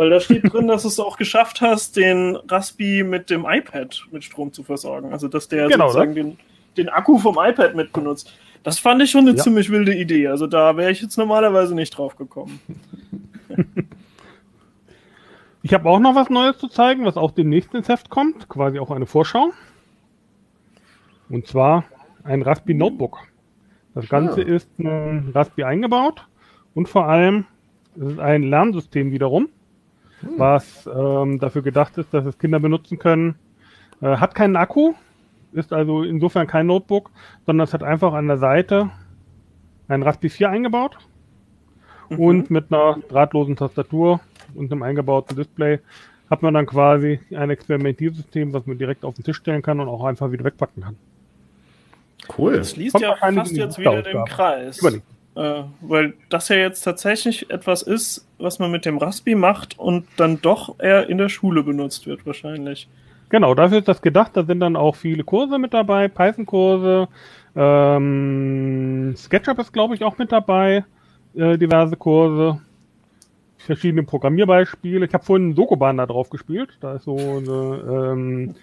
Weil 0.00 0.08
da 0.08 0.18
steht 0.18 0.50
drin, 0.50 0.66
dass 0.66 0.80
du 0.80 0.88
es 0.88 0.98
auch 0.98 1.18
geschafft 1.18 1.60
hast, 1.60 1.94
den 1.94 2.34
Raspi 2.48 3.04
mit 3.04 3.28
dem 3.28 3.44
iPad 3.46 4.06
mit 4.10 4.24
Strom 4.24 4.50
zu 4.50 4.62
versorgen. 4.62 5.12
Also, 5.12 5.28
dass 5.28 5.46
der 5.46 5.68
genau, 5.68 5.88
sozusagen 5.88 6.14
den, 6.14 6.38
den, 6.78 6.88
Akku 6.88 7.18
vom 7.18 7.36
iPad 7.38 7.74
mit 7.74 7.92
benutzt. 7.92 8.32
Das 8.62 8.78
fand 8.78 9.02
ich 9.02 9.10
schon 9.10 9.28
eine 9.28 9.36
ja. 9.36 9.42
ziemlich 9.42 9.68
wilde 9.68 9.94
Idee. 9.94 10.28
Also, 10.28 10.46
da 10.46 10.74
wäre 10.78 10.90
ich 10.90 11.02
jetzt 11.02 11.18
normalerweise 11.18 11.74
nicht 11.74 11.90
drauf 11.90 12.16
gekommen. 12.16 12.60
Ich 15.62 15.74
habe 15.74 15.90
auch 15.90 15.98
noch 15.98 16.14
was 16.14 16.30
Neues 16.30 16.56
zu 16.56 16.68
zeigen, 16.68 17.04
was 17.04 17.18
auch 17.18 17.32
demnächst 17.32 17.74
ins 17.74 17.90
Heft 17.90 18.08
kommt, 18.08 18.48
quasi 18.48 18.78
auch 18.78 18.90
eine 18.90 19.04
Vorschau. 19.04 19.52
Und 21.28 21.46
zwar 21.46 21.84
ein 22.24 22.40
Raspi 22.40 22.72
Notebook. 22.72 23.18
Das 23.94 24.08
Ganze 24.08 24.40
Ah. 24.40 24.44
ist 24.44 24.70
ein 24.78 25.32
Raspi 25.34 25.64
eingebaut 25.64 26.26
und 26.72 26.88
vor 26.88 27.06
allem 27.06 27.44
es 27.94 28.12
ist 28.12 28.18
ein 28.18 28.44
Lernsystem 28.44 29.12
wiederum, 29.12 29.50
was 30.22 30.88
ähm, 30.92 31.38
dafür 31.38 31.62
gedacht 31.62 31.96
ist, 31.98 32.12
dass 32.12 32.24
es 32.26 32.38
Kinder 32.38 32.60
benutzen 32.60 32.98
können. 32.98 33.34
Äh, 34.00 34.16
hat 34.16 34.34
keinen 34.34 34.56
Akku, 34.56 34.94
ist 35.52 35.72
also 35.72 36.02
insofern 36.02 36.46
kein 36.46 36.66
Notebook, 36.66 37.10
sondern 37.46 37.64
es 37.64 37.74
hat 37.74 37.82
einfach 37.82 38.12
an 38.12 38.28
der 38.28 38.38
Seite 38.38 38.90
ein 39.88 40.02
Raspi 40.02 40.28
4 40.28 40.50
eingebaut 40.50 40.98
und 42.08 42.50
mit 42.50 42.72
einer 42.72 42.98
drahtlosen 43.08 43.56
Tastatur 43.56 44.20
und 44.54 44.70
einem 44.70 44.82
eingebauten 44.82 45.36
Display 45.36 45.80
hat 46.30 46.42
man 46.42 46.54
dann 46.54 46.66
quasi 46.66 47.20
ein 47.34 47.50
Experimentiersystem, 47.50 48.52
was 48.52 48.66
man 48.66 48.78
direkt 48.78 49.04
auf 49.04 49.14
den 49.14 49.24
Tisch 49.24 49.38
stellen 49.38 49.62
kann 49.62 49.80
und 49.80 49.88
auch 49.88 50.04
einfach 50.04 50.30
wieder 50.30 50.44
wegpacken 50.44 50.82
kann. 50.82 50.96
Cool. 52.38 52.56
Das 52.58 52.70
schließt 52.70 52.92
Kommt 52.92 53.02
ja 53.04 53.16
fast 53.16 53.52
jetzt 53.52 53.78
wieder 53.78 54.02
den. 54.02 54.24
Kreis. 54.24 54.78
Überlegt. 54.78 55.04
Äh, 55.36 55.62
weil 55.80 56.14
das 56.28 56.48
ja 56.48 56.56
jetzt 56.56 56.82
tatsächlich 56.82 57.50
etwas 57.50 57.82
ist, 57.82 58.26
was 58.38 58.58
man 58.58 58.70
mit 58.70 58.84
dem 58.84 58.98
Raspi 58.98 59.34
macht 59.34 59.78
und 59.78 60.06
dann 60.16 60.40
doch 60.42 60.78
eher 60.80 61.08
in 61.08 61.18
der 61.18 61.28
Schule 61.28 61.62
benutzt 61.62 62.06
wird 62.06 62.26
wahrscheinlich. 62.26 62.88
Genau, 63.28 63.54
dafür 63.54 63.78
ist 63.78 63.88
das 63.88 64.02
gedacht. 64.02 64.32
Da 64.34 64.42
sind 64.42 64.58
dann 64.60 64.74
auch 64.74 64.96
viele 64.96 65.22
Kurse 65.22 65.58
mit 65.58 65.72
dabei, 65.72 66.08
Python-Kurse, 66.08 67.08
ähm, 67.56 69.14
SketchUp 69.16 69.58
ist, 69.58 69.72
glaube 69.72 69.94
ich, 69.94 70.04
auch 70.04 70.18
mit 70.18 70.32
dabei, 70.32 70.84
äh, 71.34 71.58
diverse 71.58 71.96
Kurse, 71.96 72.60
verschiedene 73.70 74.02
Programmierbeispiele. 74.02 75.06
Ich 75.06 75.14
habe 75.14 75.24
vorhin 75.24 75.54
Sokoban 75.54 75.98
da 75.98 76.06
drauf 76.06 76.28
gespielt. 76.28 76.70
Da 76.80 76.94
ist 76.94 77.04
so 77.04 77.16
eine 77.16 78.12
ähm, 78.12 78.54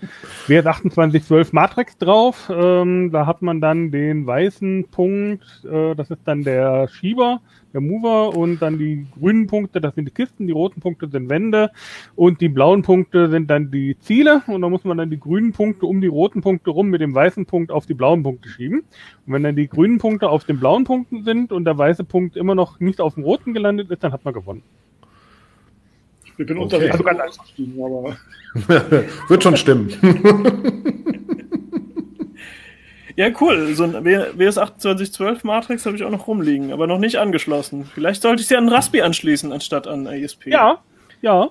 WS2812 0.48 1.50
Matrix 1.54 1.98
drauf. 1.98 2.52
Ähm, 2.54 3.10
da 3.14 3.26
hat 3.26 3.42
man 3.42 3.62
dann 3.62 3.90
den 3.90 4.28
weißen 4.28 4.90
Punkt, 4.92 5.64
äh, 5.64 5.96
das 5.96 6.12
ist 6.12 6.20
dann 6.26 6.44
der 6.44 6.90
Schieber, 6.90 7.40
der 7.74 7.80
Mover 7.80 8.36
und 8.36 8.62
dann 8.62 8.78
die 8.78 9.08
grünen 9.18 9.48
Punkte, 9.48 9.80
das 9.80 9.96
sind 9.96 10.06
die 10.06 10.14
Kisten, 10.14 10.48
die 10.48 10.54
roten 10.54 10.82
Punkte 10.82 11.08
sind 11.08 11.30
Wände 11.30 11.72
und 12.16 12.42
die 12.42 12.50
blauen 12.50 12.82
Punkte 12.82 13.30
sind 13.30 13.50
dann 13.50 13.72
die 13.72 13.98
Ziele 14.00 14.42
und 14.48 14.62
da 14.62 14.68
muss 14.68 14.84
man 14.84 14.98
dann 14.98 15.10
die 15.10 15.20
grünen 15.20 15.54
Punkte 15.54 15.86
um 15.86 16.02
die 16.02 16.08
roten 16.08 16.42
Punkte 16.42 16.72
rum 16.72 16.88
mit 16.88 17.02
dem 17.02 17.14
weißen 17.14 17.46
Punkt 17.46 17.72
auf 17.72 17.86
die 17.86 17.94
blauen 17.94 18.24
Punkte 18.24 18.50
schieben. 18.50 18.80
Und 19.26 19.34
wenn 19.34 19.44
dann 19.44 19.56
die 19.56 19.70
grünen 19.70 20.00
Punkte 20.00 20.30
auf 20.30 20.44
den 20.44 20.60
blauen 20.60 20.84
Punkten 20.84 21.24
sind 21.24 21.52
und 21.52 21.66
der 21.66 21.78
weiße 21.78 22.04
Punkt 22.04 22.36
immer 22.36 22.56
noch 22.56 22.80
nicht 22.80 23.00
auf 23.00 23.14
dem 23.14 23.24
roten 23.24 23.54
gelandet 23.54 23.92
ist, 23.92 24.04
dann 24.04 24.12
hat 24.12 24.26
man 24.26 24.34
gewonnen. 24.34 24.64
Ich 26.40 26.46
bin 26.46 26.58
Okay. 26.58 26.64
unterwegs 26.64 26.92
Also 26.92 27.04
ganz 27.04 27.20
ausgestiegen, 27.22 27.84
aber 27.84 28.18
Wird 29.30 29.44
schon 29.44 29.58
stimmen. 29.58 29.92
Ja, 33.16 33.30
cool. 33.42 33.74
So 33.74 33.84
ein 33.84 34.06
W- 34.06 34.30
WS2812 34.38 35.40
Matrix 35.44 35.88
habe 35.88 35.96
ich 35.96 36.04
auch 36.04 36.12
noch 36.12 36.28
rumliegen, 36.28 36.72
aber 36.72 36.86
noch 36.86 37.00
nicht 37.00 37.16
angeschlossen. 37.16 37.86
Vielleicht 37.86 38.22
sollte 38.22 38.42
ich 38.44 38.48
sie 38.48 38.56
an 38.56 38.66
einen 38.66 38.74
Raspi 38.76 39.02
anschließen, 39.02 39.52
anstatt 39.52 39.88
an 39.88 40.06
ISP. 40.06 40.52
Ja, 40.52 40.78
ja. 41.24 41.50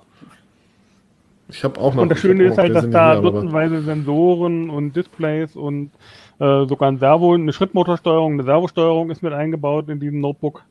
Ich 1.49 1.65
habe 1.65 1.81
auch 1.81 1.93
noch. 1.93 2.03
Und 2.03 2.09
das 2.11 2.21
Schöne 2.21 2.45
ist 2.45 2.59
halt, 2.59 2.73
dass 2.73 2.89
da 2.89 3.21
dutzendweise 3.21 3.83
Sensoren 3.83 4.71
und 4.71 4.95
Displays 4.95 5.57
und 5.57 5.91
äh, 6.39 6.67
sogar 6.67 6.89
ein 6.89 6.99
Servo, 6.99 7.35
eine 7.35 7.53
Schrittmotorsteuerung, 7.53 8.35
eine 8.35 8.45
Servosteuerung 8.45 9.11
ist 9.11 9.25
mit 9.25 9.33
eingebaut 9.33 9.89
in 9.89 9.99
diesem 9.99 10.21
Notebook. 10.21 10.63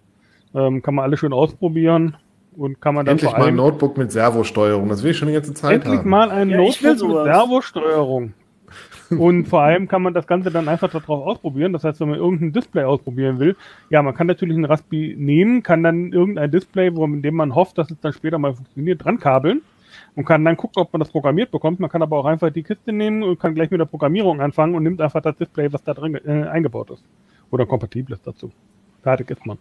Ähm, 0.54 0.82
kann 0.82 0.96
man 0.96 1.04
alles 1.04 1.20
schön 1.20 1.34
ausprobieren 1.34 2.16
und 2.58 2.82
kann 2.82 2.96
man 2.96 3.06
dann 3.06 3.14
Endlich 3.14 3.30
vor 3.32 3.40
mal 3.40 3.48
ein 3.50 3.56
Notebook 3.56 3.98
mit 3.98 4.12
Servosteuerung. 4.12 4.90
Das 4.90 5.04
will 5.04 5.12
ich 5.12 5.18
schon 5.18 5.28
die 5.28 5.34
ganze 5.34 5.54
Zeit 5.54 5.76
endlich 5.76 6.00
haben. 6.00 6.10
mal 6.10 6.32
ein 6.32 6.50
Ja, 6.50 6.58
Notebook 6.58 6.90
mit. 6.92 7.00
Servosteuerung. 7.00 8.34
Und 9.12 9.48
vor 9.48 9.62
allem 9.62 9.88
kann 9.88 10.02
man 10.02 10.14
das 10.16 10.26
Ganze 10.26 10.50
dann 10.50 10.68
einfach 10.68 10.90
darauf 10.90 11.26
ausprobieren. 11.28 11.74
Das 11.74 11.84
heißt, 11.84 12.00
wenn 12.00 12.10
man 12.10 12.18
irgendein 12.18 12.54
Display 12.54 12.84
ausprobieren 12.84 13.40
will, 13.40 13.56
ja, 13.92 14.02
man 14.02 14.16
kann 14.16 14.26
natürlich 14.28 14.58
ein 14.58 14.66
Raspi 14.66 15.16
nehmen, 15.18 15.62
kann 15.62 15.84
dann 15.84 16.12
irgendein 16.12 16.50
Display, 16.50 16.96
wo, 16.96 17.06
mit 17.06 17.24
dem 17.24 17.36
man 17.36 17.54
hofft, 17.54 17.78
dass 17.78 17.92
es 17.92 18.00
dann 18.00 18.14
später 18.14 18.40
mal 18.40 18.54
funktioniert, 18.56 19.04
dran 19.04 19.20
kabeln 19.20 19.62
und 20.16 20.26
kann 20.26 20.44
dann 20.44 20.58
gucken, 20.58 20.82
ob 20.82 20.92
man 20.92 21.00
das 21.02 21.10
programmiert 21.12 21.52
bekommt. 21.52 21.80
Man 21.80 21.90
kann 21.90 22.02
aber 22.02 22.18
auch 22.18 22.26
einfach 22.26 22.50
die 22.52 22.64
Kiste 22.64 22.92
nehmen 22.92 23.22
und 23.24 23.40
kann 23.40 23.54
gleich 23.54 23.70
mit 23.70 23.80
der 23.80 23.86
Programmierung 23.86 24.42
anfangen 24.42 24.74
und 24.76 24.84
nimmt 24.84 25.00
einfach 25.02 25.22
das 25.22 25.36
Display, 25.38 25.72
was 25.72 25.84
da 25.84 25.94
drin 25.94 26.16
äh, 26.26 26.48
eingebaut 26.48 26.90
ist. 26.90 27.04
Oder 27.52 27.66
kompatibel 27.66 28.14
ist 28.16 28.26
dazu. 28.26 28.52
Fertig 29.04 29.30
ist 29.30 29.46
man. 29.46 29.60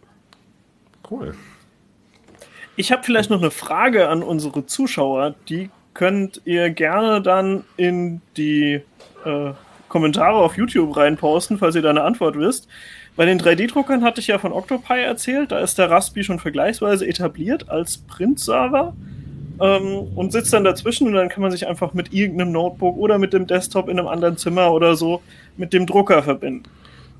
Cool. 1.10 1.34
Ich 2.76 2.90
habe 2.90 3.02
vielleicht 3.04 3.30
noch 3.30 3.40
eine 3.40 3.50
Frage 3.50 4.08
an 4.08 4.22
unsere 4.22 4.66
Zuschauer. 4.66 5.34
Die 5.48 5.70
könnt 5.94 6.40
ihr 6.44 6.70
gerne 6.70 7.22
dann 7.22 7.64
in 7.76 8.20
die 8.36 8.80
äh, 9.24 9.52
Kommentare 9.88 10.36
auf 10.36 10.56
YouTube 10.56 10.96
reinposten, 10.96 11.58
falls 11.58 11.76
ihr 11.76 11.82
da 11.82 11.90
eine 11.90 12.02
Antwort 12.02 12.36
wisst. 12.36 12.66
Bei 13.14 13.26
den 13.26 13.40
3D-Druckern 13.40 14.02
hatte 14.02 14.20
ich 14.20 14.26
ja 14.26 14.38
von 14.38 14.52
Octopi 14.52 15.00
erzählt. 15.00 15.52
Da 15.52 15.60
ist 15.60 15.78
der 15.78 15.88
Raspi 15.88 16.24
schon 16.24 16.40
vergleichsweise 16.40 17.06
etabliert 17.06 17.68
als 17.68 17.98
Print-Server 17.98 18.92
ähm, 19.60 20.08
und 20.16 20.32
sitzt 20.32 20.52
dann 20.52 20.64
dazwischen 20.64 21.06
und 21.06 21.14
dann 21.14 21.28
kann 21.28 21.42
man 21.42 21.52
sich 21.52 21.68
einfach 21.68 21.94
mit 21.94 22.12
irgendeinem 22.12 22.50
Notebook 22.50 22.96
oder 22.96 23.18
mit 23.18 23.32
dem 23.32 23.46
Desktop 23.46 23.88
in 23.88 24.00
einem 24.00 24.08
anderen 24.08 24.36
Zimmer 24.36 24.72
oder 24.72 24.96
so 24.96 25.22
mit 25.56 25.72
dem 25.72 25.86
Drucker 25.86 26.24
verbinden. 26.24 26.64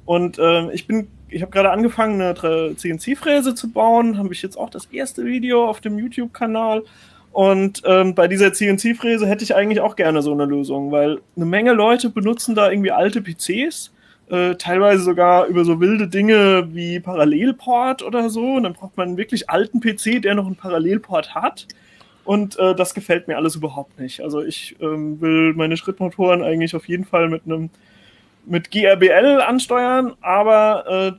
Und 0.05 0.39
ähm, 0.39 0.71
ich 0.73 0.87
bin, 0.87 1.09
ich 1.29 1.43
habe 1.43 1.53
gerade 1.53 1.71
angefangen, 1.71 2.21
eine 2.21 2.77
CNC-Fräse 2.77 3.55
zu 3.55 3.71
bauen. 3.71 4.19
Habe 4.19 4.33
ich 4.33 4.43
jetzt 4.43 4.57
auch 4.57 4.71
das 4.71 4.87
erste 4.87 5.25
Video 5.25 5.69
auf 5.69 5.81
dem 5.81 5.99
YouTube-Kanal. 5.99 6.83
Und 7.33 7.83
ähm, 7.85 8.15
bei 8.15 8.29
dieser 8.29 8.53
CNC-Fräse 8.53 9.27
hätte 9.27 9.43
ich 9.43 9.57
eigentlich 9.57 9.81
auch 9.81 9.97
gerne 9.97 10.23
so 10.23 10.33
eine 10.33 10.45
Lösung, 10.45 10.93
weil 10.93 11.19
eine 11.35 11.47
Menge 11.47 11.73
Leute 11.73 12.09
benutzen 12.11 12.55
da 12.55 12.71
irgendwie 12.71 12.93
alte 12.93 13.21
PCs, 13.23 13.93
äh, 14.31 14.55
teilweise 14.55 15.03
sogar 15.03 15.47
über 15.47 15.65
so 15.65 15.81
wilde 15.81 16.07
Dinge 16.07 16.69
wie 16.73 17.01
Parallelport 17.01 18.03
oder 18.03 18.31
so. 18.31 18.55
Und 18.55 18.63
dann 18.63 18.75
braucht 18.75 18.97
man 18.97 19.09
einen 19.09 19.17
wirklich 19.17 19.51
alten 19.51 19.81
PC, 19.81 20.23
der 20.23 20.37
noch 20.37 20.47
einen 20.47 20.55
Parallelport 20.55 21.35
hat. 21.35 21.67
Und 22.25 22.59
äh, 22.59 22.75
das 22.75 22.95
gefällt 22.95 23.27
mir 23.27 23.37
alles 23.37 23.57
überhaupt 23.57 23.99
nicht. 23.99 24.21
Also 24.21 24.43
ich 24.43 24.77
ähm, 24.81 25.21
will 25.21 25.55
meine 25.55 25.77
Schrittmotoren 25.77 26.43
eigentlich 26.43 26.77
auf 26.77 26.89
jeden 26.89 27.05
Fall 27.05 27.29
mit 27.29 27.43
einem 27.47 27.71
mit 28.47 28.71
GRBL 28.71 29.41
ansteuern, 29.41 30.15
aber 30.21 31.15
äh, 31.15 31.19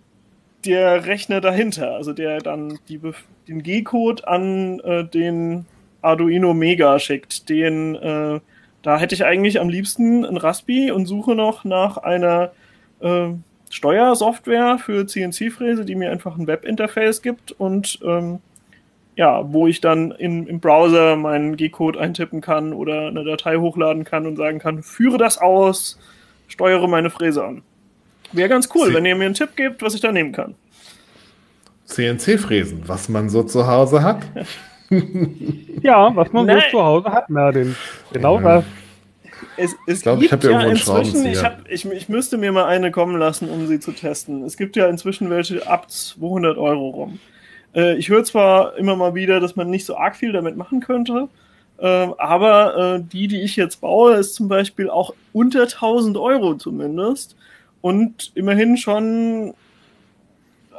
der 0.66 1.06
Rechner 1.06 1.42
dahinter, 1.42 1.92
also 1.96 2.14
der 2.14 2.40
dann 2.40 2.80
die, 2.90 3.00
den 3.48 3.64
G-Code 3.64 4.28
an 4.28 4.80
äh, 4.80 5.06
den 5.06 5.66
Arduino 6.02 6.54
Mega 6.54 7.00
schickt, 7.00 7.50
den 7.50 7.96
äh, 7.96 8.40
da 8.86 9.00
hätte 9.00 9.16
ich 9.16 9.26
eigentlich 9.26 9.60
am 9.60 9.68
liebsten 9.68 10.24
ein 10.24 10.38
Raspi 10.38 10.92
und 10.92 11.08
suche 11.08 11.34
noch 11.34 11.64
nach 11.64 11.98
einer 11.98 12.52
äh, 13.00 13.30
Steuersoftware 13.72 14.78
für 14.78 15.08
CNC-Fräse, 15.08 15.86
die 15.86 15.96
mir 15.96 16.12
einfach 16.12 16.38
ein 16.38 16.46
Webinterface 16.46 17.24
gibt 17.24 17.52
und 17.52 18.00
ähm, 18.06 18.40
ja, 19.16 19.52
wo 19.52 19.66
ich 19.66 19.82
dann 19.82 20.12
in, 20.12 20.46
im 20.46 20.60
Browser 20.60 21.16
meinen 21.16 21.58
G-Code 21.58 22.00
eintippen 22.00 22.42
kann 22.42 22.74
oder 22.74 23.08
eine 23.08 23.24
Datei 23.24 23.58
hochladen 23.58 24.04
kann 24.04 24.28
und 24.28 24.36
sagen 24.36 24.60
kann, 24.60 24.84
führe 24.84 25.18
das 25.18 25.40
aus, 25.40 25.98
steuere 26.48 26.88
meine 26.88 27.10
Fräse 27.10 27.44
an. 27.44 27.62
Wäre 28.32 28.50
ganz 28.50 28.70
cool, 28.76 28.88
Sie- 28.90 28.94
wenn 28.94 29.06
ihr 29.06 29.16
mir 29.16 29.26
einen 29.26 29.34
Tipp 29.34 29.56
gebt, 29.56 29.82
was 29.82 29.94
ich 29.96 30.02
da 30.02 30.12
nehmen 30.12 30.32
kann. 30.32 30.56
CNC-Fräsen, 31.86 32.84
was 32.88 33.10
man 33.10 33.30
so 33.30 33.44
zu 33.44 33.68
Hause 33.68 34.02
hat. 34.04 34.20
Ja, 35.82 36.16
was 36.16 36.32
man 36.32 36.46
Nein. 36.46 36.62
so 36.72 36.78
zu 36.78 36.84
Hause 36.84 37.12
hat, 37.12 37.28
Merlin. 37.30 37.76
Genau 38.14 38.40
Ja. 38.40 38.58
das. 38.58 38.66
Es, 39.58 39.76
es 39.88 40.06
ich 40.06 40.20
gibt 40.20 40.32
hab 40.32 40.42
hier 40.42 40.52
ja 40.52 40.62
irgendwo 40.62 40.92
einen 40.94 41.06
inzwischen, 41.06 41.26
ich, 41.26 41.44
hab, 41.44 41.70
ich, 41.70 41.86
ich 41.86 42.08
müsste 42.08 42.38
mir 42.38 42.52
mal 42.52 42.66
eine 42.66 42.92
kommen 42.92 43.18
lassen, 43.18 43.50
um 43.50 43.66
sie 43.68 43.80
zu 43.80 43.92
testen. 43.94 44.44
Es 44.44 44.58
gibt 44.58 44.76
ja 44.76 44.88
inzwischen 44.88 45.30
welche 45.32 45.68
ab 45.68 45.90
200 45.90 46.58
Euro 46.58 46.90
rum. 46.90 47.20
Äh, 47.74 47.96
ich 47.96 48.10
höre 48.10 48.24
zwar 48.24 48.78
immer 48.78 48.96
mal 48.96 49.16
wieder, 49.16 49.40
dass 49.40 49.56
man 49.56 49.70
nicht 49.72 49.86
so 49.86 49.98
arg 49.98 50.16
viel 50.16 50.32
damit 50.32 50.56
machen 50.56 50.82
könnte, 50.82 51.30
äh, 51.78 52.08
aber 52.18 52.96
äh, 52.96 53.04
die, 53.04 53.28
die 53.28 53.42
ich 53.42 53.56
jetzt 53.56 53.82
baue, 53.82 54.16
ist 54.16 54.36
zum 54.36 54.48
Beispiel 54.48 54.90
auch 54.90 55.14
unter 55.34 55.64
1000 55.64 56.18
Euro 56.18 56.56
zumindest 56.56 57.36
und 57.82 58.32
immerhin 58.36 58.78
schon, 58.78 59.54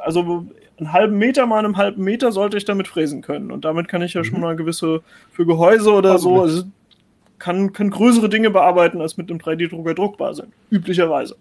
also 0.03 0.45
einen 0.77 0.93
halben 0.93 1.17
Meter 1.17 1.45
mal 1.45 1.63
einen 1.63 1.77
halben 1.77 2.03
Meter 2.03 2.31
sollte 2.31 2.57
ich 2.57 2.65
damit 2.65 2.87
fräsen 2.87 3.21
können 3.21 3.51
und 3.51 3.65
damit 3.65 3.87
kann 3.87 4.01
ich 4.01 4.13
ja 4.13 4.23
schon 4.23 4.41
mal 4.41 4.55
gewisse 4.55 5.01
für 5.31 5.45
Gehäuse 5.45 5.91
oder 5.91 6.13
Also 6.13 6.35
so, 6.35 6.41
also 6.41 6.63
kann, 7.39 7.73
kann 7.73 7.91
größere 7.91 8.29
Dinge 8.29 8.49
bearbeiten, 8.49 9.01
als 9.01 9.17
mit 9.17 9.29
einem 9.29 9.39
3D-Drucker 9.39 9.93
druckbar 9.93 10.33
sind, 10.33 10.49
üblicherweise. 10.71 11.35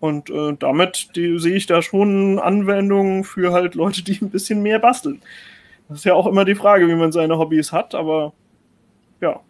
Und 0.00 0.30
äh, 0.30 0.54
damit 0.58 1.10
die, 1.16 1.38
sehe 1.38 1.56
ich 1.56 1.66
da 1.66 1.82
schon 1.82 2.38
Anwendungen 2.38 3.24
für 3.24 3.52
halt 3.52 3.74
Leute, 3.74 4.02
die 4.02 4.18
ein 4.20 4.30
bisschen 4.30 4.62
mehr 4.62 4.78
basteln. 4.78 5.20
Das 5.88 5.98
ist 5.98 6.04
ja 6.04 6.14
auch 6.14 6.26
immer 6.26 6.44
die 6.44 6.54
Frage, 6.54 6.88
wie 6.88 6.94
man 6.94 7.12
seine 7.12 7.38
Hobbys 7.38 7.72
hat, 7.72 7.94
aber 7.94 8.32
ja, 9.20 9.40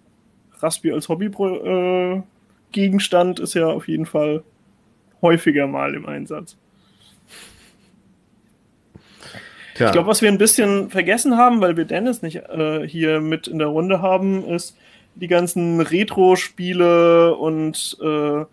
Raspi 0.59 0.93
als 0.93 1.09
Hobby-Gegenstand 1.09 3.41
äh, 3.41 3.43
ist 3.43 3.55
ja 3.55 3.67
auf 3.67 3.89
jeden 3.89 4.07
Fall 4.07 4.45
häufiger 5.23 5.67
mal 5.67 5.95
im 5.95 6.07
Einsatz. 6.07 6.57
Tja. 9.75 9.87
Ich 9.87 9.93
glaube, 9.93 10.09
was 10.09 10.23
wir 10.23 10.31
ein 10.31 10.39
bisschen 10.39 10.89
vergessen 10.89 11.37
haben, 11.37 11.61
weil 11.61 11.77
wir 11.77 11.85
Dennis 11.85 12.23
nicht 12.23 12.37
äh, 12.37 12.89
hier 12.89 13.21
mit 13.21 13.47
in 13.47 13.59
der 13.59 13.69
Runde 13.69 14.01
haben, 14.01 14.43
ist 14.45 14.77
die 15.17 15.29
ganzen 15.29 15.81
Retro-Spiele 15.81 17.35
und 17.35 17.99
äh, 18.03 18.45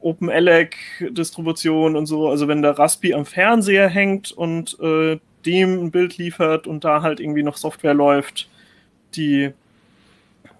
OpenELEC-Distribution 0.00 1.96
und 1.96 2.06
so. 2.06 2.28
Also 2.28 2.48
wenn 2.48 2.62
der 2.62 2.78
Raspi 2.78 3.12
am 3.12 3.26
Fernseher 3.26 3.88
hängt 3.88 4.32
und 4.32 4.78
äh, 4.80 5.18
dem 5.44 5.84
ein 5.84 5.90
Bild 5.90 6.16
liefert 6.16 6.66
und 6.66 6.84
da 6.84 7.02
halt 7.02 7.20
irgendwie 7.20 7.42
noch 7.42 7.56
Software 7.56 7.94
läuft, 7.94 8.48
die 9.14 9.52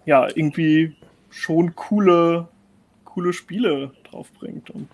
ja 0.06 0.26
irgendwie 0.34 0.96
schon 1.30 1.74
coole, 1.74 2.48
coole 3.04 3.32
Spiele 3.32 3.90
draufbringt. 4.10 4.70
Und 4.70 4.88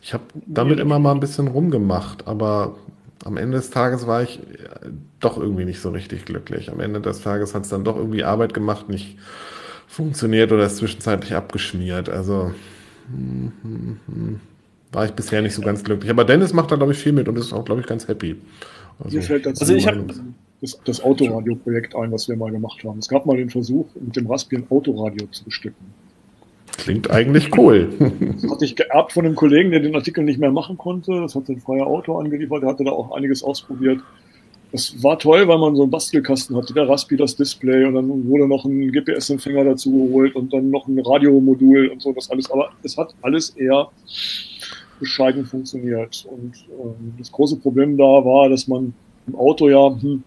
ich 0.00 0.14
habe 0.14 0.24
damit 0.46 0.78
immer 0.78 0.98
mal 0.98 1.12
ein 1.12 1.20
bisschen 1.20 1.48
rumgemacht, 1.48 2.28
aber 2.28 2.76
am 3.24 3.36
Ende 3.36 3.56
des 3.56 3.70
Tages 3.70 4.06
war 4.06 4.22
ich 4.22 4.38
äh, 4.38 4.90
doch 5.18 5.38
irgendwie 5.38 5.64
nicht 5.64 5.80
so 5.80 5.90
richtig 5.90 6.24
glücklich. 6.24 6.70
Am 6.70 6.80
Ende 6.80 7.00
des 7.00 7.22
Tages 7.22 7.54
hat 7.54 7.64
es 7.64 7.70
dann 7.70 7.84
doch 7.84 7.96
irgendwie 7.96 8.22
Arbeit 8.22 8.54
gemacht, 8.54 8.88
nicht 8.88 9.16
funktioniert 9.88 10.52
oder 10.52 10.66
ist 10.66 10.76
zwischenzeitlich 10.76 11.34
abgeschmiert. 11.34 12.08
Also 12.08 12.52
hm, 13.10 13.52
hm, 13.62 14.00
hm, 14.06 14.40
war 14.92 15.04
ich 15.04 15.12
bisher 15.12 15.42
nicht 15.42 15.54
so 15.54 15.62
ganz 15.62 15.82
glücklich. 15.82 16.10
Aber 16.10 16.24
Dennis 16.24 16.52
macht 16.52 16.70
da, 16.70 16.76
glaube 16.76 16.92
ich, 16.92 16.98
viel 16.98 17.12
mit 17.12 17.28
und 17.28 17.36
ist 17.36 17.52
auch, 17.52 17.64
glaube 17.64 17.80
ich, 17.80 17.86
ganz 17.86 18.06
happy. 18.06 18.36
Also, 19.02 19.16
Mir 19.16 19.22
fällt 19.22 19.46
dazu 19.46 19.62
also 19.62 19.74
ich 19.74 19.86
habe 19.86 20.04
das, 20.60 20.78
das 20.84 21.00
Autoradio-Projekt 21.02 21.94
ein, 21.94 22.10
was 22.12 22.28
wir 22.28 22.36
mal 22.36 22.50
gemacht 22.50 22.82
haben. 22.84 22.98
Es 22.98 23.08
gab 23.08 23.26
mal 23.26 23.36
den 23.36 23.50
Versuch, 23.50 23.86
mit 23.94 24.16
dem 24.16 24.26
Raspi 24.26 24.56
ein 24.56 24.66
Autoradio 24.70 25.26
zu 25.28 25.44
bestücken. 25.44 25.86
Klingt 26.78 27.10
eigentlich 27.10 27.56
cool. 27.56 27.88
Das 28.40 28.50
hatte 28.50 28.64
ich 28.64 28.76
geerbt 28.76 29.12
von 29.12 29.24
einem 29.24 29.34
Kollegen, 29.34 29.70
der 29.70 29.80
den 29.80 29.94
Artikel 29.94 30.22
nicht 30.24 30.38
mehr 30.38 30.52
machen 30.52 30.78
konnte. 30.78 31.20
Das 31.20 31.34
hat 31.34 31.48
ein 31.48 31.60
freier 31.60 31.86
Auto 31.86 32.16
angeliefert. 32.18 32.62
Der 32.62 32.70
hatte 32.70 32.84
da 32.84 32.92
auch 32.92 33.10
einiges 33.12 33.42
ausprobiert. 33.42 34.00
Das 34.70 35.02
war 35.02 35.18
toll, 35.18 35.48
weil 35.48 35.58
man 35.58 35.74
so 35.74 35.82
einen 35.82 35.90
Bastelkasten 35.90 36.54
hatte, 36.56 36.74
der 36.74 36.88
Raspi, 36.88 37.16
das 37.16 37.34
Display 37.34 37.86
und 37.86 37.94
dann 37.94 38.28
wurde 38.28 38.46
noch 38.46 38.66
ein 38.66 38.92
GPS-Empfänger 38.92 39.64
dazu 39.64 39.90
geholt 39.90 40.36
und 40.36 40.52
dann 40.52 40.70
noch 40.70 40.86
ein 40.86 40.98
Radiomodul 40.98 41.88
und 41.88 42.02
so, 42.02 42.12
das 42.12 42.30
alles. 42.30 42.50
Aber 42.50 42.70
es 42.82 42.96
hat 42.98 43.14
alles 43.22 43.50
eher 43.50 43.88
bescheiden 45.00 45.46
funktioniert. 45.46 46.26
Und 46.30 46.54
ähm, 46.70 47.14
das 47.18 47.32
große 47.32 47.56
Problem 47.56 47.96
da 47.96 48.04
war, 48.04 48.50
dass 48.50 48.68
man 48.68 48.92
im 49.28 49.36
Auto 49.36 49.68
ja 49.68 49.90
hm, 50.00 50.22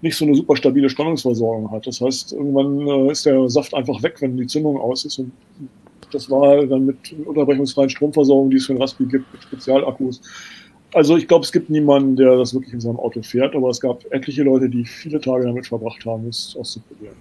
nicht 0.00 0.16
so 0.16 0.24
eine 0.24 0.34
super 0.34 0.56
stabile 0.56 0.88
Spannungsversorgung 0.88 1.70
hat. 1.70 1.86
Das 1.86 2.00
heißt, 2.00 2.32
irgendwann 2.32 2.86
äh, 2.86 3.12
ist 3.12 3.26
der 3.26 3.48
Saft 3.48 3.74
einfach 3.74 4.02
weg, 4.02 4.16
wenn 4.20 4.36
die 4.36 4.46
Zündung 4.46 4.78
aus 4.78 5.04
ist. 5.04 5.18
Und 5.18 5.32
das 6.12 6.30
war 6.30 6.64
dann 6.66 6.86
mit 6.86 7.14
unterbrechungsfreien 7.24 7.90
Stromversorgung, 7.90 8.50
die 8.50 8.56
es 8.56 8.66
für 8.66 8.74
ein 8.74 8.80
Raspi 8.80 9.04
gibt, 9.06 9.32
mit 9.32 9.42
Spezialakkus. 9.42 10.20
Also 10.94 11.16
ich 11.16 11.28
glaube, 11.28 11.44
es 11.44 11.52
gibt 11.52 11.68
niemanden, 11.68 12.16
der 12.16 12.36
das 12.36 12.54
wirklich 12.54 12.72
in 12.72 12.80
seinem 12.80 12.98
Auto 12.98 13.20
fährt, 13.22 13.54
aber 13.54 13.68
es 13.68 13.80
gab 13.80 14.04
etliche 14.10 14.42
Leute, 14.42 14.70
die 14.70 14.84
viele 14.84 15.20
Tage 15.20 15.44
damit 15.44 15.66
verbracht 15.66 16.04
haben, 16.06 16.28
es 16.28 16.56
auszuprobieren. 16.58 17.16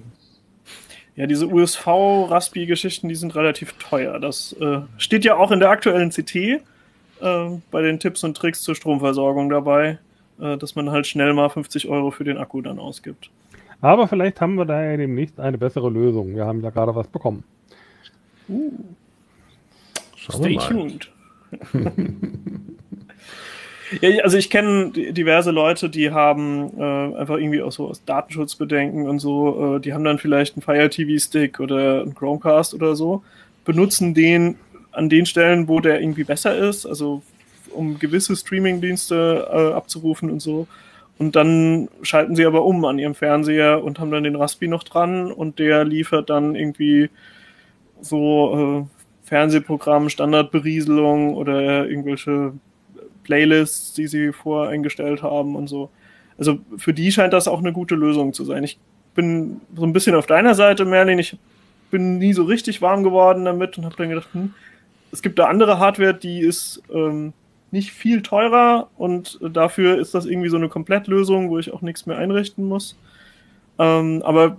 Ja, 1.15 1.25
diese 1.25 1.47
USV-Raspi-Geschichten, 1.47 3.09
die 3.09 3.15
sind 3.15 3.35
relativ 3.35 3.73
teuer. 3.73 4.19
Das 4.19 4.53
äh, 4.61 4.81
steht 4.97 5.25
ja 5.25 5.35
auch 5.35 5.51
in 5.51 5.59
der 5.59 5.71
aktuellen 5.71 6.11
CT 6.11 6.35
äh, 6.35 6.59
bei 7.71 7.81
den 7.81 7.99
Tipps 7.99 8.23
und 8.23 8.37
Tricks 8.37 8.61
zur 8.61 8.75
Stromversorgung 8.75 9.49
dabei, 9.49 9.97
äh, 10.39 10.57
dass 10.57 10.75
man 10.75 10.91
halt 10.91 11.07
schnell 11.07 11.33
mal 11.33 11.49
50 11.49 11.87
Euro 11.87 12.11
für 12.11 12.23
den 12.23 12.37
Akku 12.37 12.61
dann 12.61 12.79
ausgibt. 12.79 13.29
Aber 13.81 14.07
vielleicht 14.07 14.41
haben 14.41 14.55
wir 14.55 14.65
da 14.65 14.83
ja 14.83 14.97
demnächst 14.97 15.39
eine 15.39 15.57
bessere 15.57 15.89
Lösung. 15.89 16.35
Wir 16.35 16.45
haben 16.45 16.61
ja 16.61 16.71
gerade 16.71 16.95
was 16.95 17.07
bekommen. 17.07 17.43
Uh. 18.49 18.71
Stay 20.17 20.57
tuned. 20.57 21.11
Ja, 24.01 24.23
also 24.23 24.37
ich 24.37 24.49
kenne 24.49 24.91
diverse 24.91 25.51
Leute, 25.51 25.89
die 25.89 26.11
haben 26.11 26.77
äh, 26.77 27.17
einfach 27.17 27.37
irgendwie 27.37 27.61
auch 27.61 27.71
so 27.71 27.87
aus 27.87 28.03
Datenschutzbedenken 28.03 29.07
und 29.07 29.19
so, 29.19 29.77
äh, 29.77 29.79
die 29.79 29.93
haben 29.93 30.03
dann 30.03 30.17
vielleicht 30.17 30.55
einen 30.55 30.61
Fire 30.61 30.89
TV 30.89 31.17
Stick 31.19 31.59
oder 31.59 32.01
einen 32.01 32.13
Chromecast 32.13 32.73
oder 32.73 32.95
so, 32.95 33.23
benutzen 33.63 34.13
den 34.13 34.57
an 34.91 35.09
den 35.09 35.25
Stellen, 35.25 35.67
wo 35.67 35.79
der 35.79 36.01
irgendwie 36.01 36.25
besser 36.25 36.57
ist, 36.57 36.85
also 36.85 37.21
um 37.77 37.99
gewisse 37.99 38.35
Streaming-Dienste 38.35 39.47
äh, 39.51 39.73
abzurufen 39.73 40.29
und 40.29 40.41
so. 40.41 40.67
Und 41.17 41.35
dann 41.35 41.89
schalten 42.03 42.35
sie 42.35 42.45
aber 42.45 42.63
um 42.63 42.83
an 42.85 42.99
ihrem 42.99 43.15
Fernseher 43.15 43.83
und 43.83 43.99
haben 43.99 44.11
dann 44.11 44.23
den 44.23 44.35
Raspi 44.35 44.67
noch 44.67 44.83
dran 44.83 45.31
und 45.31 45.57
der 45.57 45.83
liefert 45.83 46.29
dann 46.29 46.55
irgendwie 46.55 47.09
so 48.01 48.85
äh, 48.87 49.25
Fernsehprogramm, 49.27 50.09
Standardberieselung 50.09 51.35
oder 51.35 51.87
irgendwelche 51.87 52.53
Playlists, 53.23 53.93
die 53.93 54.07
sie 54.07 54.31
voreingestellt 54.31 55.23
haben 55.23 55.55
und 55.55 55.67
so. 55.67 55.89
Also 56.37 56.59
für 56.77 56.93
die 56.93 57.11
scheint 57.11 57.33
das 57.33 57.47
auch 57.47 57.59
eine 57.59 57.73
gute 57.73 57.95
Lösung 57.95 58.33
zu 58.33 58.45
sein. 58.45 58.63
Ich 58.63 58.77
bin 59.15 59.59
so 59.75 59.83
ein 59.83 59.93
bisschen 59.93 60.15
auf 60.15 60.27
deiner 60.27 60.53
Seite, 60.53 60.85
Merlin. 60.85 61.17
Ich 61.17 61.35
bin 61.89 62.19
nie 62.19 62.33
so 62.33 62.43
richtig 62.43 62.81
warm 62.81 63.03
geworden 63.03 63.45
damit 63.45 63.77
und 63.77 63.85
habe 63.85 63.95
dann 63.97 64.09
gedacht, 64.09 64.29
hm, 64.33 64.53
es 65.11 65.21
gibt 65.21 65.39
da 65.39 65.45
andere 65.45 65.79
Hardware, 65.79 66.13
die 66.13 66.39
ist 66.39 66.83
ähm, 66.93 67.33
nicht 67.71 67.91
viel 67.91 68.21
teurer 68.21 68.89
und 68.97 69.39
dafür 69.41 69.97
ist 69.97 70.13
das 70.13 70.25
irgendwie 70.25 70.49
so 70.49 70.57
eine 70.57 70.69
Komplettlösung, 70.69 71.49
wo 71.49 71.59
ich 71.59 71.73
auch 71.73 71.81
nichts 71.81 72.05
mehr 72.05 72.17
einrichten 72.17 72.65
muss. 72.65 72.97
Ähm, 73.79 74.21
aber 74.23 74.57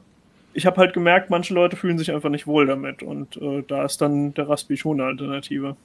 ich 0.52 0.66
habe 0.66 0.76
halt 0.76 0.92
gemerkt, 0.92 1.30
manche 1.30 1.54
Leute 1.54 1.76
fühlen 1.76 1.98
sich 1.98 2.12
einfach 2.12 2.30
nicht 2.30 2.46
wohl 2.46 2.66
damit 2.66 3.02
und 3.02 3.36
äh, 3.36 3.62
da 3.66 3.84
ist 3.84 4.00
dann 4.00 4.34
der 4.34 4.48
Raspi 4.48 4.76
schon 4.76 5.00
eine 5.00 5.08
Alternative. 5.08 5.76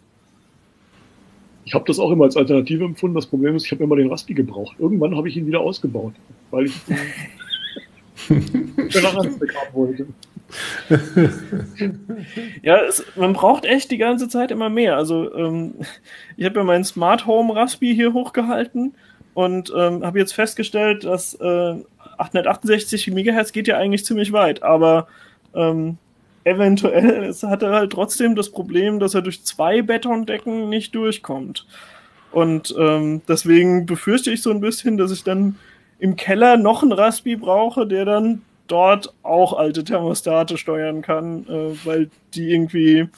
Ich 1.65 1.74
habe 1.74 1.86
das 1.88 1.99
auch 1.99 2.11
immer 2.11 2.26
als 2.26 2.36
Alternative 2.36 2.84
empfunden. 2.84 3.15
Das 3.15 3.26
Problem 3.26 3.55
ist, 3.55 3.65
ich 3.65 3.71
habe 3.71 3.84
immer 3.84 3.95
den 3.95 4.09
Raspi 4.09 4.34
gebraucht. 4.34 4.76
Irgendwann 4.80 5.15
habe 5.15 5.30
ich 5.30 5.38
ihn 5.38 5.47
wieder 5.47 5.61
ausgebaut, 5.61 6.13
weil 6.51 6.65
ich 6.65 6.74
haben 9.05 9.39
wollte. 9.74 10.07
ja, 12.62 12.78
es, 12.84 13.04
man 13.16 13.34
braucht 13.34 13.66
echt 13.66 13.91
die 13.91 13.97
ganze 13.97 14.28
Zeit 14.28 14.51
immer 14.51 14.70
mehr. 14.70 14.97
Also 14.97 15.34
ähm, 15.36 15.76
ich 16.38 16.45
habe 16.45 16.60
ja 16.60 16.64
meinen 16.64 16.84
Smart 16.84 17.26
Home 17.26 17.56
Raspi 17.56 17.95
hier 17.95 18.14
hochgehalten 18.14 18.93
und 19.34 19.72
ähm, 19.76 20.06
habe 20.06 20.20
jetzt 20.20 20.34
festgestellt, 20.34 21.04
dass 21.04 21.34
äh, 21.36 21.76
868 22.18 23.08
MHz 23.08 23.51
geht 23.51 23.68
ja 23.68 23.78
eigentlich 23.78 24.06
ziemlich 24.06 24.32
weit, 24.32 24.64
aber 24.64 25.08
ähm, 25.56 25.97
eventuell 26.43 27.34
hat 27.43 27.64
er 27.64 27.72
halt 27.72 27.91
trotzdem 27.91 28.36
das 28.36 28.49
Problem, 28.49 28.99
dass 28.99 29.16
er 29.16 29.22
durch 29.22 29.43
zwei 29.43 29.82
Betondecken 29.82 30.70
nicht 30.70 30.93
durchkommt. 30.95 31.66
Und 32.32 32.74
ähm, 32.78 33.22
deswegen 33.28 33.86
befürchte 33.86 34.32
ich 34.32 34.41
so 34.41 34.49
ein 34.49 34.60
bisschen, 34.60 34.97
dass 34.97 35.12
ich 35.12 35.24
dann 35.24 35.56
im 35.99 36.16
Keller 36.16 36.58
noch 36.58 36.82
einen 36.82 36.91
Raspi 36.91 37.36
brauche, 37.36 37.86
der 37.86 38.06
dann 38.06 38.41
dort 38.68 39.14
auch 39.24 39.53
alte 39.53 39.84
Thermostate 39.84 40.57
steuern 40.57 41.01
kann, 41.01 41.45
äh, 41.47 41.86
weil 41.86 42.09
die 42.34 42.51
irgendwie 42.51 43.09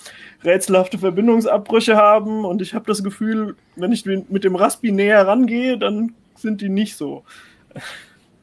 rätselhafte 0.43 0.97
Verbindungsabbrüche 0.97 1.95
haben 1.95 2.45
und 2.45 2.61
ich 2.61 2.73
habe 2.73 2.85
das 2.85 3.03
Gefühl, 3.03 3.55
wenn 3.75 3.91
ich 3.91 4.05
mit 4.05 4.43
dem 4.43 4.55
Raspi 4.55 4.91
näher 4.91 5.27
rangehe, 5.27 5.77
dann 5.77 6.13
sind 6.35 6.61
die 6.61 6.69
nicht 6.69 6.95
so. 6.95 7.23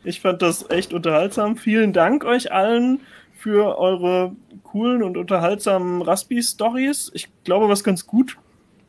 Ich 0.05 0.21
fand 0.21 0.43
das 0.43 0.69
echt 0.71 0.93
unterhaltsam. 0.93 1.57
Vielen 1.57 1.93
Dank 1.93 2.25
euch 2.25 2.53
allen 2.53 3.01
für 3.35 3.79
eure 3.79 4.35
coolen 4.63 5.03
und 5.03 5.17
unterhaltsamen 5.17 6.03
Raspi-Stories. 6.03 7.11
Ich 7.15 7.29
glaube, 7.45 7.69
was 7.69 7.85
ganz 7.85 8.07
gut 8.07 8.37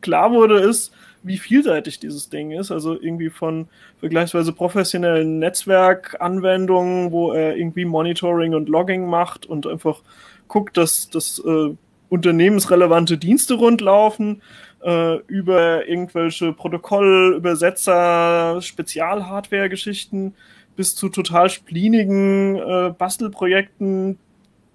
klar 0.00 0.32
wurde, 0.32 0.60
ist, 0.60 0.92
wie 1.24 1.38
vielseitig 1.38 1.98
dieses 1.98 2.28
Ding 2.28 2.52
ist. 2.52 2.70
Also 2.70 3.00
irgendwie 3.00 3.30
von 3.30 3.66
vergleichsweise 3.98 4.52
professionellen 4.52 5.38
Netzwerkanwendungen, 5.40 7.10
wo 7.10 7.32
er 7.32 7.56
irgendwie 7.56 7.84
Monitoring 7.84 8.54
und 8.54 8.68
Logging 8.68 9.06
macht 9.06 9.46
und 9.46 9.66
einfach 9.66 10.02
guckt, 10.46 10.76
dass, 10.76 11.10
dass 11.10 11.42
äh, 11.44 11.74
unternehmensrelevante 12.10 13.18
Dienste 13.18 13.54
rundlaufen, 13.54 14.42
äh, 14.84 15.16
über 15.26 15.88
irgendwelche 15.88 16.52
Protokoll, 16.52 17.34
Übersetzer, 17.36 18.60
Spezialhardware-Geschichten 18.60 20.34
bis 20.76 20.94
zu 20.94 21.08
total 21.08 21.48
splinigen 21.48 22.56
äh, 22.56 22.92
Bastelprojekten, 22.96 24.18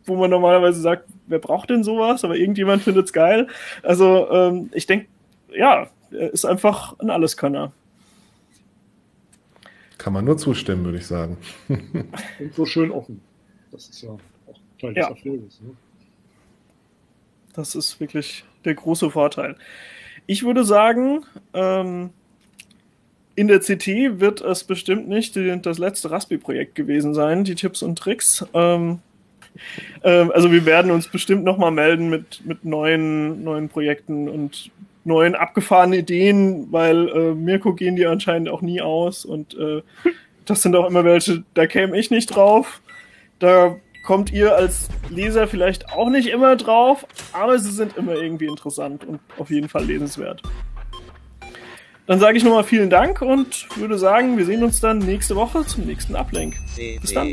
wo 0.06 0.16
man 0.16 0.32
normalerweise 0.32 0.82
sagt, 0.82 1.06
wer 1.28 1.39
braucht 1.39 1.70
denn 1.70 1.84
sowas? 1.84 2.24
Aber 2.24 2.36
irgendjemand 2.36 2.82
findet 2.82 3.06
es 3.06 3.14
geil. 3.14 3.47
Also 3.84 4.30
ähm, 4.32 4.70
ich 4.74 4.88
denke, 4.88 5.08
ja, 5.56 5.88
er 6.12 6.32
ist 6.34 6.45
einfach 6.45 6.97
ein 6.99 7.10
Alleskönner. 7.10 7.72
Kann 9.97 10.14
man 10.14 10.26
nur 10.26 10.38
zustimmen, 10.38 10.86
würde 10.86 10.97
ich 10.97 11.07
sagen. 11.07 11.38
Und 11.68 12.53
so 12.53 12.66
schön 12.66 12.91
offen. 12.91 13.22
Das 13.72 13.89
ist 13.89 14.01
ja 14.01 14.12
auch 14.12 14.20
Teil 14.80 14.93
des 14.93 15.03
ja. 15.03 15.10
Erfolges. 15.10 15.62
Ne? 15.62 15.72
Das 17.53 17.76
ist 17.76 17.99
wirklich 17.99 18.45
der 18.66 18.76
große 18.76 19.12
Vorteil. 19.12 19.55
Ich 20.26 20.43
würde 20.43 20.64
sagen, 20.64 21.26
ähm, 21.53 22.12
in 23.36 23.47
der 23.47 23.60
CT 23.60 24.20
wird 24.20 24.41
es 24.41 24.64
bestimmt 24.64 25.07
nicht 25.07 25.36
die, 25.36 25.60
das 25.62 25.78
letzte 25.78 26.12
Raspi-Projekt 26.12 26.76
gewesen 26.76 27.14
sein, 27.14 27.43
die 27.43 27.55
Tipps 27.55 27.82
und 27.82 27.97
Tricks. 27.97 28.45
Ähm, 28.53 28.99
ähm, 30.03 30.32
also 30.34 30.51
wir 30.51 30.66
werden 30.66 30.91
uns 30.91 31.07
bestimmt 31.07 31.43
nochmal 31.43 31.72
melden 31.72 32.10
mit, 32.10 32.45
mit 32.45 32.66
neuen, 32.66 33.43
neuen 33.43 33.70
Projekten 33.70 34.30
und 34.30 34.72
neuen 35.04 35.36
abgefahrenen 35.36 36.00
Ideen, 36.00 36.68
weil 36.72 37.10
äh, 37.10 37.34
Mirko 37.34 37.74
gehen 37.74 37.95
die 37.95 38.06
anscheinend 38.06 38.50
auch 38.50 38.62
nie 38.62 38.82
aus 38.82 39.26
und 39.26 39.56
äh, 39.58 39.82
das 40.45 40.62
sind 40.62 40.76
auch 40.76 40.88
immer 40.88 41.04
welche, 41.04 41.43
da 41.54 41.68
käme 41.68 41.97
ich 41.97 42.12
nicht 42.12 42.28
drauf. 42.28 42.82
Da 43.39 43.78
kommt 44.04 44.32
ihr 44.32 44.56
als 44.56 44.89
Leser 45.10 45.47
vielleicht 45.47 45.91
auch 45.93 46.10
nicht 46.10 46.30
immer 46.30 46.56
drauf, 46.56 47.06
aber 47.32 47.60
sie 47.60 47.72
sind 47.72 47.95
immer 47.95 48.14
irgendwie 48.14 48.47
interessant 48.47 49.06
und 49.06 49.20
auf 49.38 49.50
jeden 49.50 49.70
Fall 49.70 49.86
lesenswert. 49.86 50.41
Dann 52.08 52.20
sage 52.20 52.38
ich 52.38 52.43
nochmal 52.43 52.64
vielen 52.64 52.89
Dank 52.89 53.22
und 53.22 53.68
würde 53.78 54.00
sagen, 54.00 54.36
wir 54.36 54.45
sehen 54.45 54.64
uns 54.64 54.80
dann 54.80 54.97
nächste 54.97 55.36
Woche 55.36 55.64
zum 55.68 55.86
nächsten 55.86 56.16
Uplink. 56.16 56.56
Bis 57.02 57.14
dann. 57.14 57.28